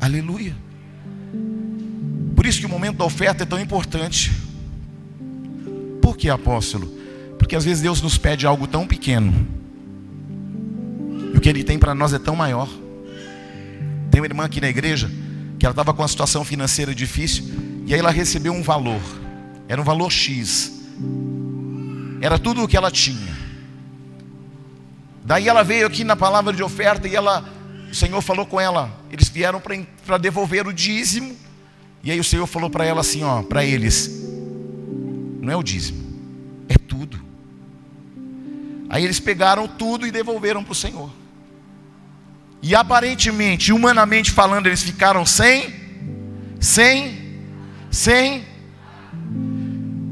Aleluia. 0.00 0.56
Por 2.34 2.46
isso 2.46 2.60
que 2.60 2.66
o 2.66 2.70
momento 2.70 2.96
da 2.96 3.04
oferta 3.04 3.42
é 3.42 3.46
tão 3.46 3.60
importante. 3.60 4.32
Por 6.10 6.16
que, 6.16 6.28
apóstolo? 6.28 6.88
Porque 7.38 7.54
às 7.54 7.64
vezes 7.64 7.80
Deus 7.80 8.02
nos 8.02 8.18
pede 8.18 8.44
algo 8.44 8.66
tão 8.66 8.84
pequeno, 8.84 9.46
e 11.32 11.36
o 11.36 11.40
que 11.40 11.48
Ele 11.48 11.62
tem 11.62 11.78
para 11.78 11.94
nós 11.94 12.12
é 12.12 12.18
tão 12.18 12.34
maior. 12.34 12.68
Tem 14.10 14.20
uma 14.20 14.26
irmã 14.26 14.44
aqui 14.44 14.60
na 14.60 14.68
igreja 14.68 15.08
que 15.56 15.64
ela 15.64 15.70
estava 15.70 15.94
com 15.94 16.02
uma 16.02 16.08
situação 16.08 16.44
financeira 16.44 16.92
difícil 16.92 17.44
e 17.86 17.94
aí 17.94 18.00
ela 18.00 18.10
recebeu 18.10 18.52
um 18.52 18.60
valor. 18.60 19.00
Era 19.68 19.80
um 19.80 19.84
valor 19.84 20.10
X. 20.10 20.80
Era 22.20 22.40
tudo 22.40 22.64
o 22.64 22.66
que 22.66 22.76
ela 22.76 22.90
tinha. 22.90 23.32
Daí 25.24 25.46
ela 25.46 25.62
veio 25.62 25.86
aqui 25.86 26.02
na 26.02 26.16
palavra 26.16 26.52
de 26.52 26.64
oferta 26.64 27.06
e 27.06 27.14
ela, 27.14 27.48
o 27.88 27.94
Senhor 27.94 28.20
falou 28.20 28.44
com 28.44 28.60
ela. 28.60 28.90
Eles 29.12 29.28
vieram 29.28 29.62
para 30.04 30.18
devolver 30.18 30.66
o 30.66 30.72
dízimo. 30.72 31.36
E 32.02 32.10
aí 32.10 32.18
o 32.18 32.24
Senhor 32.24 32.48
falou 32.48 32.68
para 32.68 32.84
ela 32.84 33.00
assim, 33.00 33.22
ó, 33.22 33.42
para 33.42 33.64
eles, 33.64 34.28
não 35.40 35.52
é 35.52 35.56
o 35.56 35.62
dízimo, 35.62 36.02
é 36.68 36.74
tudo. 36.74 37.18
Aí 38.88 39.04
eles 39.04 39.20
pegaram 39.20 39.66
tudo 39.66 40.06
e 40.06 40.10
devolveram 40.10 40.62
para 40.62 40.72
o 40.72 40.74
Senhor. 40.74 41.10
E 42.62 42.74
aparentemente, 42.74 43.72
humanamente 43.72 44.30
falando, 44.30 44.66
eles 44.66 44.82
ficaram 44.82 45.24
sem, 45.24 45.72
sem, 46.58 47.16
sem. 47.90 48.44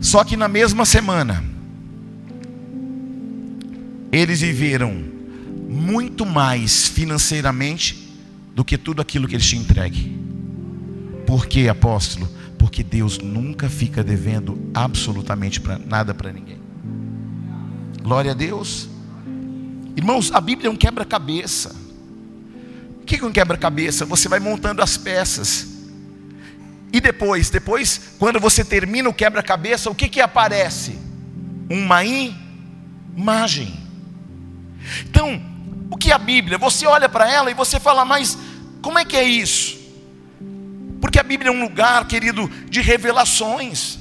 Só 0.00 0.24
que 0.24 0.36
na 0.36 0.48
mesma 0.48 0.86
semana, 0.86 1.44
eles 4.10 4.40
viveram 4.40 5.04
muito 5.68 6.24
mais 6.24 6.88
financeiramente 6.88 8.08
do 8.54 8.64
que 8.64 8.78
tudo 8.78 9.02
aquilo 9.02 9.28
que 9.28 9.34
eles 9.34 9.46
tinham 9.46 9.62
entregue. 9.62 10.18
Por 11.26 11.46
quê, 11.46 11.68
apóstolo? 11.68 12.28
Porque 12.58 12.82
Deus 12.82 13.18
nunca 13.18 13.68
fica 13.68 14.02
devendo 14.02 14.70
absolutamente 14.74 15.60
pra, 15.60 15.78
nada 15.78 16.12
para 16.12 16.32
ninguém. 16.32 16.58
Glória 18.02 18.32
a 18.32 18.34
Deus. 18.34 18.88
Irmãos, 19.96 20.30
a 20.32 20.40
Bíblia 20.40 20.68
é 20.68 20.70
um 20.70 20.76
quebra-cabeça 20.76 21.88
que 23.16 23.24
é 23.24 23.26
um 23.26 23.32
quebra-cabeça? 23.32 24.04
Você 24.04 24.28
vai 24.28 24.38
montando 24.38 24.82
as 24.82 24.98
peças. 24.98 25.66
E 26.92 27.00
depois, 27.00 27.48
depois, 27.48 28.14
quando 28.18 28.38
você 28.38 28.62
termina 28.64 29.08
o 29.08 29.14
quebra-cabeça, 29.14 29.90
o 29.90 29.94
que 29.94 30.08
que 30.08 30.20
aparece? 30.20 30.98
Uma 31.70 32.02
imagem. 32.04 33.74
Então, 35.08 35.40
o 35.90 35.96
que 35.96 36.10
é 36.10 36.14
a 36.14 36.18
Bíblia? 36.18 36.58
Você 36.58 36.86
olha 36.86 37.08
para 37.08 37.30
ela 37.30 37.50
e 37.50 37.54
você 37.54 37.80
fala, 37.80 38.04
mas 38.04 38.36
como 38.82 38.98
é 38.98 39.04
que 39.04 39.16
é 39.16 39.24
isso? 39.24 39.77
Porque 41.00 41.18
a 41.18 41.22
Bíblia 41.22 41.50
é 41.50 41.52
um 41.52 41.62
lugar, 41.62 42.06
querido, 42.06 42.50
de 42.68 42.80
revelações. 42.80 43.98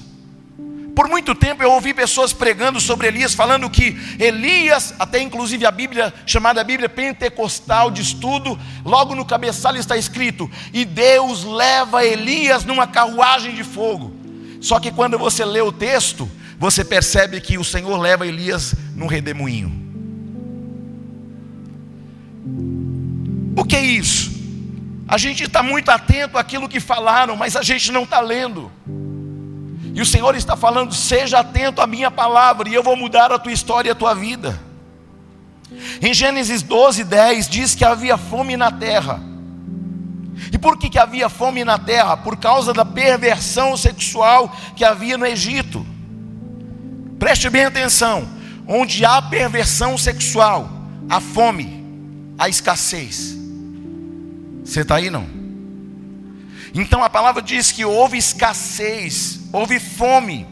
Por 0.97 1.07
muito 1.07 1.35
tempo 1.35 1.61
eu 1.61 1.71
ouvi 1.71 1.93
pessoas 1.93 2.33
pregando 2.33 2.81
sobre 2.81 3.07
Elias, 3.07 3.35
falando 3.35 3.69
que 3.69 3.95
Elias, 4.17 4.95
até 4.97 5.21
inclusive 5.21 5.63
a 5.63 5.69
Bíblia, 5.69 6.11
chamada 6.25 6.63
Bíblia 6.63 6.89
Pentecostal 6.89 7.91
de 7.91 8.01
estudo, 8.01 8.57
logo 8.83 9.13
no 9.13 9.23
cabeçalho 9.23 9.77
está 9.77 9.95
escrito: 9.95 10.49
E 10.73 10.83
Deus 10.83 11.43
leva 11.43 12.03
Elias 12.03 12.65
numa 12.65 12.87
carruagem 12.87 13.53
de 13.53 13.63
fogo. 13.63 14.11
Só 14.59 14.79
que 14.79 14.91
quando 14.91 15.19
você 15.19 15.45
lê 15.45 15.61
o 15.61 15.71
texto, 15.71 16.27
você 16.57 16.83
percebe 16.83 17.39
que 17.39 17.59
o 17.59 17.63
Senhor 17.63 17.95
leva 17.99 18.25
Elias 18.25 18.73
num 18.95 19.05
redemoinho. 19.05 19.71
O 23.55 23.63
que 23.63 23.75
é 23.75 23.83
isso? 23.83 24.36
A 25.07 25.17
gente 25.17 25.43
está 25.43 25.63
muito 25.63 25.89
atento 25.89 26.37
àquilo 26.37 26.67
que 26.67 26.79
falaram, 26.79 27.35
mas 27.37 27.55
a 27.55 27.61
gente 27.61 27.91
não 27.91 28.03
está 28.03 28.19
lendo. 28.19 28.69
E 29.93 30.01
o 30.01 30.05
Senhor 30.05 30.35
está 30.35 30.57
falando: 30.57 30.93
seja 30.93 31.39
atento 31.39 31.81
à 31.81 31.87
minha 31.87 32.11
palavra, 32.11 32.67
e 32.67 32.73
eu 32.73 32.83
vou 32.83 32.95
mudar 32.95 33.31
a 33.31 33.39
tua 33.39 33.53
história 33.53 33.89
e 33.89 33.91
a 33.91 33.95
tua 33.95 34.13
vida. 34.13 34.59
Em 36.01 36.13
Gênesis 36.13 36.61
12, 36.61 37.03
10 37.05 37.47
diz 37.47 37.73
que 37.73 37.85
havia 37.85 38.17
fome 38.17 38.57
na 38.57 38.71
terra. 38.71 39.21
E 40.51 40.57
por 40.57 40.77
que, 40.77 40.89
que 40.89 40.99
havia 40.99 41.29
fome 41.29 41.63
na 41.63 41.79
terra? 41.79 42.15
Por 42.17 42.37
causa 42.37 42.73
da 42.73 42.85
perversão 42.85 43.75
sexual 43.75 44.53
que 44.75 44.83
havia 44.83 45.17
no 45.17 45.25
Egito. 45.25 45.85
Preste 47.17 47.49
bem 47.49 47.65
atenção: 47.65 48.27
onde 48.67 49.05
há 49.05 49.21
perversão 49.21 49.97
sexual, 49.97 50.69
há 51.09 51.21
fome, 51.21 51.83
há 52.37 52.49
escassez. 52.49 53.36
Você 54.67 54.81
está 54.81 54.97
aí 54.97 55.09
não? 55.09 55.25
Então 56.75 57.01
a 57.01 57.09
palavra 57.09 57.41
diz 57.41 57.71
que 57.71 57.85
houve 57.85 58.17
escassez, 58.17 59.39
houve 59.53 59.79
fome. 59.79 60.45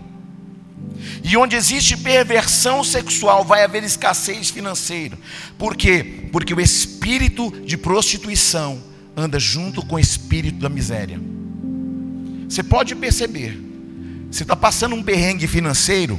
E 1.21 1.35
onde 1.35 1.57
existe 1.57 1.97
perversão 1.97 2.81
sexual, 2.81 3.43
vai 3.43 3.63
haver 3.63 3.83
escassez 3.83 4.49
financeira. 4.49 5.17
Por 5.57 5.75
quê? 5.75 6.29
Porque 6.31 6.53
o 6.53 6.61
espírito 6.61 7.51
de 7.65 7.75
prostituição 7.75 8.81
anda 9.17 9.37
junto 9.37 9.85
com 9.85 9.95
o 9.95 9.99
espírito 9.99 10.59
da 10.59 10.69
miséria. 10.69 11.19
Você 12.47 12.63
pode 12.63 12.95
perceber, 12.95 13.59
você 14.31 14.43
está 14.43 14.55
passando 14.55 14.95
um 14.95 15.03
perrengue 15.03 15.45
financeiro, 15.45 16.17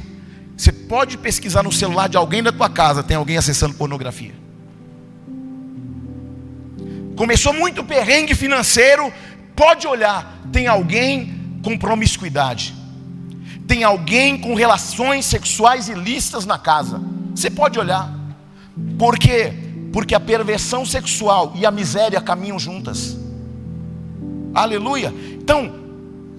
você 0.55 0.71
pode 0.71 1.17
pesquisar 1.17 1.63
no 1.63 1.71
celular 1.71 2.07
de 2.07 2.17
alguém 2.17 2.43
da 2.43 2.51
tua 2.51 2.69
casa, 2.69 3.01
tem 3.01 3.17
alguém 3.17 3.37
acessando 3.37 3.73
pornografia. 3.73 4.46
Começou 7.17 7.51
muito 7.51 7.83
perrengue 7.83 8.35
financeiro, 8.35 9.11
pode 9.55 9.87
olhar, 9.87 10.39
tem 10.53 10.67
alguém 10.67 11.59
com 11.63 11.75
promiscuidade. 11.75 12.75
Tem 13.67 13.83
alguém 13.83 14.37
com 14.37 14.53
relações 14.53 15.25
sexuais 15.25 15.89
ilícitas 15.89 16.45
na 16.45 16.59
casa. 16.59 17.01
Você 17.35 17.49
pode 17.49 17.79
olhar. 17.79 18.13
Por 18.99 19.17
quê? 19.17 19.51
Porque 19.91 20.13
a 20.13 20.19
perversão 20.19 20.85
sexual 20.85 21.53
e 21.55 21.65
a 21.65 21.71
miséria 21.71 22.21
caminham 22.21 22.59
juntas. 22.59 23.17
Aleluia. 24.53 25.11
Então, 25.41 25.73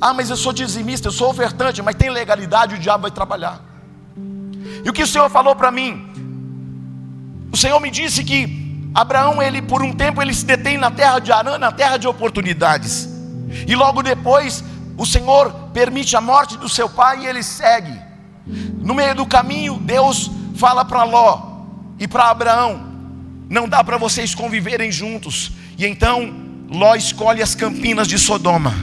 ah, 0.00 0.14
mas 0.14 0.30
eu 0.30 0.36
sou 0.36 0.52
dizimista, 0.52 1.08
eu 1.08 1.12
sou 1.12 1.28
ofertante, 1.28 1.82
mas 1.82 1.96
tem 1.96 2.08
legalidade, 2.08 2.76
o 2.76 2.78
diabo 2.78 3.02
vai 3.02 3.10
trabalhar. 3.10 3.60
E 4.84 4.88
o 4.88 4.92
que 4.92 5.02
o 5.02 5.06
Senhor 5.08 5.28
falou 5.28 5.56
para 5.56 5.72
mim? 5.72 6.06
O 7.50 7.56
Senhor 7.56 7.80
me 7.80 7.90
disse 7.90 8.22
que 8.22 8.67
Abraão, 8.94 9.42
ele 9.42 9.62
por 9.62 9.82
um 9.82 9.92
tempo 9.92 10.20
ele 10.20 10.34
se 10.34 10.44
detém 10.44 10.76
na 10.78 10.90
terra 10.90 11.18
de 11.18 11.30
Arã, 11.32 11.58
na 11.58 11.70
terra 11.70 11.96
de 11.96 12.08
oportunidades. 12.08 13.08
E 13.66 13.74
logo 13.74 14.02
depois, 14.02 14.64
o 14.96 15.06
Senhor 15.06 15.52
permite 15.72 16.16
a 16.16 16.20
morte 16.20 16.56
do 16.56 16.68
seu 16.68 16.88
pai 16.88 17.24
e 17.24 17.26
ele 17.26 17.42
segue. 17.42 17.98
No 18.46 18.94
meio 18.94 19.14
do 19.14 19.26
caminho, 19.26 19.78
Deus 19.78 20.30
fala 20.56 20.84
para 20.84 21.04
Ló 21.04 21.40
e 21.98 22.08
para 22.08 22.30
Abraão: 22.30 22.80
não 23.48 23.68
dá 23.68 23.82
para 23.84 23.96
vocês 23.96 24.34
conviverem 24.34 24.90
juntos. 24.90 25.52
E 25.76 25.86
então 25.86 26.34
Ló 26.68 26.94
escolhe 26.94 27.42
as 27.42 27.54
campinas 27.54 28.08
de 28.08 28.18
Sodoma. 28.18 28.74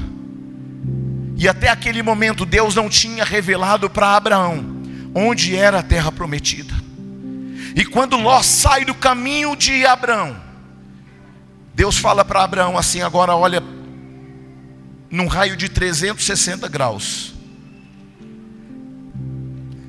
E 1.38 1.49
até 1.49 1.70
aquele 1.70 2.01
momento 2.01 2.45
Deus 2.45 2.76
não 2.76 2.88
tinha 2.88 3.26
revelado 3.26 3.89
para 3.89 4.16
Abraão 4.16 4.76
onde 5.16 5.56
era 5.56 5.80
a 5.80 5.84
terra 5.84 6.12
prometida. 6.12 6.74
E 7.76 7.86
quando 7.86 8.15
Ló 8.15 8.41
sai 8.41 8.86
do 8.86 8.95
caminho 8.95 9.53
de 9.53 9.86
Abraão, 9.86 10.41
Deus 11.73 11.97
fala 11.97 12.23
para 12.23 12.41
Abraão 12.41 12.78
assim: 12.78 13.01
agora 13.01 13.36
olha, 13.36 13.61
num 15.11 15.28
raio 15.28 15.57
de 15.57 15.67
360 15.67 16.69
graus, 16.69 17.34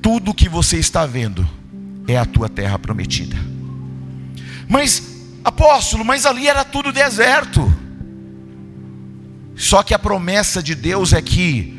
tudo 0.03 0.35
que 0.35 0.49
você 0.49 0.79
está 0.79 1.07
vendo 1.07 1.49
é 2.09 2.19
a 2.19 2.25
tua 2.25 2.49
terra 2.49 2.77
prometida. 2.77 3.37
Mas, 4.69 5.23
apóstolo, 5.45 6.05
mas 6.05 6.27
ali 6.27 6.49
era 6.49 6.65
tudo 6.65 6.93
deserto. 6.93 7.73
Só 9.55 9.85
que 9.85 9.95
a 9.95 9.99
promessa 9.99 10.61
de 10.61 10.75
Deus 10.75 11.13
é 11.13 11.23
que 11.23 11.73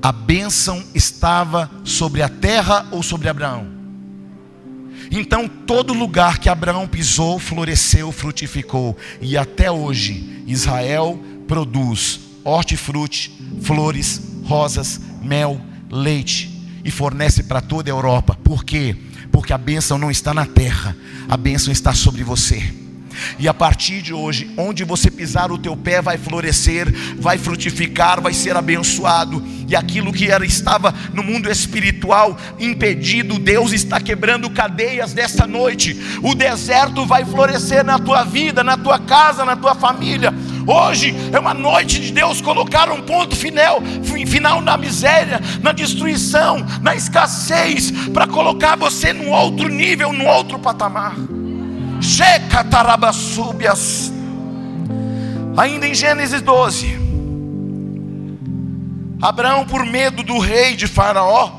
a 0.00 0.12
bênção 0.12 0.84
estava 0.94 1.68
sobre 1.84 2.22
a 2.22 2.28
terra 2.28 2.86
ou 2.92 3.02
sobre 3.02 3.28
Abraão. 3.28 3.79
Então, 5.10 5.48
todo 5.48 5.92
lugar 5.92 6.38
que 6.38 6.48
Abraão 6.48 6.86
pisou, 6.86 7.38
floresceu, 7.38 8.12
frutificou. 8.12 8.96
E 9.20 9.36
até 9.36 9.70
hoje, 9.70 10.44
Israel 10.46 11.18
produz 11.48 12.20
hortifruti, 12.44 13.32
flores, 13.60 14.20
rosas, 14.44 15.00
mel, 15.22 15.60
leite 15.90 16.48
e 16.84 16.90
fornece 16.90 17.42
para 17.42 17.60
toda 17.60 17.90
a 17.90 17.92
Europa. 17.92 18.38
Por 18.42 18.64
quê? 18.64 18.96
Porque 19.32 19.52
a 19.52 19.58
bênção 19.58 19.98
não 19.98 20.10
está 20.10 20.32
na 20.32 20.46
terra, 20.46 20.96
a 21.28 21.36
bênção 21.36 21.72
está 21.72 21.92
sobre 21.92 22.22
você. 22.22 22.62
E 23.38 23.48
a 23.48 23.54
partir 23.54 24.02
de 24.02 24.12
hoje, 24.12 24.50
onde 24.56 24.84
você 24.84 25.10
pisar 25.10 25.50
o 25.50 25.58
teu 25.58 25.76
pé 25.76 26.00
vai 26.00 26.18
florescer, 26.18 26.92
vai 27.18 27.38
frutificar, 27.38 28.20
vai 28.20 28.32
ser 28.32 28.56
abençoado. 28.56 29.42
E 29.68 29.76
aquilo 29.76 30.12
que 30.12 30.30
era 30.30 30.44
estava 30.44 30.92
no 31.12 31.22
mundo 31.22 31.50
espiritual 31.50 32.36
impedido, 32.58 33.38
Deus 33.38 33.72
está 33.72 34.00
quebrando 34.00 34.50
cadeias 34.50 35.12
dessa 35.12 35.46
noite. 35.46 35.96
O 36.22 36.34
deserto 36.34 37.06
vai 37.06 37.24
florescer 37.24 37.84
na 37.84 37.98
tua 37.98 38.24
vida, 38.24 38.64
na 38.64 38.76
tua 38.76 38.98
casa, 38.98 39.44
na 39.44 39.56
tua 39.56 39.74
família. 39.74 40.34
Hoje 40.66 41.14
é 41.32 41.38
uma 41.38 41.54
noite 41.54 42.00
de 42.00 42.12
Deus 42.12 42.40
colocar 42.40 42.90
um 42.90 43.02
ponto 43.02 43.34
final, 43.34 43.80
final 44.26 44.60
na 44.60 44.76
miséria, 44.76 45.40
na 45.62 45.72
destruição, 45.72 46.64
na 46.82 46.94
escassez, 46.94 47.90
para 48.12 48.26
colocar 48.26 48.76
você 48.76 49.12
num 49.12 49.30
outro 49.30 49.68
nível, 49.68 50.12
num 50.12 50.26
outro 50.26 50.58
patamar. 50.58 51.14
Ainda 55.56 55.86
em 55.86 55.94
Gênesis 55.94 56.40
12, 56.40 56.98
Abraão, 59.20 59.66
por 59.66 59.84
medo 59.84 60.22
do 60.22 60.38
rei 60.38 60.74
de 60.74 60.86
Faraó, 60.86 61.52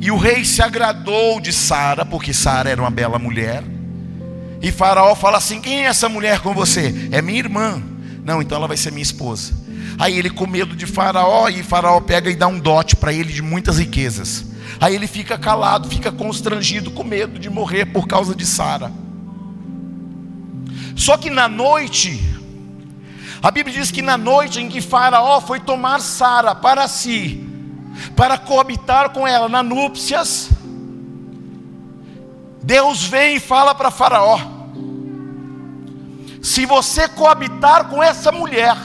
e 0.00 0.10
o 0.10 0.16
rei 0.16 0.44
se 0.44 0.62
agradou 0.62 1.38
de 1.38 1.52
Sara, 1.52 2.06
porque 2.06 2.32
Sara 2.32 2.70
era 2.70 2.80
uma 2.80 2.90
bela 2.90 3.18
mulher. 3.18 3.62
E 4.62 4.72
Faraó 4.72 5.14
fala 5.14 5.36
assim: 5.36 5.60
Quem 5.60 5.84
é 5.84 5.88
essa 5.88 6.08
mulher 6.08 6.40
com 6.40 6.54
você? 6.54 7.08
É 7.12 7.20
minha 7.20 7.38
irmã. 7.38 7.82
Não, 8.24 8.40
então 8.40 8.56
ela 8.56 8.66
vai 8.66 8.78
ser 8.78 8.90
minha 8.90 9.02
esposa. 9.02 9.52
Aí 9.98 10.18
ele, 10.18 10.30
com 10.30 10.46
medo 10.46 10.74
de 10.74 10.86
Faraó, 10.86 11.48
e 11.48 11.62
Faraó 11.62 12.00
pega 12.00 12.30
e 12.30 12.36
dá 12.36 12.46
um 12.46 12.58
dote 12.58 12.96
para 12.96 13.12
ele 13.12 13.32
de 13.32 13.42
muitas 13.42 13.78
riquezas. 13.78 14.46
Aí 14.80 14.94
ele 14.94 15.06
fica 15.06 15.36
calado, 15.36 15.88
fica 15.88 16.10
constrangido, 16.10 16.90
com 16.90 17.04
medo 17.04 17.38
de 17.38 17.50
morrer 17.50 17.84
por 17.86 18.06
causa 18.06 18.34
de 18.34 18.46
Sara. 18.46 18.90
Só 20.96 21.16
que 21.16 21.30
na 21.30 21.48
noite, 21.48 22.20
a 23.42 23.50
Bíblia 23.50 23.74
diz 23.74 23.90
que 23.90 24.02
na 24.02 24.18
noite 24.18 24.60
em 24.60 24.68
que 24.68 24.80
Faraó 24.80 25.40
foi 25.40 25.60
tomar 25.60 26.00
Sara 26.00 26.54
para 26.54 26.86
si, 26.88 27.46
para 28.14 28.36
coabitar 28.36 29.10
com 29.10 29.26
ela 29.26 29.48
na 29.48 29.62
núpcias, 29.62 30.50
Deus 32.62 33.04
vem 33.04 33.36
e 33.36 33.40
fala 33.40 33.74
para 33.74 33.90
Faraó: 33.90 34.38
se 36.42 36.66
você 36.66 37.08
coabitar 37.08 37.88
com 37.88 38.02
essa 38.02 38.30
mulher, 38.30 38.76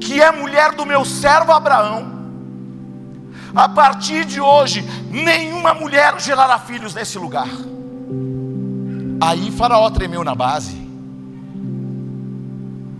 que 0.00 0.20
é 0.20 0.30
mulher 0.30 0.72
do 0.72 0.84
meu 0.84 1.04
servo 1.04 1.52
Abraão, 1.52 2.18
a 3.54 3.68
partir 3.68 4.24
de 4.24 4.40
hoje, 4.40 4.82
nenhuma 5.10 5.72
mulher 5.74 6.20
gerará 6.20 6.58
filhos 6.58 6.94
nesse 6.94 7.18
lugar. 7.18 7.48
Aí 9.20 9.50
Faraó 9.50 9.90
tremeu 9.90 10.22
na 10.22 10.34
base. 10.34 10.87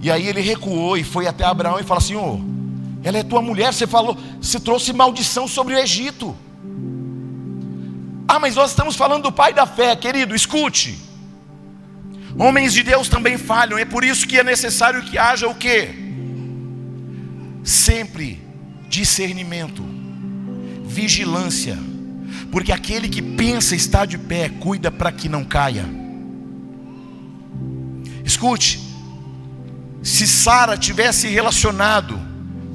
E 0.00 0.10
aí 0.10 0.26
ele 0.26 0.40
recuou 0.40 0.96
e 0.96 1.04
foi 1.04 1.26
até 1.26 1.44
Abraão 1.44 1.80
e 1.80 1.82
falou 1.82 2.00
Senhor, 2.00 2.40
ela 3.02 3.18
é 3.18 3.22
tua 3.22 3.42
mulher, 3.42 3.72
você 3.72 3.86
falou, 3.86 4.16
você 4.40 4.60
trouxe 4.60 4.92
maldição 4.92 5.48
sobre 5.48 5.74
o 5.74 5.78
Egito. 5.78 6.36
Ah, 8.26 8.38
mas 8.38 8.56
nós 8.56 8.70
estamos 8.70 8.94
falando 8.94 9.24
do 9.24 9.32
pai 9.32 9.52
da 9.54 9.66
fé, 9.66 9.96
querido, 9.96 10.34
escute. 10.34 10.98
Homens 12.38 12.72
de 12.72 12.82
Deus 12.82 13.08
também 13.08 13.38
falham, 13.38 13.78
é 13.78 13.84
por 13.84 14.04
isso 14.04 14.26
que 14.26 14.38
é 14.38 14.44
necessário 14.44 15.02
que 15.02 15.18
haja 15.18 15.48
o 15.48 15.54
quê? 15.54 16.08
sempre 17.68 18.40
discernimento, 18.88 19.84
vigilância, 20.84 21.78
porque 22.50 22.72
aquele 22.72 23.10
que 23.10 23.20
pensa 23.20 23.76
estar 23.76 24.06
de 24.06 24.16
pé, 24.16 24.48
cuida 24.48 24.90
para 24.90 25.12
que 25.12 25.28
não 25.28 25.44
caia. 25.44 25.84
Escute, 28.24 28.80
se 30.08 30.26
Sara 30.26 30.76
tivesse 30.76 31.28
relacionado 31.28 32.18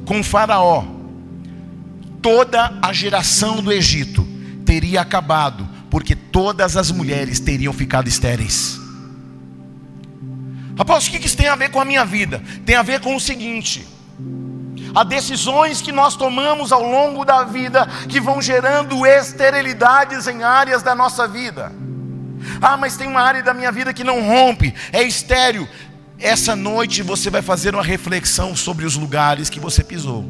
com 0.05 0.23
Faraó, 0.23 0.85
toda 2.21 2.77
a 2.81 2.93
geração 2.93 3.61
do 3.61 3.71
Egito 3.71 4.25
teria 4.65 5.01
acabado, 5.01 5.67
porque 5.89 6.15
todas 6.15 6.77
as 6.77 6.91
mulheres 6.91 7.39
teriam 7.39 7.73
ficado 7.73 8.07
estéreis. 8.07 8.79
Apóstolo, 10.77 11.17
o 11.17 11.19
que 11.19 11.25
isso 11.25 11.35
tem 11.35 11.47
a 11.47 11.55
ver 11.55 11.69
com 11.69 11.81
a 11.81 11.85
minha 11.85 12.05
vida? 12.05 12.41
Tem 12.65 12.75
a 12.75 12.83
ver 12.83 12.99
com 12.99 13.15
o 13.15 13.19
seguinte: 13.19 13.85
há 14.93 15.03
decisões 15.03 15.81
que 15.81 15.91
nós 15.91 16.15
tomamos 16.15 16.71
ao 16.71 16.83
longo 16.83 17.25
da 17.25 17.43
vida 17.43 17.87
que 18.07 18.21
vão 18.21 18.41
gerando 18.41 19.05
esterilidades 19.05 20.27
em 20.27 20.43
áreas 20.43 20.83
da 20.83 20.93
nossa 20.93 21.27
vida. 21.27 21.71
Ah, 22.61 22.77
mas 22.77 22.95
tem 22.95 23.07
uma 23.07 23.21
área 23.21 23.41
da 23.41 23.53
minha 23.53 23.71
vida 23.71 23.93
que 23.93 24.03
não 24.03 24.21
rompe, 24.21 24.73
é 24.91 25.01
estéreo. 25.01 25.67
Essa 26.23 26.55
noite 26.55 27.03
você 27.03 27.29
vai 27.29 27.41
fazer 27.41 27.75
uma 27.75 27.83
reflexão 27.83 28.55
sobre 28.55 28.85
os 28.85 28.95
lugares 28.95 29.49
que 29.49 29.59
você 29.59 29.83
pisou, 29.83 30.23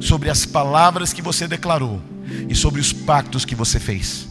sobre 0.00 0.28
as 0.28 0.44
palavras 0.44 1.12
que 1.12 1.22
você 1.22 1.46
declarou 1.46 2.02
e 2.48 2.56
sobre 2.56 2.80
os 2.80 2.92
pactos 2.92 3.44
que 3.44 3.54
você 3.54 3.78
fez. 3.78 4.26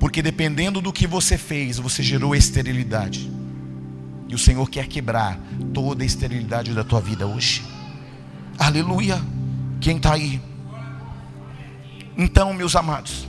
Porque 0.00 0.20
dependendo 0.20 0.80
do 0.80 0.92
que 0.92 1.06
você 1.06 1.38
fez, 1.38 1.78
você 1.78 2.02
gerou 2.02 2.34
esterilidade. 2.34 3.30
E 4.28 4.34
o 4.34 4.38
Senhor 4.38 4.68
quer 4.68 4.88
quebrar 4.88 5.38
toda 5.72 6.02
a 6.02 6.06
esterilidade 6.06 6.74
da 6.74 6.82
tua 6.82 7.00
vida 7.00 7.28
hoje. 7.28 7.62
Aleluia. 8.58 9.22
Quem 9.80 9.98
está 9.98 10.14
aí? 10.14 10.42
Então, 12.18 12.52
meus 12.52 12.74
amados, 12.74 13.28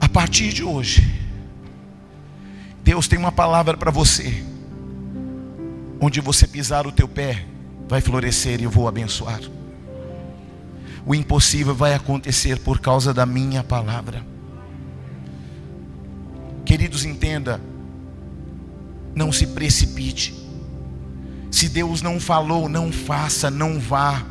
a 0.00 0.08
partir 0.08 0.52
de 0.52 0.62
hoje, 0.62 1.21
Deus 2.82 3.08
tem 3.08 3.18
uma 3.18 3.32
palavra 3.32 3.76
para 3.76 3.90
você. 3.90 4.44
Onde 6.00 6.20
você 6.20 6.46
pisar 6.46 6.86
o 6.86 6.92
teu 6.92 7.06
pé, 7.06 7.44
vai 7.88 8.00
florescer 8.00 8.60
e 8.60 8.64
eu 8.64 8.70
vou 8.70 8.88
abençoar 8.88 9.40
o 11.04 11.14
impossível 11.14 11.74
vai 11.74 11.94
acontecer 11.94 12.58
por 12.58 12.78
causa 12.78 13.12
da 13.12 13.26
minha 13.26 13.62
palavra. 13.62 14.24
Queridos, 16.64 17.04
entenda, 17.04 17.60
não 19.14 19.32
se 19.32 19.48
precipite. 19.48 20.34
Se 21.50 21.68
Deus 21.68 22.00
não 22.00 22.18
falou, 22.20 22.68
não 22.68 22.92
faça, 22.92 23.50
não 23.50 23.78
vá. 23.78 24.24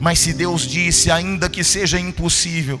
Mas 0.00 0.18
se 0.18 0.32
Deus 0.32 0.62
disse, 0.62 1.10
ainda 1.10 1.48
que 1.48 1.62
seja 1.62 1.98
impossível, 1.98 2.80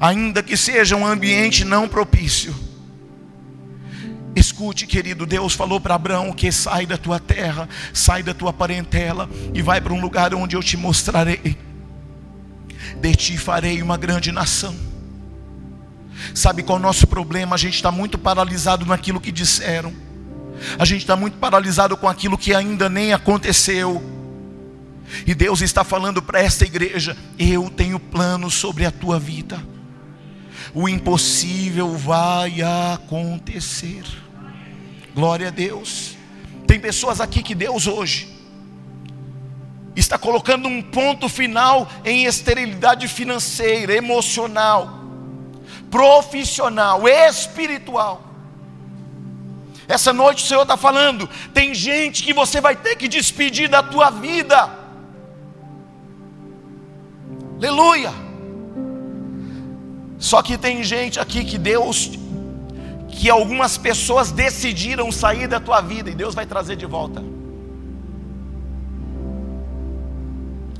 ainda 0.00 0.42
que 0.42 0.56
seja 0.56 0.96
um 0.96 1.06
ambiente 1.06 1.64
não 1.64 1.88
propício, 1.88 2.54
Escute, 4.36 4.86
querido, 4.86 5.26
Deus 5.26 5.54
falou 5.54 5.80
para 5.80 5.94
Abraão 5.94 6.32
que 6.32 6.50
sai 6.50 6.86
da 6.86 6.98
tua 6.98 7.20
terra, 7.20 7.68
sai 7.92 8.22
da 8.22 8.34
tua 8.34 8.52
parentela 8.52 9.30
e 9.52 9.62
vai 9.62 9.80
para 9.80 9.92
um 9.92 10.00
lugar 10.00 10.34
onde 10.34 10.56
eu 10.56 10.62
te 10.62 10.76
mostrarei. 10.76 11.56
De 13.00 13.14
ti 13.14 13.38
farei 13.38 13.80
uma 13.80 13.96
grande 13.96 14.32
nação. 14.32 14.74
Sabe 16.34 16.62
qual 16.62 16.78
é 16.78 16.80
o 16.80 16.82
nosso 16.82 17.06
problema? 17.06 17.54
A 17.54 17.58
gente 17.58 17.74
está 17.74 17.92
muito 17.92 18.18
paralisado 18.18 18.84
naquilo 18.84 19.20
que 19.20 19.30
disseram. 19.30 19.92
A 20.78 20.84
gente 20.84 21.02
está 21.02 21.14
muito 21.14 21.38
paralisado 21.38 21.96
com 21.96 22.08
aquilo 22.08 22.36
que 22.36 22.52
ainda 22.52 22.88
nem 22.88 23.12
aconteceu. 23.12 24.02
E 25.26 25.34
Deus 25.34 25.60
está 25.60 25.84
falando 25.84 26.20
para 26.20 26.40
esta 26.40 26.64
igreja: 26.64 27.16
eu 27.38 27.70
tenho 27.70 28.00
planos 28.00 28.54
sobre 28.54 28.84
a 28.84 28.90
tua 28.90 29.18
vida. 29.18 29.73
O 30.74 30.88
impossível 30.88 31.96
vai 31.96 32.62
acontecer. 32.62 34.04
Glória 35.14 35.48
a 35.48 35.50
Deus. 35.50 36.16
Tem 36.66 36.80
pessoas 36.80 37.20
aqui 37.20 37.42
que 37.42 37.54
Deus 37.54 37.86
hoje 37.86 38.34
está 39.94 40.18
colocando 40.18 40.68
um 40.68 40.82
ponto 40.82 41.28
final 41.28 41.88
em 42.04 42.24
esterilidade 42.24 43.06
financeira, 43.06 43.94
emocional, 43.94 45.04
profissional, 45.90 47.06
espiritual. 47.08 48.22
Essa 49.86 50.12
noite 50.12 50.42
o 50.42 50.46
Senhor 50.46 50.62
está 50.62 50.76
falando, 50.76 51.28
tem 51.52 51.74
gente 51.74 52.22
que 52.22 52.32
você 52.32 52.60
vai 52.60 52.74
ter 52.74 52.96
que 52.96 53.06
despedir 53.06 53.68
da 53.68 53.82
tua 53.82 54.10
vida. 54.10 54.70
Aleluia. 57.56 58.23
Só 60.24 60.40
que 60.40 60.56
tem 60.56 60.82
gente 60.82 61.20
aqui 61.20 61.44
que 61.44 61.58
Deus 61.58 62.12
que 63.10 63.28
algumas 63.28 63.76
pessoas 63.76 64.30
decidiram 64.32 65.12
sair 65.12 65.46
da 65.46 65.60
tua 65.60 65.82
vida 65.82 66.08
e 66.08 66.14
Deus 66.14 66.34
vai 66.34 66.46
trazer 66.46 66.76
de 66.76 66.86
volta. 66.86 67.22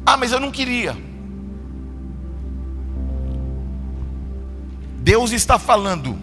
Ah, 0.06 0.16
mas 0.16 0.32
eu 0.32 0.40
não 0.40 0.50
queria. 0.50 0.96
Deus 5.00 5.30
está 5.30 5.58
falando 5.58 6.18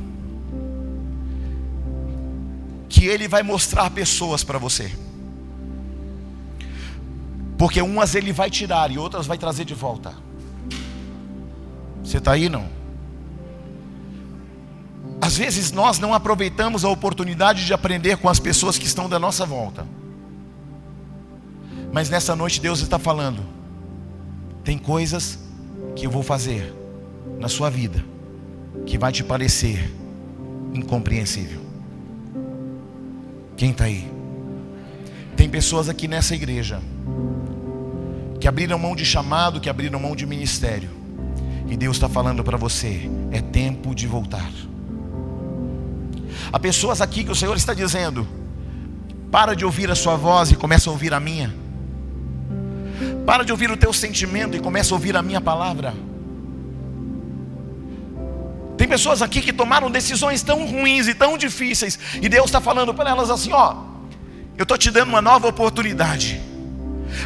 que 2.89 3.05
Ele 3.05 3.27
vai 3.27 3.43
mostrar 3.43 3.91
pessoas 3.91 4.43
para 4.43 4.57
você. 4.57 4.91
Porque 7.55 7.83
umas 7.83 8.15
Ele 8.15 8.33
vai 8.33 8.49
tirar 8.49 8.89
e 8.89 8.97
outras 8.97 9.27
vai 9.27 9.37
trazer 9.37 9.63
de 9.63 9.75
volta. 9.75 10.15
Você 12.03 12.17
está 12.17 12.31
aí 12.31 12.49
não? 12.49 12.80
Às 15.21 15.37
vezes 15.37 15.71
nós 15.71 15.99
não 15.99 16.15
aproveitamos 16.15 16.83
a 16.83 16.89
oportunidade 16.89 17.63
de 17.63 17.73
aprender 17.73 18.17
com 18.17 18.27
as 18.27 18.39
pessoas 18.39 18.79
que 18.79 18.87
estão 18.87 19.07
da 19.07 19.19
nossa 19.19 19.45
volta. 19.45 19.85
Mas 21.93 22.09
nessa 22.09 22.35
noite 22.35 22.59
Deus 22.59 22.79
está 22.79 22.97
falando: 22.97 23.45
tem 24.63 24.79
coisas 24.79 25.37
que 25.95 26.07
eu 26.07 26.11
vou 26.11 26.23
fazer 26.23 26.73
na 27.39 27.47
sua 27.47 27.69
vida 27.69 28.03
que 28.85 28.97
vai 28.97 29.11
te 29.11 29.23
parecer 29.23 29.93
incompreensível. 30.73 31.61
Quem 33.55 33.71
está 33.71 33.83
aí? 33.83 34.09
Tem 35.35 35.47
pessoas 35.47 35.87
aqui 35.87 36.07
nessa 36.07 36.33
igreja 36.33 36.81
que 38.39 38.47
abriram 38.47 38.79
mão 38.79 38.95
de 38.95 39.05
chamado, 39.05 39.59
que 39.61 39.69
abriram 39.69 39.99
mão 39.99 40.15
de 40.15 40.25
ministério. 40.25 40.89
E 41.69 41.77
Deus 41.77 41.97
está 41.97 42.09
falando 42.09 42.43
para 42.43 42.57
você: 42.57 43.09
é 43.31 43.39
tempo 43.39 43.93
de 43.93 44.07
voltar. 44.07 44.49
Há 46.51 46.59
pessoas 46.59 47.01
aqui 47.01 47.23
que 47.23 47.31
o 47.31 47.35
Senhor 47.35 47.55
está 47.55 47.73
dizendo: 47.73 48.27
para 49.31 49.55
de 49.55 49.63
ouvir 49.63 49.89
a 49.89 49.95
sua 49.95 50.15
voz 50.15 50.51
e 50.51 50.55
começa 50.55 50.89
a 50.89 50.93
ouvir 50.93 51.13
a 51.13 51.19
minha. 51.19 51.53
Para 53.25 53.43
de 53.43 53.51
ouvir 53.51 53.71
o 53.71 53.77
teu 53.77 53.93
sentimento 53.93 54.57
e 54.57 54.59
começa 54.59 54.93
a 54.93 54.95
ouvir 54.95 55.15
a 55.15 55.21
minha 55.21 55.39
palavra. 55.39 55.93
Tem 58.77 58.87
pessoas 58.87 59.21
aqui 59.21 59.41
que 59.41 59.53
tomaram 59.53 59.89
decisões 59.91 60.41
tão 60.41 60.65
ruins 60.65 61.07
e 61.07 61.13
tão 61.13 61.37
difíceis, 61.37 61.99
e 62.21 62.27
Deus 62.27 62.47
está 62.47 62.59
falando 62.59 62.93
para 62.93 63.09
elas 63.09 63.29
assim: 63.29 63.53
ó, 63.53 63.75
eu 64.57 64.63
estou 64.63 64.77
te 64.77 64.91
dando 64.91 65.09
uma 65.09 65.21
nova 65.21 65.47
oportunidade. 65.47 66.41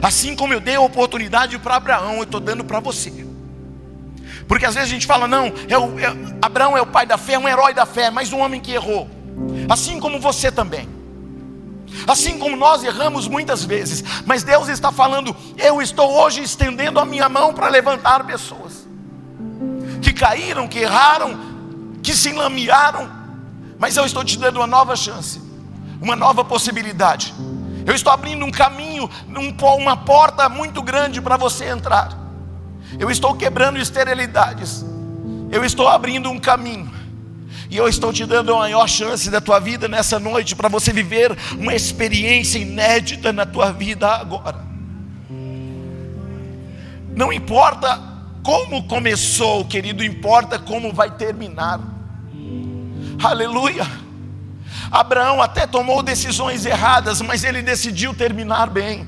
Assim 0.01 0.35
como 0.35 0.53
eu 0.53 0.59
dei 0.59 0.75
a 0.75 0.81
oportunidade 0.81 1.57
para 1.59 1.75
Abraão, 1.75 2.17
eu 2.17 2.23
estou 2.23 2.39
dando 2.39 2.63
para 2.63 2.79
você. 2.79 3.25
Porque 4.47 4.65
às 4.65 4.75
vezes 4.75 4.89
a 4.89 4.93
gente 4.93 5.07
fala, 5.07 5.27
não, 5.27 5.51
é 5.67 5.77
o, 5.77 5.99
é, 5.99 6.15
Abraão 6.41 6.77
é 6.77 6.81
o 6.81 6.85
pai 6.85 7.05
da 7.05 7.17
fé, 7.17 7.33
é 7.33 7.39
um 7.39 7.47
herói 7.47 7.73
da 7.73 7.85
fé, 7.85 8.11
mas 8.11 8.31
um 8.31 8.39
homem 8.39 8.61
que 8.61 8.71
errou. 8.71 9.09
Assim 9.69 9.99
como 9.99 10.19
você 10.19 10.51
também. 10.51 10.87
Assim 12.07 12.37
como 12.37 12.55
nós 12.55 12.83
erramos 12.83 13.27
muitas 13.27 13.63
vezes, 13.63 14.03
mas 14.25 14.43
Deus 14.43 14.67
está 14.67 14.91
falando, 14.91 15.35
eu 15.57 15.81
estou 15.81 16.11
hoje 16.11 16.41
estendendo 16.41 16.99
a 16.99 17.05
minha 17.05 17.29
mão 17.29 17.53
para 17.53 17.69
levantar 17.69 18.25
pessoas 18.25 18.85
que 20.01 20.11
caíram, 20.11 20.67
que 20.67 20.79
erraram, 20.79 21.39
que 22.03 22.13
se 22.13 22.29
enlamearam, 22.29 23.09
mas 23.79 23.97
eu 23.97 24.05
estou 24.05 24.23
te 24.23 24.37
dando 24.37 24.57
uma 24.57 24.67
nova 24.67 24.95
chance, 24.95 25.41
uma 26.01 26.15
nova 26.15 26.43
possibilidade. 26.43 27.33
Eu 27.85 27.93
estou 27.93 28.11
abrindo 28.11 28.43
um 28.45 28.51
caminho, 28.51 29.09
uma 29.77 29.97
porta 29.97 30.49
muito 30.49 30.81
grande 30.81 31.21
para 31.21 31.37
você 31.37 31.65
entrar. 31.65 32.17
Eu 32.99 33.11
estou 33.11 33.35
quebrando 33.35 33.77
esterilidades. 33.77 34.83
Eu 35.51 35.63
estou 35.63 35.87
abrindo 35.87 36.29
um 36.29 36.39
caminho. 36.39 36.91
E 37.75 37.77
eu 37.77 37.89
estou 37.89 38.13
te 38.13 38.25
dando 38.25 38.53
a 38.53 38.59
maior 38.59 38.87
chance 38.87 39.29
da 39.29 39.41
tua 39.41 39.59
vida 39.59 39.85
nessa 39.89 40.17
noite 40.17 40.55
para 40.55 40.69
você 40.69 40.93
viver 40.93 41.37
uma 41.59 41.75
experiência 41.75 42.57
inédita 42.57 43.33
na 43.33 43.45
tua 43.45 43.73
vida 43.73 44.07
agora. 44.07 44.63
Não 47.13 47.33
importa 47.33 48.01
como 48.41 48.87
começou, 48.87 49.65
querido, 49.65 50.05
importa 50.05 50.57
como 50.57 50.93
vai 50.93 51.11
terminar. 51.11 51.81
Aleluia. 53.21 53.85
Abraão 54.89 55.41
até 55.41 55.67
tomou 55.67 56.01
decisões 56.01 56.65
erradas, 56.65 57.19
mas 57.19 57.43
ele 57.43 57.61
decidiu 57.61 58.13
terminar 58.13 58.69
bem. 58.69 59.05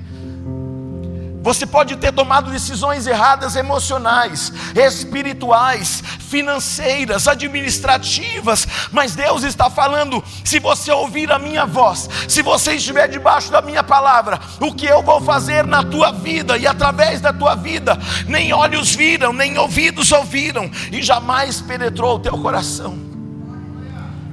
Você 1.42 1.66
pode 1.66 1.96
ter 1.96 2.12
tomado 2.12 2.52
decisões 2.52 3.08
erradas 3.08 3.56
emocionais, 3.56 4.52
espirituais, 4.76 6.04
financeiras, 6.20 7.28
administrativas, 7.28 8.68
mas 8.92 9.16
Deus 9.16 9.44
está 9.44 9.70
falando: 9.70 10.22
se 10.44 10.60
você 10.60 10.92
ouvir 10.92 11.32
a 11.32 11.40
minha 11.40 11.66
voz, 11.66 12.10
se 12.28 12.42
você 12.42 12.74
estiver 12.74 13.08
debaixo 13.08 13.52
da 13.52 13.62
minha 13.62 13.84
palavra, 13.84 14.40
o 14.60 14.74
que 14.74 14.86
eu 14.86 15.02
vou 15.02 15.22
fazer 15.22 15.66
na 15.66 15.84
tua 15.84 16.12
vida 16.12 16.58
e 16.58 16.68
através 16.68 17.22
da 17.22 17.32
tua 17.32 17.56
vida, 17.56 17.98
nem 18.28 18.52
olhos 18.52 18.94
viram, 18.94 19.32
nem 19.32 19.58
ouvidos 19.58 20.12
ouviram, 20.12 20.70
e 20.92 21.02
jamais 21.02 21.62
penetrou 21.62 22.16
o 22.16 22.20
teu 22.20 22.38
coração. 22.38 22.98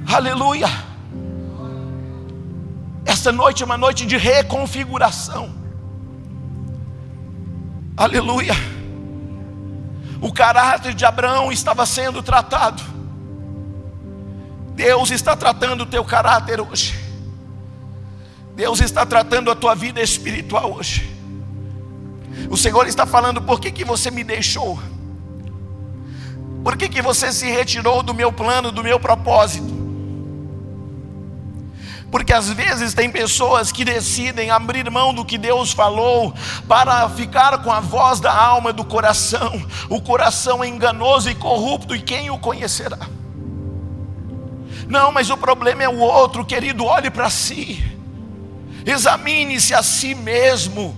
Aleluia. 0.07 0.69
Esta 3.05 3.31
noite 3.31 3.63
é 3.63 3.65
uma 3.65 3.77
noite 3.77 4.05
de 4.05 4.17
reconfiguração. 4.17 5.54
Aleluia. 7.97 8.53
O 10.21 10.31
caráter 10.33 10.93
de 10.93 11.05
Abraão 11.05 11.51
estava 11.51 11.85
sendo 11.85 12.21
tratado. 12.21 12.83
Deus 14.73 15.11
está 15.11 15.35
tratando 15.35 15.81
o 15.81 15.85
teu 15.85 16.03
caráter 16.03 16.59
hoje. 16.59 16.99
Deus 18.55 18.79
está 18.81 19.05
tratando 19.05 19.49
a 19.51 19.55
tua 19.55 19.75
vida 19.75 20.01
espiritual 20.01 20.73
hoje. 20.73 21.15
O 22.49 22.57
Senhor 22.57 22.85
está 22.87 23.05
falando: 23.05 23.41
por 23.41 23.59
que, 23.59 23.71
que 23.71 23.85
você 23.85 24.11
me 24.11 24.23
deixou? 24.23 24.79
Por 26.63 26.75
que, 26.75 26.89
que 26.89 27.01
você 27.01 27.31
se 27.31 27.45
retirou 27.45 28.01
do 28.01 28.13
meu 28.13 28.33
plano, 28.33 28.71
do 28.71 28.83
meu 28.83 28.99
propósito? 28.99 29.84
Porque 32.11 32.31
às 32.31 32.49
vezes 32.49 32.93
tem 32.93 33.09
pessoas 33.09 33.71
que 33.71 33.83
decidem 33.83 34.49
abrir 34.49 34.89
mão 34.89 35.13
do 35.13 35.25
que 35.25 35.37
Deus 35.37 35.71
falou 35.71 36.33
para 36.67 37.09
ficar 37.09 37.57
com 37.63 37.71
a 37.71 37.79
voz 37.79 38.19
da 38.19 38.33
alma 38.33 38.71
do 38.71 38.85
coração. 38.85 39.51
O 39.89 40.01
coração 40.01 40.63
é 40.63 40.67
enganoso 40.67 41.29
e 41.29 41.35
corrupto, 41.35 41.95
e 41.95 42.01
quem 42.01 42.29
o 42.29 42.37
conhecerá? 42.37 42.99
Não, 44.87 45.11
mas 45.11 45.29
o 45.29 45.37
problema 45.37 45.83
é 45.83 45.89
o 45.89 45.97
outro, 45.97 46.45
querido, 46.45 46.85
olhe 46.85 47.09
para 47.09 47.29
si. 47.29 47.83
Examine-se 48.85 49.73
a 49.73 49.81
si 49.81 50.13
mesmo. 50.13 50.95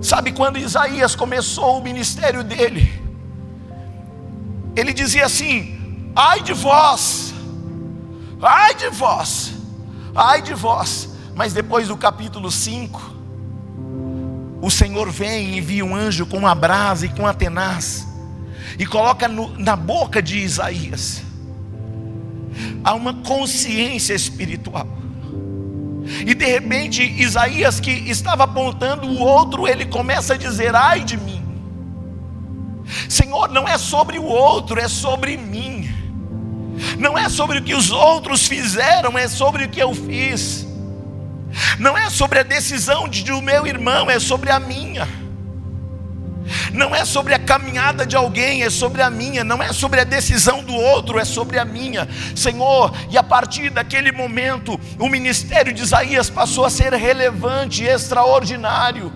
Sabe 0.00 0.32
quando 0.32 0.58
Isaías 0.58 1.14
começou 1.14 1.78
o 1.78 1.82
ministério 1.82 2.44
dele? 2.44 2.92
Ele 4.76 4.92
dizia 4.92 5.26
assim: 5.26 6.10
Ai 6.14 6.40
de 6.40 6.52
vós, 6.52 7.31
ai 8.42 8.74
de 8.74 8.88
vós, 8.90 9.52
ai 10.14 10.42
de 10.42 10.54
vós. 10.54 11.08
Mas 11.34 11.52
depois 11.52 11.88
do 11.88 11.96
capítulo 11.96 12.50
5, 12.50 13.12
o 14.60 14.70
Senhor 14.70 15.10
vem 15.10 15.50
e 15.50 15.58
envia 15.58 15.84
um 15.84 15.94
anjo 15.94 16.26
com 16.26 16.36
uma 16.36 16.54
brasa 16.54 17.06
e 17.06 17.08
com 17.08 17.26
a 17.26 17.32
tenaz, 17.32 18.06
e 18.78 18.86
coloca 18.86 19.26
no, 19.28 19.56
na 19.58 19.74
boca 19.74 20.20
de 20.22 20.38
Isaías. 20.38 21.22
Há 22.84 22.94
uma 22.94 23.14
consciência 23.14 24.14
espiritual. 24.14 24.86
E 26.26 26.34
de 26.34 26.44
repente, 26.44 27.02
Isaías, 27.02 27.80
que 27.80 27.90
estava 27.90 28.44
apontando 28.44 29.06
o 29.06 29.20
outro, 29.20 29.66
ele 29.66 29.86
começa 29.86 30.34
a 30.34 30.36
dizer: 30.36 30.74
Ai 30.74 31.02
de 31.04 31.16
mim. 31.16 31.42
Senhor, 33.08 33.48
não 33.48 33.66
é 33.66 33.78
sobre 33.78 34.18
o 34.18 34.24
outro, 34.24 34.78
é 34.78 34.88
sobre 34.88 35.36
mim. 35.36 35.88
Não 36.98 37.16
é 37.16 37.28
sobre 37.28 37.58
o 37.58 37.62
que 37.62 37.74
os 37.74 37.90
outros 37.90 38.46
fizeram, 38.46 39.18
é 39.18 39.28
sobre 39.28 39.64
o 39.64 39.68
que 39.68 39.80
eu 39.80 39.94
fiz. 39.94 40.66
Não 41.78 41.96
é 41.96 42.08
sobre 42.08 42.38
a 42.38 42.42
decisão 42.42 43.08
de, 43.08 43.24
do 43.24 43.42
meu 43.42 43.66
irmão, 43.66 44.10
é 44.10 44.18
sobre 44.18 44.50
a 44.50 44.58
minha. 44.58 45.06
Não 46.72 46.94
é 46.94 47.04
sobre 47.04 47.34
a 47.34 47.38
caminhada 47.38 48.04
de 48.04 48.16
alguém, 48.16 48.62
é 48.62 48.70
sobre 48.70 49.02
a 49.02 49.10
minha. 49.10 49.44
Não 49.44 49.62
é 49.62 49.72
sobre 49.72 50.00
a 50.00 50.04
decisão 50.04 50.62
do 50.62 50.74
outro, 50.74 51.18
é 51.18 51.24
sobre 51.24 51.58
a 51.58 51.64
minha. 51.64 52.08
Senhor, 52.34 52.92
e 53.10 53.18
a 53.18 53.22
partir 53.22 53.70
daquele 53.70 54.12
momento, 54.12 54.80
o 54.98 55.08
ministério 55.08 55.72
de 55.72 55.82
Isaías 55.82 56.30
passou 56.30 56.64
a 56.64 56.70
ser 56.70 56.92
relevante 56.94 57.84
extraordinário. 57.84 59.12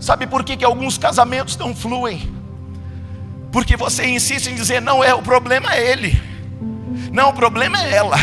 Sabe 0.00 0.26
por 0.26 0.44
que, 0.44 0.56
que 0.56 0.64
alguns 0.64 0.96
casamentos 0.96 1.56
não 1.56 1.74
fluem? 1.74 2.37
Porque 3.58 3.76
você 3.76 4.06
insiste 4.06 4.46
em 4.46 4.54
dizer: 4.54 4.80
não 4.80 5.02
é 5.02 5.12
o 5.12 5.20
problema 5.20 5.74
é 5.74 5.90
ele, 5.90 6.22
não 7.12 7.30
o 7.30 7.32
problema 7.32 7.76
é 7.82 7.92
ela, 7.92 8.16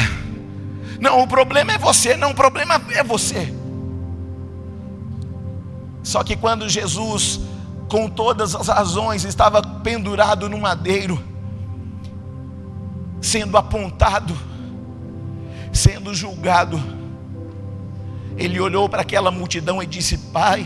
não 0.98 1.22
o 1.22 1.28
problema 1.28 1.74
é 1.74 1.78
você, 1.78 2.16
não 2.16 2.32
o 2.32 2.34
problema 2.34 2.82
é 2.92 3.04
você. 3.04 3.54
Só 6.02 6.24
que 6.24 6.38
quando 6.38 6.70
Jesus, 6.70 7.42
com 7.90 8.08
todas 8.08 8.56
as 8.56 8.70
razões, 8.70 9.26
estava 9.26 9.62
pendurado 9.62 10.50
no 10.50 10.58
madeiro, 10.58 11.22
sendo 13.20 13.58
apontado, 13.58 14.34
sendo 15.74 16.16
julgado, 16.16 16.82
ele 18.38 18.58
olhou 18.58 18.88
para 18.88 19.02
aquela 19.02 19.32
multidão 19.32 19.84
e 19.84 19.86
disse: 19.86 20.18
Pai, 20.18 20.66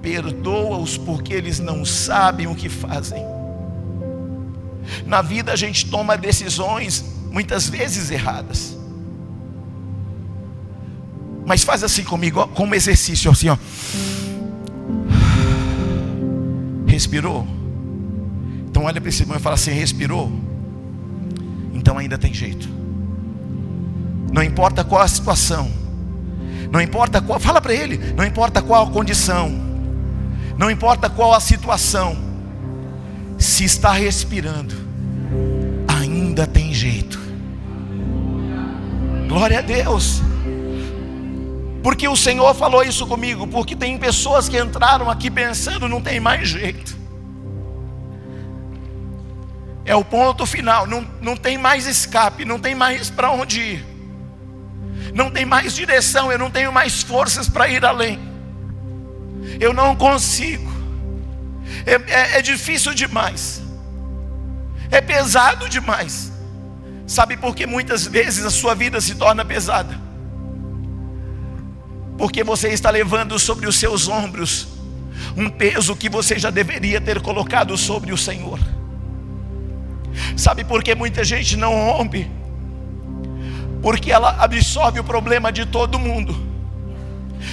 perdoa-os 0.00 0.96
porque 0.96 1.34
eles 1.34 1.58
não 1.58 1.84
sabem 1.84 2.46
o 2.46 2.54
que 2.54 2.70
fazem. 2.70 3.36
Na 5.06 5.22
vida 5.22 5.52
a 5.52 5.56
gente 5.56 5.86
toma 5.86 6.16
decisões 6.16 7.04
muitas 7.30 7.68
vezes 7.68 8.10
erradas. 8.10 8.76
Mas 11.46 11.64
faz 11.64 11.82
assim 11.82 12.04
comigo, 12.04 12.46
como 12.48 12.74
exercício, 12.74 13.30
assim, 13.30 13.48
ó. 13.48 13.56
Respirou? 16.86 17.46
Então 18.68 18.84
olha 18.84 19.00
para 19.00 19.08
esse 19.08 19.22
irmão 19.22 19.36
e 19.36 19.40
fala 19.40 19.54
assim: 19.54 19.70
respirou? 19.70 20.30
Então 21.72 21.96
ainda 21.96 22.18
tem 22.18 22.34
jeito. 22.34 22.68
Não 24.30 24.42
importa 24.42 24.84
qual 24.84 25.00
a 25.00 25.08
situação, 25.08 25.70
não 26.70 26.80
importa 26.80 27.20
qual, 27.22 27.40
fala 27.40 27.62
para 27.62 27.72
ele, 27.72 27.96
não 28.14 28.24
importa 28.26 28.60
qual 28.60 28.86
a 28.86 28.90
condição, 28.90 29.50
não 30.58 30.70
importa 30.70 31.08
qual 31.08 31.32
a 31.32 31.40
situação, 31.40 32.27
se 33.38 33.64
está 33.64 33.92
respirando, 33.92 34.74
ainda 35.86 36.46
tem 36.46 36.74
jeito. 36.74 37.18
Glória 39.28 39.60
a 39.60 39.62
Deus. 39.62 40.20
Porque 41.82 42.08
o 42.08 42.16
Senhor 42.16 42.52
falou 42.54 42.82
isso 42.82 43.06
comigo, 43.06 43.46
porque 43.46 43.76
tem 43.76 43.96
pessoas 43.96 44.48
que 44.48 44.58
entraram 44.58 45.08
aqui 45.08 45.30
pensando 45.30 45.88
não 45.88 46.02
tem 46.02 46.18
mais 46.18 46.48
jeito. 46.48 46.98
É 49.84 49.94
o 49.94 50.04
ponto 50.04 50.44
final, 50.44 50.86
não, 50.86 51.06
não 51.22 51.36
tem 51.36 51.56
mais 51.56 51.86
escape, 51.86 52.44
não 52.44 52.58
tem 52.58 52.74
mais 52.74 53.08
para 53.08 53.30
onde 53.30 53.60
ir. 53.60 53.86
Não 55.14 55.30
tem 55.30 55.46
mais 55.46 55.74
direção, 55.74 56.30
eu 56.30 56.38
não 56.38 56.50
tenho 56.50 56.72
mais 56.72 57.02
forças 57.02 57.48
para 57.48 57.68
ir 57.68 57.84
além. 57.84 58.18
Eu 59.58 59.72
não 59.72 59.96
consigo 59.96 60.70
é, 61.86 61.94
é, 61.94 62.38
é 62.38 62.42
difícil 62.42 62.94
demais, 62.94 63.62
é 64.90 65.00
pesado 65.00 65.68
demais. 65.68 66.32
Sabe 67.06 67.38
por 67.38 67.56
que 67.56 67.66
muitas 67.66 68.06
vezes 68.06 68.44
a 68.44 68.50
sua 68.50 68.74
vida 68.74 69.00
se 69.00 69.14
torna 69.14 69.42
pesada? 69.44 69.98
Porque 72.18 72.44
você 72.44 72.68
está 72.68 72.90
levando 72.90 73.38
sobre 73.38 73.66
os 73.66 73.76
seus 73.76 74.08
ombros 74.08 74.68
um 75.36 75.48
peso 75.48 75.94
que 75.96 76.08
você 76.08 76.38
já 76.38 76.50
deveria 76.50 77.00
ter 77.00 77.20
colocado 77.20 77.76
sobre 77.76 78.12
o 78.12 78.16
Senhor. 78.16 78.58
Sabe 80.36 80.64
por 80.64 80.82
que 80.82 80.94
muita 80.94 81.24
gente 81.24 81.56
não 81.56 81.72
rompe? 81.74 82.30
Porque 83.80 84.10
ela 84.10 84.36
absorve 84.42 84.98
o 84.98 85.04
problema 85.04 85.52
de 85.52 85.64
todo 85.64 85.98
mundo, 85.98 86.36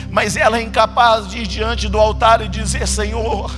mas 0.10 0.36
ela 0.36 0.58
é 0.58 0.62
incapaz 0.62 1.28
de 1.28 1.40
ir 1.40 1.48
diante 1.48 1.88
do 1.88 2.00
altar 2.00 2.42
e 2.42 2.48
dizer: 2.48 2.88
Senhor, 2.88 3.52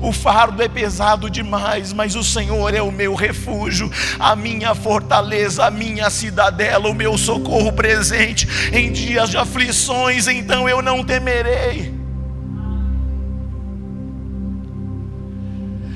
o 0.00 0.12
fardo 0.12 0.62
é 0.62 0.68
pesado 0.68 1.28
demais, 1.28 1.92
mas 1.92 2.14
o 2.14 2.22
Senhor 2.22 2.74
é 2.74 2.82
o 2.82 2.92
meu 2.92 3.14
refúgio, 3.14 3.90
a 4.18 4.36
minha 4.36 4.74
fortaleza, 4.74 5.66
a 5.66 5.70
minha 5.70 6.08
cidadela, 6.10 6.88
o 6.88 6.94
meu 6.94 7.16
socorro 7.18 7.72
presente 7.72 8.48
em 8.72 8.92
dias 8.92 9.30
de 9.30 9.36
aflições, 9.36 10.28
então 10.28 10.68
eu 10.68 10.80
não 10.80 11.02
temerei. 11.04 11.96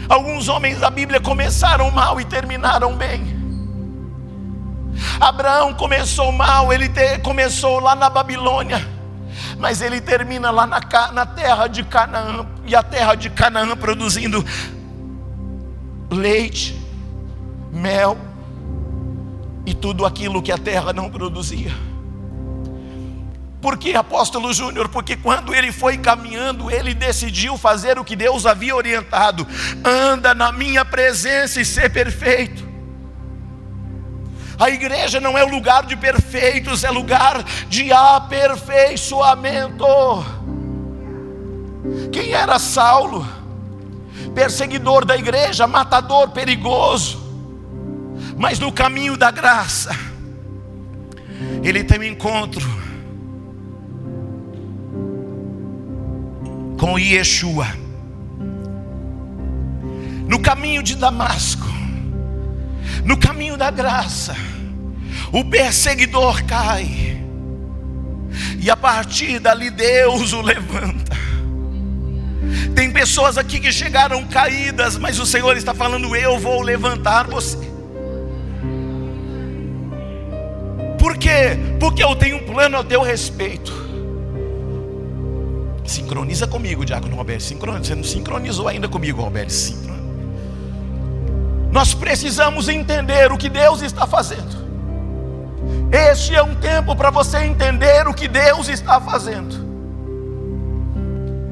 Alguns 0.09 0.49
homens 0.49 0.81
da 0.81 0.91
Bíblia 0.91 1.21
começaram 1.21 1.91
mal 1.91 2.21
e 2.21 2.25
terminaram 2.25 2.97
bem. 2.97 3.41
Abraão 5.21 5.73
começou 5.73 6.31
mal, 6.33 6.73
ele 6.73 6.89
te, 6.89 7.19
começou 7.19 7.81
lá 7.81 7.95
na 7.95 8.11
Babilônia 8.11 9.02
mas 9.59 9.81
ele 9.81 10.01
termina 10.01 10.51
lá 10.51 10.67
na, 10.67 10.81
na 11.13 11.27
terra 11.27 11.67
de 11.67 11.83
Canaã, 11.85 12.47
e 12.65 12.75
a 12.75 12.83
terra 12.83 13.15
de 13.15 13.31
Canaã 13.31 13.77
produzindo 13.77 14.45
leite, 16.11 16.79
mel 17.73 18.19
e 19.65 19.75
tudo 19.75 20.05
aquilo 20.05 20.43
que 20.43 20.53
a 20.53 20.59
terra 20.59 20.93
não 20.93 21.11
produzia. 21.11 21.73
Por 23.61 23.79
que, 23.79 23.95
apóstolo 23.95 24.53
Júnior? 24.53 24.89
Porque 24.89 25.17
quando 25.17 25.55
ele 25.55 25.71
foi 25.71 25.97
caminhando, 25.97 26.69
ele 26.69 26.93
decidiu 26.93 27.57
fazer 27.57 27.97
o 27.97 28.05
que 28.05 28.17
Deus 28.17 28.45
havia 28.45 28.75
orientado: 28.75 29.47
anda 29.85 30.35
na 30.35 30.51
minha 30.51 30.85
presença 30.85 31.61
e 31.61 31.65
ser 31.65 31.89
perfeito. 31.91 32.72
A 34.63 34.71
igreja 34.71 35.21
não 35.21 35.37
é 35.37 35.43
lugar 35.43 35.85
de 35.87 35.97
perfeitos, 35.97 36.85
é 36.85 36.91
lugar 36.93 37.43
de 37.69 37.93
aperfeiçoamento. 37.93 39.85
Quem 42.13 42.31
era 42.31 42.61
Saulo? 42.61 43.27
Perseguidor 44.37 45.05
da 45.05 45.17
igreja, 45.17 45.67
matador, 45.67 46.31
perigoso. 46.31 47.21
Mas 48.39 48.61
no 48.61 48.71
caminho 48.71 49.17
da 49.17 49.33
graça, 49.33 49.91
ele 51.65 51.83
tem 51.83 51.99
um 51.99 52.05
encontro 52.05 52.65
com 56.79 56.97
Yeshua. 56.97 57.67
No 60.29 60.39
caminho 60.39 60.85
de 60.85 60.95
Damasco, 60.95 61.82
no 63.05 63.17
caminho 63.17 63.57
da 63.57 63.71
graça, 63.71 64.37
o 65.33 65.45
perseguidor 65.45 66.43
cai, 66.45 67.21
e 68.61 68.71
a 68.71 68.77
partir 68.77 69.39
dali 69.39 69.71
Deus 69.71 70.33
o 70.33 70.41
levanta. 70.41 71.13
Tem 72.75 72.91
pessoas 72.91 73.37
aqui 73.37 73.61
que 73.61 73.73
chegaram 73.73 74.27
caídas, 74.27 74.97
mas 74.97 75.19
o 75.19 75.27
Senhor 75.27 75.57
está 75.57 75.75
falando: 75.75 76.15
Eu 76.17 76.39
vou 76.39 76.63
levantar 76.63 77.27
você. 77.27 77.59
Por 80.99 81.17
quê? 81.17 81.59
Porque 81.81 82.03
eu 82.03 82.15
tenho 82.15 82.37
um 82.37 82.47
plano 82.47 82.79
a 82.79 82.85
teu 82.85 83.03
respeito. 83.03 83.73
Sincroniza 85.85 86.47
comigo, 86.47 86.85
Diácono 86.85 87.17
Roberto. 87.17 87.43
Sincroniza. 87.43 87.85
Você 87.85 87.95
não 87.95 88.05
sincronizou 88.05 88.69
ainda 88.69 88.89
comigo, 88.89 89.21
Roberto. 89.21 89.51
Sincroniza. 89.51 90.02
Nós 91.73 91.95
precisamos 91.95 92.69
entender 92.69 93.33
o 93.33 93.39
que 93.39 93.49
Deus 93.49 93.81
está 93.81 94.07
fazendo. 94.07 94.61
Este 95.91 96.35
é 96.35 96.43
um 96.43 96.55
tempo 96.55 96.95
para 96.95 97.09
você 97.11 97.39
entender 97.39 98.07
o 98.07 98.13
que 98.13 98.29
Deus 98.29 98.69
está 98.69 99.01
fazendo. 99.01 99.63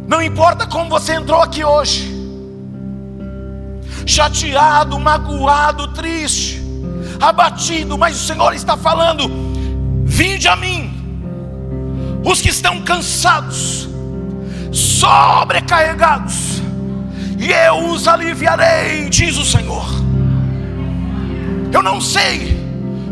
Não 0.06 0.20
importa 0.20 0.66
como 0.66 0.90
você 0.90 1.14
entrou 1.14 1.40
aqui 1.40 1.64
hoje, 1.64 2.12
chateado, 4.04 4.98
magoado, 4.98 5.88
triste, 5.94 6.62
abatido, 7.18 7.96
mas 7.96 8.16
o 8.16 8.26
Senhor 8.26 8.52
está 8.54 8.76
falando: 8.76 9.30
vinde 10.04 10.48
a 10.48 10.56
mim, 10.56 10.92
os 12.24 12.42
que 12.42 12.50
estão 12.50 12.82
cansados, 12.82 13.88
sobrecarregados, 14.70 16.60
e 17.38 17.50
eu 17.50 17.90
os 17.90 18.06
aliviarei, 18.06 19.08
diz 19.08 19.38
o 19.38 19.44
Senhor. 19.44 19.99
Eu 21.72 21.82
não 21.82 22.00
sei 22.00 22.60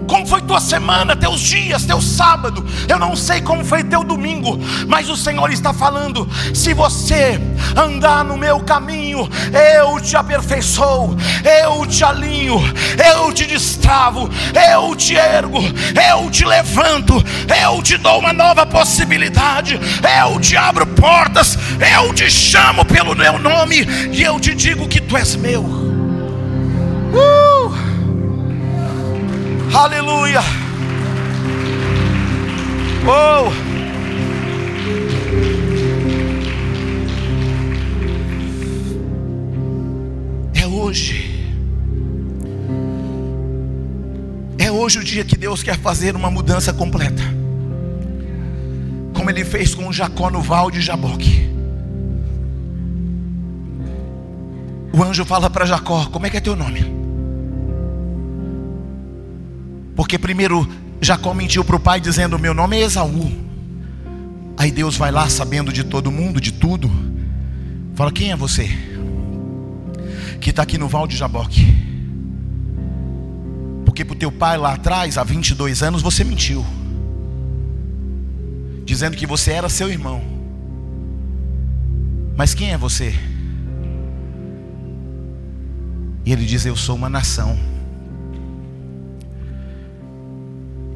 como 0.09 0.27
foi 0.27 0.41
tua 0.41 0.59
semana, 0.59 1.15
teus 1.15 1.39
dias, 1.39 1.85
teu 1.85 2.01
sábado, 2.01 2.65
eu 2.89 2.99
não 2.99 3.15
sei 3.15 3.43
como 3.43 3.63
foi 3.63 3.85
teu 3.85 4.03
domingo, 4.03 4.59
mas 4.89 5.09
o 5.11 5.17
Senhor 5.17 5.53
está 5.53 5.73
falando: 5.73 6.27
se 6.55 6.73
você 6.73 7.39
andar 7.77 8.25
no 8.25 8.37
meu 8.37 8.59
caminho, 8.61 9.29
eu 9.79 10.01
te 10.01 10.17
aperfeiçoo, 10.17 11.15
eu 11.63 11.87
te 11.87 12.03
alinho, 12.03 12.59
eu 13.15 13.33
te 13.33 13.47
destravo, 13.47 14.31
eu 14.73 14.97
te 14.97 15.15
ergo, 15.15 15.61
eu 15.61 16.31
te 16.31 16.45
levanto, 16.45 17.23
eu 17.63 17.83
te 17.83 17.99
dou 17.99 18.19
uma 18.19 18.33
nova 18.33 18.65
possibilidade, 18.65 19.79
eu 20.23 20.41
te 20.41 20.57
abro 20.57 20.87
portas, 20.87 21.59
eu 21.97 22.15
te 22.15 22.31
chamo 22.31 22.85
pelo 22.85 23.15
meu 23.15 23.39
nome 23.39 23.87
e 24.11 24.23
eu 24.23 24.41
te 24.41 24.55
digo 24.55 24.89
que 24.89 25.01
tu 25.01 25.17
és 25.17 25.37
meu. 25.37 25.63
Uh! 27.13 27.48
Aleluia. 29.75 30.41
Oh. 33.07 33.53
É 40.59 40.67
hoje. 40.67 41.47
É 44.59 44.71
hoje 44.71 44.99
o 44.99 45.05
dia 45.05 45.25
que 45.25 45.37
Deus 45.37 45.63
quer 45.63 45.79
fazer 45.79 46.17
uma 46.17 46.31
mudança 46.31 46.73
completa. 46.73 47.23
Como 49.15 49.31
ele 49.31 49.45
fez 49.45 49.75
com 49.75 49.93
Jacó 49.93 50.31
no 50.31 50.41
val 50.41 50.71
de 50.71 50.81
Jaboque. 50.81 51.49
O 54.93 55.03
anjo 55.03 55.25
fala 55.25 55.51
para 55.51 55.67
Jacó: 55.67 56.07
Como 56.07 56.27
é 56.27 56.31
que 56.31 56.39
é 56.39 56.41
teu 56.41 56.57
nome? 56.57 56.98
Porque 59.99 60.17
primeiro 60.17 60.65
Jacó 61.01 61.35
mentiu 61.35 61.65
para 61.65 61.75
o 61.75 61.81
pai 61.81 62.01
dizendo: 62.01 62.39
Meu 62.39 62.55
nome 62.55 62.77
é 62.77 62.83
Esaú. 62.83 63.33
Aí 64.57 64.71
Deus 64.71 64.97
vai 64.97 65.11
lá 65.11 65.29
sabendo 65.29 65.73
de 65.73 65.83
todo 65.83 66.09
mundo, 66.13 66.41
de 66.41 66.53
tudo. 66.53 66.89
Fala: 67.97 68.13
Quem 68.13 68.31
é 68.31 68.37
você? 68.37 68.71
Que 70.41 70.51
está 70.51 70.63
aqui 70.63 70.79
no 70.79 70.87
Val 70.87 71.05
de 71.05 71.17
Jaboque. 71.17 71.67
Porque 73.85 74.05
para 74.05 74.15
o 74.15 74.17
teu 74.17 74.31
pai 74.31 74.57
lá 74.57 74.75
atrás, 74.75 75.19
há 75.19 75.25
22 75.25 75.83
anos, 75.83 76.01
você 76.01 76.23
mentiu. 76.23 76.65
Dizendo 78.85 79.17
que 79.17 79.27
você 79.27 79.51
era 79.51 79.69
seu 79.69 79.91
irmão. 79.91 80.23
Mas 82.37 82.55
quem 82.55 82.71
é 82.71 82.79
você? 82.79 83.13
E 86.25 86.33
ele 86.33 86.47
diz: 86.47 86.65
Eu 86.65 86.77
sou 86.77 86.95
uma 86.95 87.09
nação. 87.09 87.59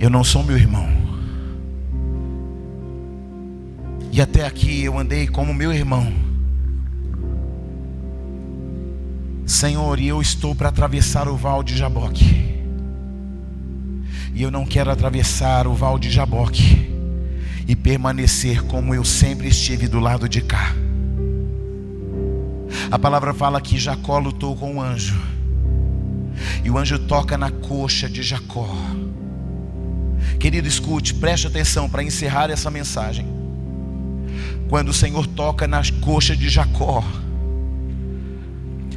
Eu 0.03 0.11
não 0.11 0.25
sou 0.25 0.43
meu 0.43 0.59
irmão. 0.59 0.89
E 4.11 4.21
até 4.21 4.45
aqui 4.45 4.83
eu 4.83 4.99
andei 4.99 5.29
como 5.29 5.55
meu 5.55 5.73
irmão. 5.73 6.13
Senhor, 9.47 10.01
e 10.01 10.09
eu 10.09 10.21
estou 10.21 10.57
para 10.57 10.71
atravessar 10.71 11.29
o 11.29 11.37
val 11.37 11.63
de 11.63 11.77
Jaboque. 11.77 12.65
E 14.35 14.43
eu 14.43 14.51
não 14.51 14.67
quero 14.67 14.91
atravessar 14.91 15.69
o 15.69 15.73
val 15.73 16.01
de 16.01 16.11
Jaboque 16.11 16.91
e 17.69 17.77
permanecer 17.77 18.61
como 18.65 18.93
eu 18.93 19.05
sempre 19.05 19.47
estive 19.47 19.87
do 19.87 20.01
lado 20.01 20.29
de 20.29 20.41
cá. 20.41 20.75
A 22.91 22.99
palavra 22.99 23.33
fala 23.33 23.61
que 23.61 23.79
Jacó 23.79 24.19
lutou 24.19 24.57
com 24.57 24.79
o 24.79 24.83
anjo. 24.83 25.23
E 26.65 26.71
o 26.73 26.77
anjo 26.77 26.99
toca 26.99 27.39
na 27.39 27.53
coxa 27.53 28.09
de 28.09 28.21
Jacó. 28.21 28.69
Querido, 30.43 30.67
escute, 30.67 31.15
preste 31.15 31.47
atenção 31.47 31.89
para 31.89 32.03
encerrar 32.03 32.51
essa 32.51 32.69
mensagem. 32.69 33.25
Quando 34.69 34.89
o 34.89 34.93
Senhor 34.93 35.25
toca 35.25 35.69
nas 35.69 35.89
coxas 35.89 36.37
de 36.37 36.49
Jacó, 36.49 37.05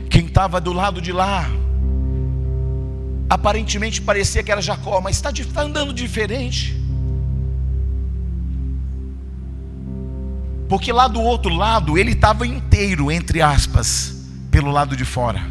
quem 0.09 0.25
estava 0.25 0.59
do 0.59 0.73
lado 0.73 0.99
de 0.99 1.11
lá, 1.11 1.47
aparentemente 3.29 4.01
parecia 4.01 4.41
que 4.41 4.51
era 4.51 4.59
Jacó, 4.59 4.99
mas 4.99 5.17
está 5.17 5.31
tá 5.31 5.61
andando 5.61 5.93
diferente. 5.93 6.75
Porque 10.67 10.91
lá 10.91 11.07
do 11.07 11.21
outro 11.21 11.53
lado 11.53 11.95
ele 11.95 12.13
estava 12.13 12.47
inteiro, 12.47 13.11
entre 13.11 13.43
aspas, 13.43 14.15
pelo 14.49 14.71
lado 14.71 14.97
de 14.97 15.05
fora, 15.05 15.43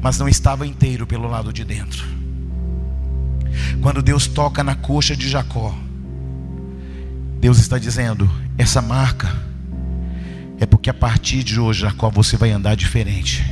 mas 0.00 0.18
não 0.18 0.26
estava 0.26 0.66
inteiro 0.66 1.06
pelo 1.06 1.28
lado 1.28 1.52
de 1.52 1.62
dentro. 1.62 2.11
Quando 3.82 4.00
Deus 4.00 4.28
toca 4.28 4.62
na 4.62 4.76
coxa 4.76 5.16
de 5.16 5.28
Jacó, 5.28 5.76
Deus 7.40 7.58
está 7.58 7.78
dizendo: 7.78 8.30
essa 8.56 8.80
marca 8.80 9.28
é 10.60 10.64
porque 10.64 10.88
a 10.88 10.94
partir 10.94 11.42
de 11.42 11.58
hoje, 11.58 11.80
Jacó, 11.80 12.08
você 12.08 12.36
vai 12.36 12.52
andar 12.52 12.76
diferente. 12.76 13.44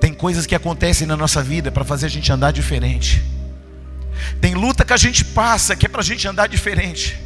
Tem 0.00 0.12
coisas 0.12 0.46
que 0.46 0.54
acontecem 0.54 1.06
na 1.06 1.16
nossa 1.16 1.42
vida 1.42 1.70
para 1.70 1.84
fazer 1.84 2.06
a 2.06 2.08
gente 2.08 2.30
andar 2.32 2.50
diferente. 2.50 3.22
Tem 4.40 4.54
luta 4.54 4.84
que 4.84 4.92
a 4.92 4.96
gente 4.96 5.24
passa 5.24 5.76
que 5.76 5.86
é 5.86 5.88
para 5.88 6.00
a 6.00 6.04
gente 6.04 6.26
andar 6.26 6.48
diferente. 6.48 7.16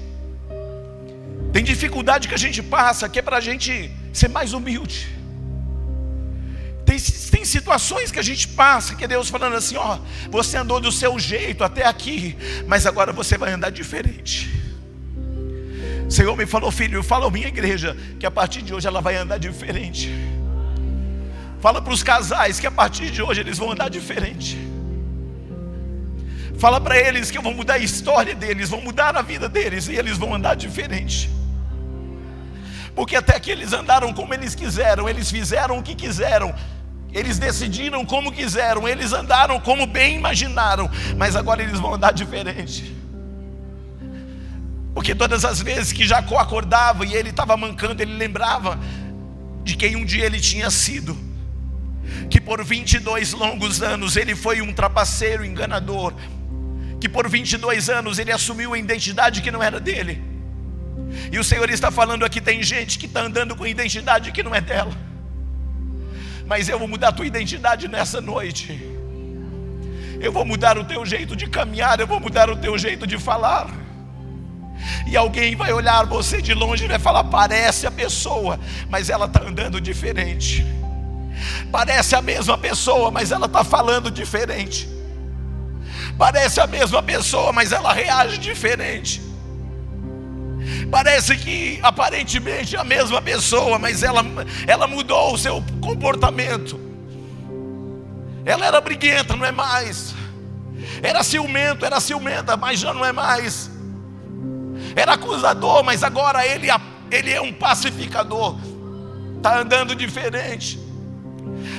Tem 1.55 1.65
dificuldade 1.65 2.29
que 2.29 2.35
a 2.35 2.39
gente 2.39 2.63
passa 2.63 3.09
que 3.09 3.19
é 3.19 3.23
para 3.23 3.39
a 3.39 3.41
gente 3.41 3.91
ser 4.13 4.29
mais 4.29 4.53
humilde. 4.53 5.22
Tem, 6.93 6.99
tem 7.31 7.45
situações 7.45 8.13
que 8.13 8.19
a 8.19 8.23
gente 8.23 8.49
passa 8.49 8.95
que 8.95 9.05
é 9.05 9.09
Deus 9.09 9.31
falando 9.31 9.57
assim: 9.57 9.77
ó, 9.77 9.99
você 10.31 10.59
andou 10.59 10.79
do 10.79 10.93
seu 10.93 11.19
jeito 11.19 11.65
até 11.65 11.87
aqui, 11.87 12.37
mas 12.67 12.85
agora 12.87 13.13
você 13.13 13.39
vai 13.39 13.53
andar 13.53 13.71
diferente. 13.71 14.51
O 16.07 16.11
Senhor 16.11 16.37
me 16.37 16.45
falou, 16.45 16.71
filho, 16.71 17.03
fala 17.03 17.31
minha 17.31 17.49
igreja 17.49 17.97
que 18.21 18.27
a 18.27 18.31
partir 18.31 18.61
de 18.61 18.75
hoje 18.75 18.87
ela 18.87 19.01
vai 19.01 19.17
andar 19.17 19.39
diferente. 19.39 20.13
Fala 21.63 21.81
para 21.81 21.93
os 21.95 22.03
casais 22.03 22.61
que 22.61 22.67
a 22.67 22.71
partir 22.71 23.11
de 23.11 23.23
hoje 23.23 23.41
eles 23.41 23.57
vão 23.57 23.71
andar 23.71 23.89
diferente. 23.89 24.59
Fala 26.59 26.79
para 26.79 26.99
eles 26.99 27.31
que 27.31 27.39
eu 27.39 27.43
vou 27.43 27.55
mudar 27.55 27.75
a 27.75 27.79
história 27.79 28.35
deles, 28.35 28.69
vão 28.69 28.83
mudar 28.83 29.17
a 29.17 29.23
vida 29.23 29.49
deles 29.49 29.89
e 29.89 29.95
eles 29.95 30.19
vão 30.19 30.35
andar 30.35 30.57
diferente. 30.57 31.31
Porque 32.95 33.17
até 33.17 33.41
que 33.41 33.51
eles 33.51 33.73
andaram 33.73 34.13
como 34.13 34.35
eles 34.35 34.55
quiseram, 34.55 35.09
eles 35.09 35.31
fizeram 35.31 35.79
o 35.79 35.83
que 35.83 35.95
quiseram, 35.95 36.55
eles 37.13 37.39
decidiram 37.39 38.05
como 38.05 38.33
quiseram, 38.33 38.89
eles 38.89 39.13
andaram 39.13 39.61
como 39.61 39.87
bem 39.87 40.17
imaginaram, 40.17 40.91
mas 41.17 41.37
agora 41.37 41.63
eles 41.63 41.79
vão 41.79 41.95
andar 41.95 42.13
diferente. 42.13 42.97
Porque 44.95 45.15
todas 45.15 45.45
as 45.45 45.61
vezes 45.61 45.93
que 45.93 46.07
Jacó 46.07 46.39
acordava 46.39 47.05
e 47.05 47.15
ele 47.15 47.31
estava 47.31 47.57
mancando, 47.57 48.03
ele 48.03 48.15
lembrava 48.15 48.79
de 49.63 49.77
quem 49.77 49.97
um 49.97 50.05
dia 50.05 50.25
ele 50.25 50.41
tinha 50.41 50.71
sido. 50.71 51.17
Que 52.29 52.41
por 52.41 52.63
22 52.63 53.33
longos 53.33 53.83
anos 53.83 54.17
ele 54.17 54.35
foi 54.35 54.61
um 54.61 54.73
trapaceiro 54.73 55.45
enganador. 55.45 56.13
Que 57.01 57.09
por 57.09 57.29
22 57.29 57.89
anos 57.89 58.19
ele 58.19 58.33
assumiu 58.33 58.75
a 58.75 58.79
identidade 58.79 59.41
que 59.41 59.51
não 59.51 59.63
era 59.63 59.81
dele. 59.81 60.23
E 61.31 61.39
o 61.39 61.45
Senhor 61.45 61.69
está 61.71 61.91
falando 61.91 62.25
aqui: 62.25 62.41
tem 62.41 62.63
gente 62.63 62.99
que 62.99 63.07
está 63.07 63.23
andando 63.23 63.57
com 63.57 63.67
identidade 63.67 64.31
que 64.31 64.43
não 64.43 64.55
é 64.55 64.61
dela. 64.61 65.12
Mas 66.47 66.69
eu 66.69 66.79
vou 66.79 66.89
mudar 66.89 67.09
a 67.09 67.13
tua 67.13 67.27
identidade 67.27 67.89
nessa 67.89 68.21
noite. 68.21 68.81
Eu 70.21 70.33
vou 70.33 70.45
mudar 70.45 70.79
o 70.79 70.85
teu 70.85 71.05
jeito 71.05 71.35
de 71.35 71.49
caminhar, 71.49 71.99
eu 71.99 72.07
vou 72.07 72.21
mudar 72.21 72.49
o 72.51 72.57
teu 72.57 72.79
jeito 72.79 73.07
de 73.07 73.19
falar. 73.19 73.69
E 75.07 75.17
alguém 75.17 75.55
vai 75.57 75.73
olhar 75.73 76.05
você 76.07 76.41
de 76.41 76.55
longe 76.55 76.85
e 76.85 76.89
vai 76.89 76.99
falar: 76.99 77.25
parece 77.25 77.87
a 77.87 77.91
pessoa, 77.91 78.59
mas 78.89 79.11
ela 79.11 79.27
está 79.27 79.43
andando 79.43 79.81
diferente. 79.81 80.65
Parece 81.71 82.15
a 82.15 82.23
mesma 82.23 82.57
pessoa, 82.57 83.11
mas 83.11 83.33
ela 83.33 83.47
está 83.47 83.65
falando 83.65 84.11
diferente. 84.11 84.89
Parece 86.17 86.61
a 86.61 86.67
mesma 86.67 87.03
pessoa, 87.03 87.53
mas 87.53 87.73
ela 87.73 87.93
reage 87.93 88.39
diferente. 88.39 89.32
Parece 90.91 91.37
que 91.37 91.79
aparentemente 91.83 92.77
é 92.77 92.79
a 92.79 92.85
mesma 92.85 93.21
pessoa, 93.21 93.79
mas 93.79 94.03
ela, 94.03 94.25
ela 94.67 94.87
mudou 94.87 95.35
o 95.35 95.39
seu 95.39 95.63
comportamento. 95.81 96.79
Ela 98.45 98.67
era 98.67 98.81
briguenta, 98.81 99.37
não 99.37 99.47
é 99.47 99.53
mais. 99.53 100.15
Era 101.03 101.23
ciumento, 101.23 101.85
era 101.85 102.01
ciumenta, 102.01 102.57
mas 102.57 102.81
já 102.81 102.93
não 102.93 103.05
é 103.05 103.13
mais 103.13 103.71
era 104.95 105.15
acusador, 105.15 105.83
mas 105.83 106.03
agora 106.03 106.47
ele, 106.47 106.69
ele 107.11 107.31
é 107.31 107.41
um 107.41 107.53
pacificador, 107.53 108.57
está 109.37 109.61
andando 109.61 109.95
diferente. 109.95 110.79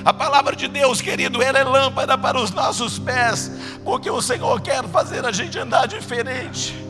A 0.05 0.13
palavra 0.13 0.55
de 0.55 0.67
Deus, 0.67 1.01
querido, 1.01 1.41
ela 1.41 1.59
é 1.59 1.63
lâmpada 1.63 2.17
para 2.17 2.39
os 2.39 2.51
nossos 2.51 2.99
pés, 2.99 3.51
porque 3.84 4.09
o 4.09 4.21
Senhor 4.21 4.59
quer 4.61 4.84
fazer 4.86 5.25
a 5.25 5.31
gente 5.31 5.57
andar 5.57 5.88
diferente. 5.88 6.82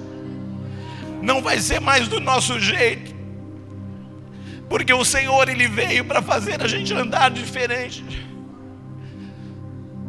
Não 1.24 1.42
vai 1.42 1.58
ser 1.62 1.80
mais 1.80 2.10
do 2.10 2.20
nosso 2.20 2.60
jeito, 2.60 3.16
porque 4.68 4.94
o 4.94 5.06
Senhor 5.06 5.48
ele 5.48 5.70
veio 5.70 6.04
para 6.04 6.22
fazer 6.22 6.62
a 6.62 6.68
gente 6.68 6.94
andar 6.94 7.32
diferente. 7.32 8.04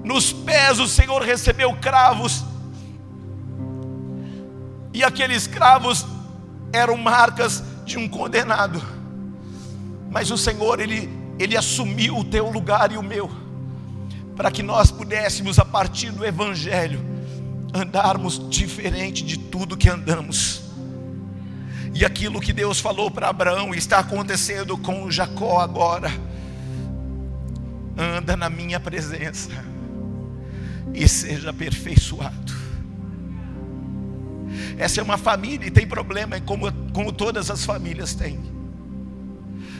Nos 0.02 0.32
pés 0.32 0.80
o 0.80 0.88
Senhor 0.88 1.22
recebeu 1.22 1.72
cravos 1.76 2.44
e 4.92 5.04
aqueles 5.04 5.46
cravos 5.46 6.04
eram 6.72 6.96
marcas 6.96 7.62
de 7.84 7.96
um 7.96 8.08
condenado. 8.08 8.82
Mas 10.10 10.32
o 10.32 10.36
Senhor, 10.36 10.80
Ele, 10.80 11.08
Ele 11.38 11.56
assumiu 11.56 12.18
o 12.18 12.24
teu 12.24 12.50
lugar 12.50 12.90
e 12.90 12.96
o 12.96 13.02
meu, 13.04 13.30
para 14.34 14.50
que 14.50 14.64
nós 14.64 14.90
pudéssemos, 14.90 15.60
a 15.60 15.64
partir 15.64 16.10
do 16.10 16.24
Evangelho, 16.26 17.00
andarmos 17.72 18.50
diferente 18.50 19.24
de 19.24 19.38
tudo 19.38 19.76
que 19.76 19.88
andamos. 19.88 20.63
E 21.94 22.04
aquilo 22.04 22.40
que 22.40 22.52
Deus 22.52 22.80
falou 22.80 23.08
para 23.08 23.28
Abraão 23.28 23.72
está 23.72 24.00
acontecendo 24.00 24.76
com 24.76 25.08
Jacó 25.10 25.60
agora. 25.60 26.10
Anda 27.96 28.36
na 28.36 28.50
minha 28.50 28.80
presença 28.80 29.50
e 30.92 31.06
seja 31.06 31.50
aperfeiçoado. 31.50 32.52
Essa 34.76 35.00
é 35.00 35.04
uma 35.04 35.16
família 35.16 35.68
e 35.68 35.70
tem 35.70 35.86
problema, 35.86 36.40
como, 36.40 36.72
como 36.92 37.12
todas 37.12 37.48
as 37.48 37.64
famílias 37.64 38.12
têm. 38.12 38.40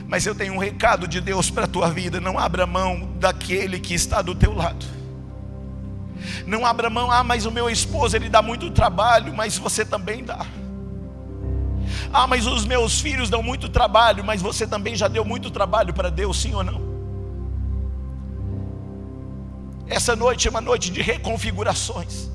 Mas 0.07 0.25
eu 0.25 0.33
tenho 0.33 0.53
um 0.53 0.57
recado 0.57 1.07
de 1.07 1.19
Deus 1.19 1.49
para 1.49 1.65
a 1.65 1.67
tua 1.67 1.89
vida: 1.89 2.21
não 2.21 2.39
abra 2.39 2.65
mão 2.65 3.13
daquele 3.19 3.77
que 3.77 3.93
está 3.93 4.21
do 4.21 4.33
teu 4.33 4.53
lado. 4.53 4.85
Não 6.47 6.65
abra 6.65 6.89
mão, 6.89 7.11
ah, 7.11 7.23
mas 7.23 7.45
o 7.45 7.51
meu 7.51 7.69
esposo 7.69 8.15
ele 8.15 8.29
dá 8.29 8.41
muito 8.41 8.71
trabalho, 8.71 9.33
mas 9.33 9.57
você 9.57 9.83
também 9.83 10.23
dá. 10.23 10.45
Ah, 12.17 12.27
mas 12.27 12.47
os 12.47 12.63
meus 12.65 13.01
filhos 13.01 13.29
dão 13.29 13.43
muito 13.43 13.67
trabalho, 13.67 14.23
mas 14.23 14.41
você 14.41 14.65
também 14.65 14.95
já 14.95 15.09
deu 15.09 15.25
muito 15.25 15.51
trabalho 15.51 15.93
para 15.93 16.09
Deus, 16.09 16.37
sim 16.41 16.53
ou 16.53 16.63
não? 16.63 16.79
Essa 19.85 20.15
noite 20.15 20.47
é 20.47 20.51
uma 20.51 20.61
noite 20.61 20.89
de 20.89 21.01
reconfigurações. 21.01 22.29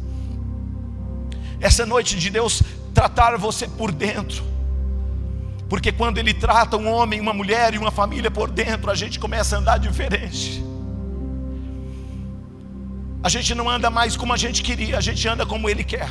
Essa 1.59 1.87
noite 1.87 2.19
de 2.19 2.29
Deus 2.29 2.63
tratar 2.93 3.39
você 3.39 3.67
por 3.67 3.91
dentro. 3.91 4.45
Porque 5.67 5.91
quando 5.91 6.19
Ele 6.19 6.35
trata 6.35 6.77
um 6.77 6.87
homem, 6.93 7.19
uma 7.19 7.33
mulher 7.33 7.73
e 7.73 7.79
uma 7.79 7.91
família 7.91 8.31
por 8.31 8.51
dentro, 8.51 8.91
a 8.91 8.95
gente 8.95 9.19
começa 9.19 9.57
a 9.57 9.61
andar 9.61 9.79
diferente. 9.79 10.63
A 13.23 13.31
gente 13.31 13.55
não 13.55 13.67
anda 13.77 13.89
mais 13.89 14.15
como 14.15 14.35
a 14.35 14.37
gente 14.37 14.63
queria, 14.63 14.99
a 14.99 15.01
gente 15.01 15.27
anda 15.27 15.47
como 15.47 15.71
Ele 15.71 15.85
quer. 15.85 16.11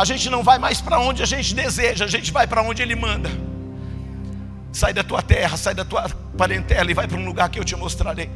A 0.00 0.04
gente 0.06 0.30
não 0.30 0.42
vai 0.42 0.58
mais 0.58 0.80
para 0.80 0.98
onde 0.98 1.22
a 1.22 1.26
gente 1.26 1.54
deseja, 1.54 2.06
a 2.06 2.08
gente 2.08 2.32
vai 2.32 2.46
para 2.46 2.62
onde 2.62 2.80
Ele 2.80 2.96
manda. 2.96 3.28
Sai 4.72 4.94
da 4.94 5.04
tua 5.04 5.20
terra, 5.20 5.58
sai 5.58 5.74
da 5.74 5.84
tua 5.84 6.08
parentela 6.38 6.90
e 6.90 6.94
vai 6.94 7.06
para 7.06 7.18
um 7.18 7.24
lugar 7.26 7.50
que 7.50 7.60
eu 7.60 7.64
te 7.64 7.76
mostrarei. 7.76 8.30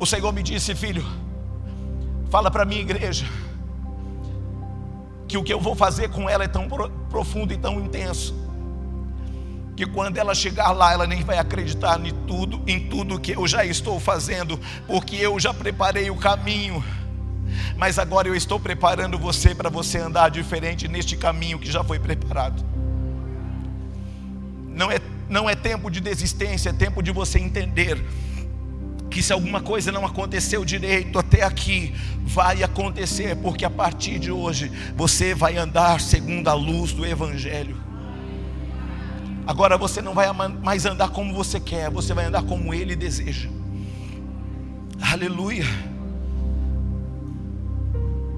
O 0.00 0.04
Senhor 0.04 0.32
me 0.32 0.42
disse, 0.42 0.74
filho, 0.74 1.06
fala 2.28 2.50
para 2.50 2.64
a 2.64 2.66
minha 2.66 2.80
igreja 2.80 3.26
que 5.28 5.38
o 5.38 5.44
que 5.44 5.52
eu 5.52 5.60
vou 5.60 5.76
fazer 5.76 6.10
com 6.10 6.28
ela 6.28 6.42
é 6.42 6.48
tão 6.48 6.66
profundo 7.08 7.52
e 7.52 7.56
tão 7.56 7.78
intenso, 7.78 8.34
que 9.76 9.86
quando 9.86 10.18
ela 10.18 10.34
chegar 10.34 10.72
lá, 10.72 10.94
ela 10.94 11.06
nem 11.06 11.22
vai 11.22 11.38
acreditar 11.38 12.04
em 12.04 12.12
tudo, 12.26 12.60
em 12.66 12.88
tudo 12.88 13.20
que 13.20 13.36
eu 13.36 13.46
já 13.46 13.64
estou 13.64 14.00
fazendo, 14.00 14.58
porque 14.84 15.14
eu 15.14 15.38
já 15.38 15.54
preparei 15.54 16.10
o 16.10 16.16
caminho. 16.16 16.82
Mas 17.76 17.98
agora 17.98 18.28
eu 18.28 18.34
estou 18.34 18.58
preparando 18.58 19.18
você 19.18 19.54
para 19.54 19.68
você 19.68 19.98
andar 19.98 20.30
diferente 20.30 20.88
neste 20.88 21.16
caminho 21.16 21.58
que 21.58 21.70
já 21.70 21.82
foi 21.84 21.98
preparado. 21.98 22.64
Não 24.68 24.90
é, 24.90 24.98
não 25.28 25.48
é 25.48 25.54
tempo 25.54 25.90
de 25.90 26.00
desistência, 26.00 26.70
é 26.70 26.72
tempo 26.72 27.02
de 27.02 27.10
você 27.10 27.38
entender 27.38 28.04
que 29.10 29.22
se 29.22 29.32
alguma 29.32 29.60
coisa 29.60 29.90
não 29.90 30.04
aconteceu 30.04 30.64
direito 30.64 31.18
até 31.18 31.42
aqui, 31.42 31.94
vai 32.22 32.62
acontecer, 32.62 33.36
porque 33.36 33.64
a 33.64 33.70
partir 33.70 34.18
de 34.18 34.30
hoje 34.30 34.70
você 34.94 35.34
vai 35.34 35.56
andar 35.56 36.00
segundo 36.00 36.48
a 36.48 36.54
luz 36.54 36.92
do 36.92 37.06
Evangelho. 37.06 37.76
Agora 39.46 39.78
você 39.78 40.02
não 40.02 40.12
vai 40.12 40.26
mais 40.62 40.84
andar 40.84 41.08
como 41.10 41.32
você 41.32 41.60
quer, 41.60 41.88
você 41.88 42.12
vai 42.12 42.26
andar 42.26 42.42
como 42.42 42.74
Ele 42.74 42.96
deseja. 42.96 43.48
Aleluia. 45.00 45.64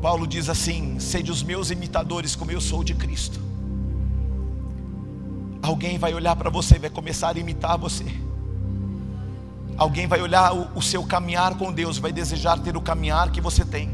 Paulo 0.01 0.27
diz 0.27 0.49
assim: 0.49 0.99
sede 1.01 1.31
os 1.31 1.43
meus 1.43 1.71
imitadores, 1.71 2.37
como 2.37 2.51
eu 2.51 2.61
sou 2.61 2.85
de 2.85 2.95
Cristo. 2.95 3.41
Alguém 5.63 5.99
vai 5.99 6.15
olhar 6.15 6.37
para 6.37 6.49
você 6.49 6.77
e 6.77 6.79
vai 6.79 6.91
começar 6.91 7.37
a 7.37 7.39
imitar 7.39 7.77
você. 7.77 8.07
Alguém 9.77 10.07
vai 10.07 10.21
olhar 10.21 10.55
o, 10.55 10.69
o 10.77 10.83
seu 10.83 11.05
caminhar 11.05 11.57
com 11.57 11.73
Deus, 11.73 11.99
vai 11.99 12.13
desejar 12.13 12.59
ter 12.59 12.77
o 12.77 12.81
caminhar 12.81 13.31
que 13.31 13.41
você 13.41 13.65
tem. 13.65 13.91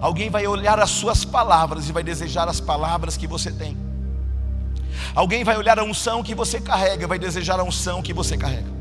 Alguém 0.00 0.30
vai 0.30 0.46
olhar 0.46 0.78
as 0.80 0.90
suas 0.90 1.24
palavras 1.24 1.88
e 1.88 1.92
vai 1.92 2.02
desejar 2.02 2.48
as 2.48 2.60
palavras 2.60 3.16
que 3.16 3.26
você 3.26 3.52
tem. 3.52 3.76
Alguém 5.14 5.44
vai 5.44 5.56
olhar 5.56 5.78
a 5.78 5.84
unção 5.84 6.22
que 6.22 6.34
você 6.34 6.60
carrega, 6.60 7.04
e 7.04 7.06
vai 7.06 7.18
desejar 7.18 7.60
a 7.60 7.62
unção 7.62 8.00
que 8.02 8.12
você 8.12 8.36
carrega. 8.36 8.71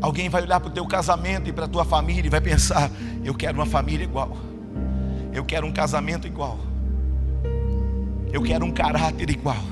Alguém 0.00 0.28
vai 0.28 0.42
olhar 0.42 0.60
para 0.60 0.70
o 0.70 0.72
teu 0.72 0.86
casamento 0.86 1.48
e 1.48 1.52
para 1.52 1.66
a 1.66 1.68
tua 1.68 1.84
família 1.84 2.26
e 2.26 2.30
vai 2.30 2.40
pensar: 2.40 2.90
eu 3.24 3.34
quero 3.34 3.58
uma 3.58 3.66
família 3.66 4.04
igual. 4.04 4.36
Eu 5.32 5.44
quero 5.44 5.66
um 5.66 5.72
casamento 5.72 6.26
igual. 6.26 6.58
Eu 8.32 8.42
quero 8.42 8.64
um 8.64 8.70
caráter 8.70 9.28
igual. 9.30 9.62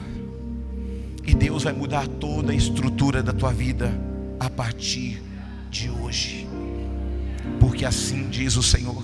E 1.26 1.34
Deus 1.34 1.64
vai 1.64 1.72
mudar 1.72 2.06
toda 2.06 2.52
a 2.52 2.54
estrutura 2.54 3.22
da 3.22 3.32
tua 3.32 3.52
vida 3.52 3.92
a 4.40 4.48
partir 4.48 5.22
de 5.70 5.90
hoje. 5.90 6.48
Porque 7.60 7.84
assim 7.84 8.28
diz 8.28 8.56
o 8.56 8.62
Senhor. 8.62 9.02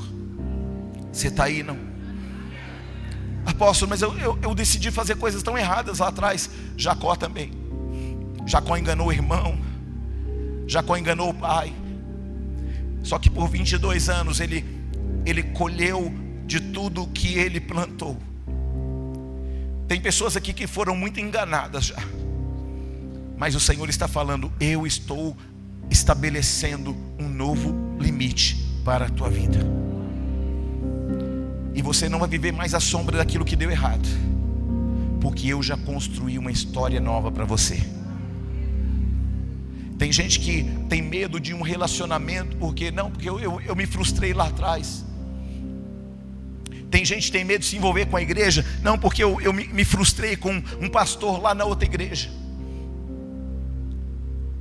Você 1.13 1.29
está 1.29 1.45
aí, 1.45 1.63
não? 1.63 1.77
Apóstolo, 3.47 3.91
mas 3.91 4.03
eu, 4.03 4.17
eu, 4.19 4.39
eu 4.43 4.55
decidi 4.55 4.91
fazer 4.91 5.17
coisas 5.17 5.43
tão 5.43 5.57
erradas 5.57 5.99
lá 5.99 6.09
atrás. 6.09 6.51
Jacó 6.77 7.15
também. 7.15 7.53
Jacó 8.47 8.77
enganou 8.77 9.09
o 9.09 9.13
irmão. 9.13 9.59
Jacó 10.67 10.97
enganou 10.97 11.31
o 11.31 11.35
pai. 11.35 11.73
Só 13.03 13.19
que 13.19 13.29
por 13.29 13.49
22 13.49 14.09
anos 14.09 14.41
ele, 14.41 14.65
ele 15.27 15.43
colheu 15.43 16.13
de 16.47 16.61
tudo 16.61 17.07
que 17.09 17.39
ele 17.39 17.61
plantou. 17.61 18.17
Tem 19.87 20.01
pessoas 20.01 20.37
aqui 20.37 20.53
que 20.53 20.67
foram 20.67 20.97
muito 20.97 21.21
enganadas 21.21 21.87
já. 21.87 21.99
Mas 23.37 23.55
o 23.55 23.61
Senhor 23.61 23.89
está 23.89 24.09
falando: 24.09 24.51
Eu 24.59 24.87
estou 24.87 25.37
estabelecendo 25.91 26.97
um 27.19 27.29
novo 27.29 27.75
limite 27.99 28.57
para 28.85 29.07
a 29.07 29.09
tua 29.09 29.29
vida. 29.29 29.59
E 31.75 31.83
você 31.83 32.09
não 32.09 32.19
vai 32.19 32.29
viver 32.29 32.53
mais 32.53 32.75
à 32.75 32.81
sombra 32.81 33.19
daquilo 33.19 33.45
que 33.45 33.57
deu 33.57 33.71
errado, 33.71 34.09
porque 35.21 35.49
eu 35.49 35.63
já 35.63 35.77
construí 35.77 36.39
uma 36.39 36.53
história 36.53 37.01
nova 37.01 37.31
para 37.33 37.45
você. 37.45 37.83
Tem 39.99 40.11
gente 40.13 40.41
que 40.41 40.65
tem 40.89 41.01
medo 41.01 41.39
de 41.39 41.55
um 41.55 41.63
relacionamento, 41.63 42.57
porque 42.57 42.91
não, 42.91 43.11
porque 43.11 43.29
eu, 43.29 43.39
eu, 43.39 43.61
eu 43.61 43.77
me 43.77 43.87
frustrei 43.87 44.33
lá 44.33 44.49
atrás. 44.49 45.05
Tem 46.91 47.05
gente 47.05 47.27
que 47.27 47.33
tem 47.33 47.45
medo 47.45 47.61
de 47.61 47.67
se 47.67 47.77
envolver 47.77 48.07
com 48.07 48.17
a 48.17 48.23
igreja, 48.23 48.65
não, 48.83 48.99
porque 48.99 49.23
eu, 49.23 49.41
eu 49.41 49.53
me, 49.53 49.67
me 49.69 49.85
frustrei 49.85 50.37
com 50.37 50.63
um 50.81 50.89
pastor 50.89 51.41
lá 51.41 51.55
na 51.55 51.65
outra 51.65 51.85
igreja. 51.85 52.31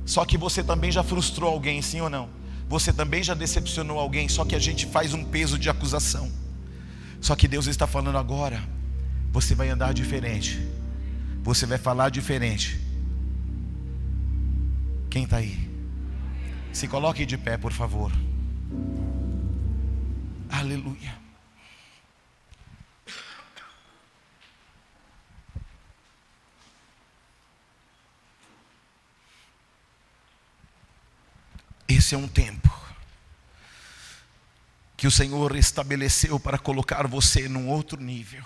Só 0.04 0.24
que 0.24 0.36
você 0.36 0.62
também 0.62 0.92
já 0.92 1.02
frustrou 1.02 1.50
alguém, 1.50 1.80
sim 1.80 2.00
ou 2.00 2.10
não? 2.10 2.28
Você 2.68 2.92
também 2.92 3.22
já 3.22 3.34
decepcionou 3.34 3.98
alguém, 3.98 4.28
só 4.28 4.44
que 4.44 4.54
a 4.54 4.58
gente 4.58 4.86
faz 4.86 5.14
um 5.14 5.24
peso 5.24 5.58
de 5.58 5.68
acusação. 5.70 6.30
Só 7.20 7.34
que 7.34 7.48
Deus 7.48 7.66
está 7.66 7.86
falando 7.86 8.18
agora, 8.18 8.62
você 9.32 9.54
vai 9.54 9.68
andar 9.68 9.94
diferente. 9.94 10.60
Você 11.42 11.66
vai 11.66 11.78
falar 11.78 12.10
diferente. 12.10 12.83
Quem 15.14 15.22
está 15.22 15.36
aí? 15.36 15.70
Se 16.72 16.88
coloque 16.88 17.24
de 17.24 17.38
pé, 17.38 17.56
por 17.56 17.72
favor. 17.72 18.10
Aleluia. 20.50 21.16
Esse 31.86 32.16
é 32.16 32.18
um 32.18 32.26
tempo 32.26 32.76
que 34.96 35.06
o 35.06 35.12
Senhor 35.12 35.54
estabeleceu 35.54 36.40
para 36.40 36.58
colocar 36.58 37.06
você 37.06 37.48
num 37.48 37.68
outro 37.68 38.00
nível. 38.00 38.44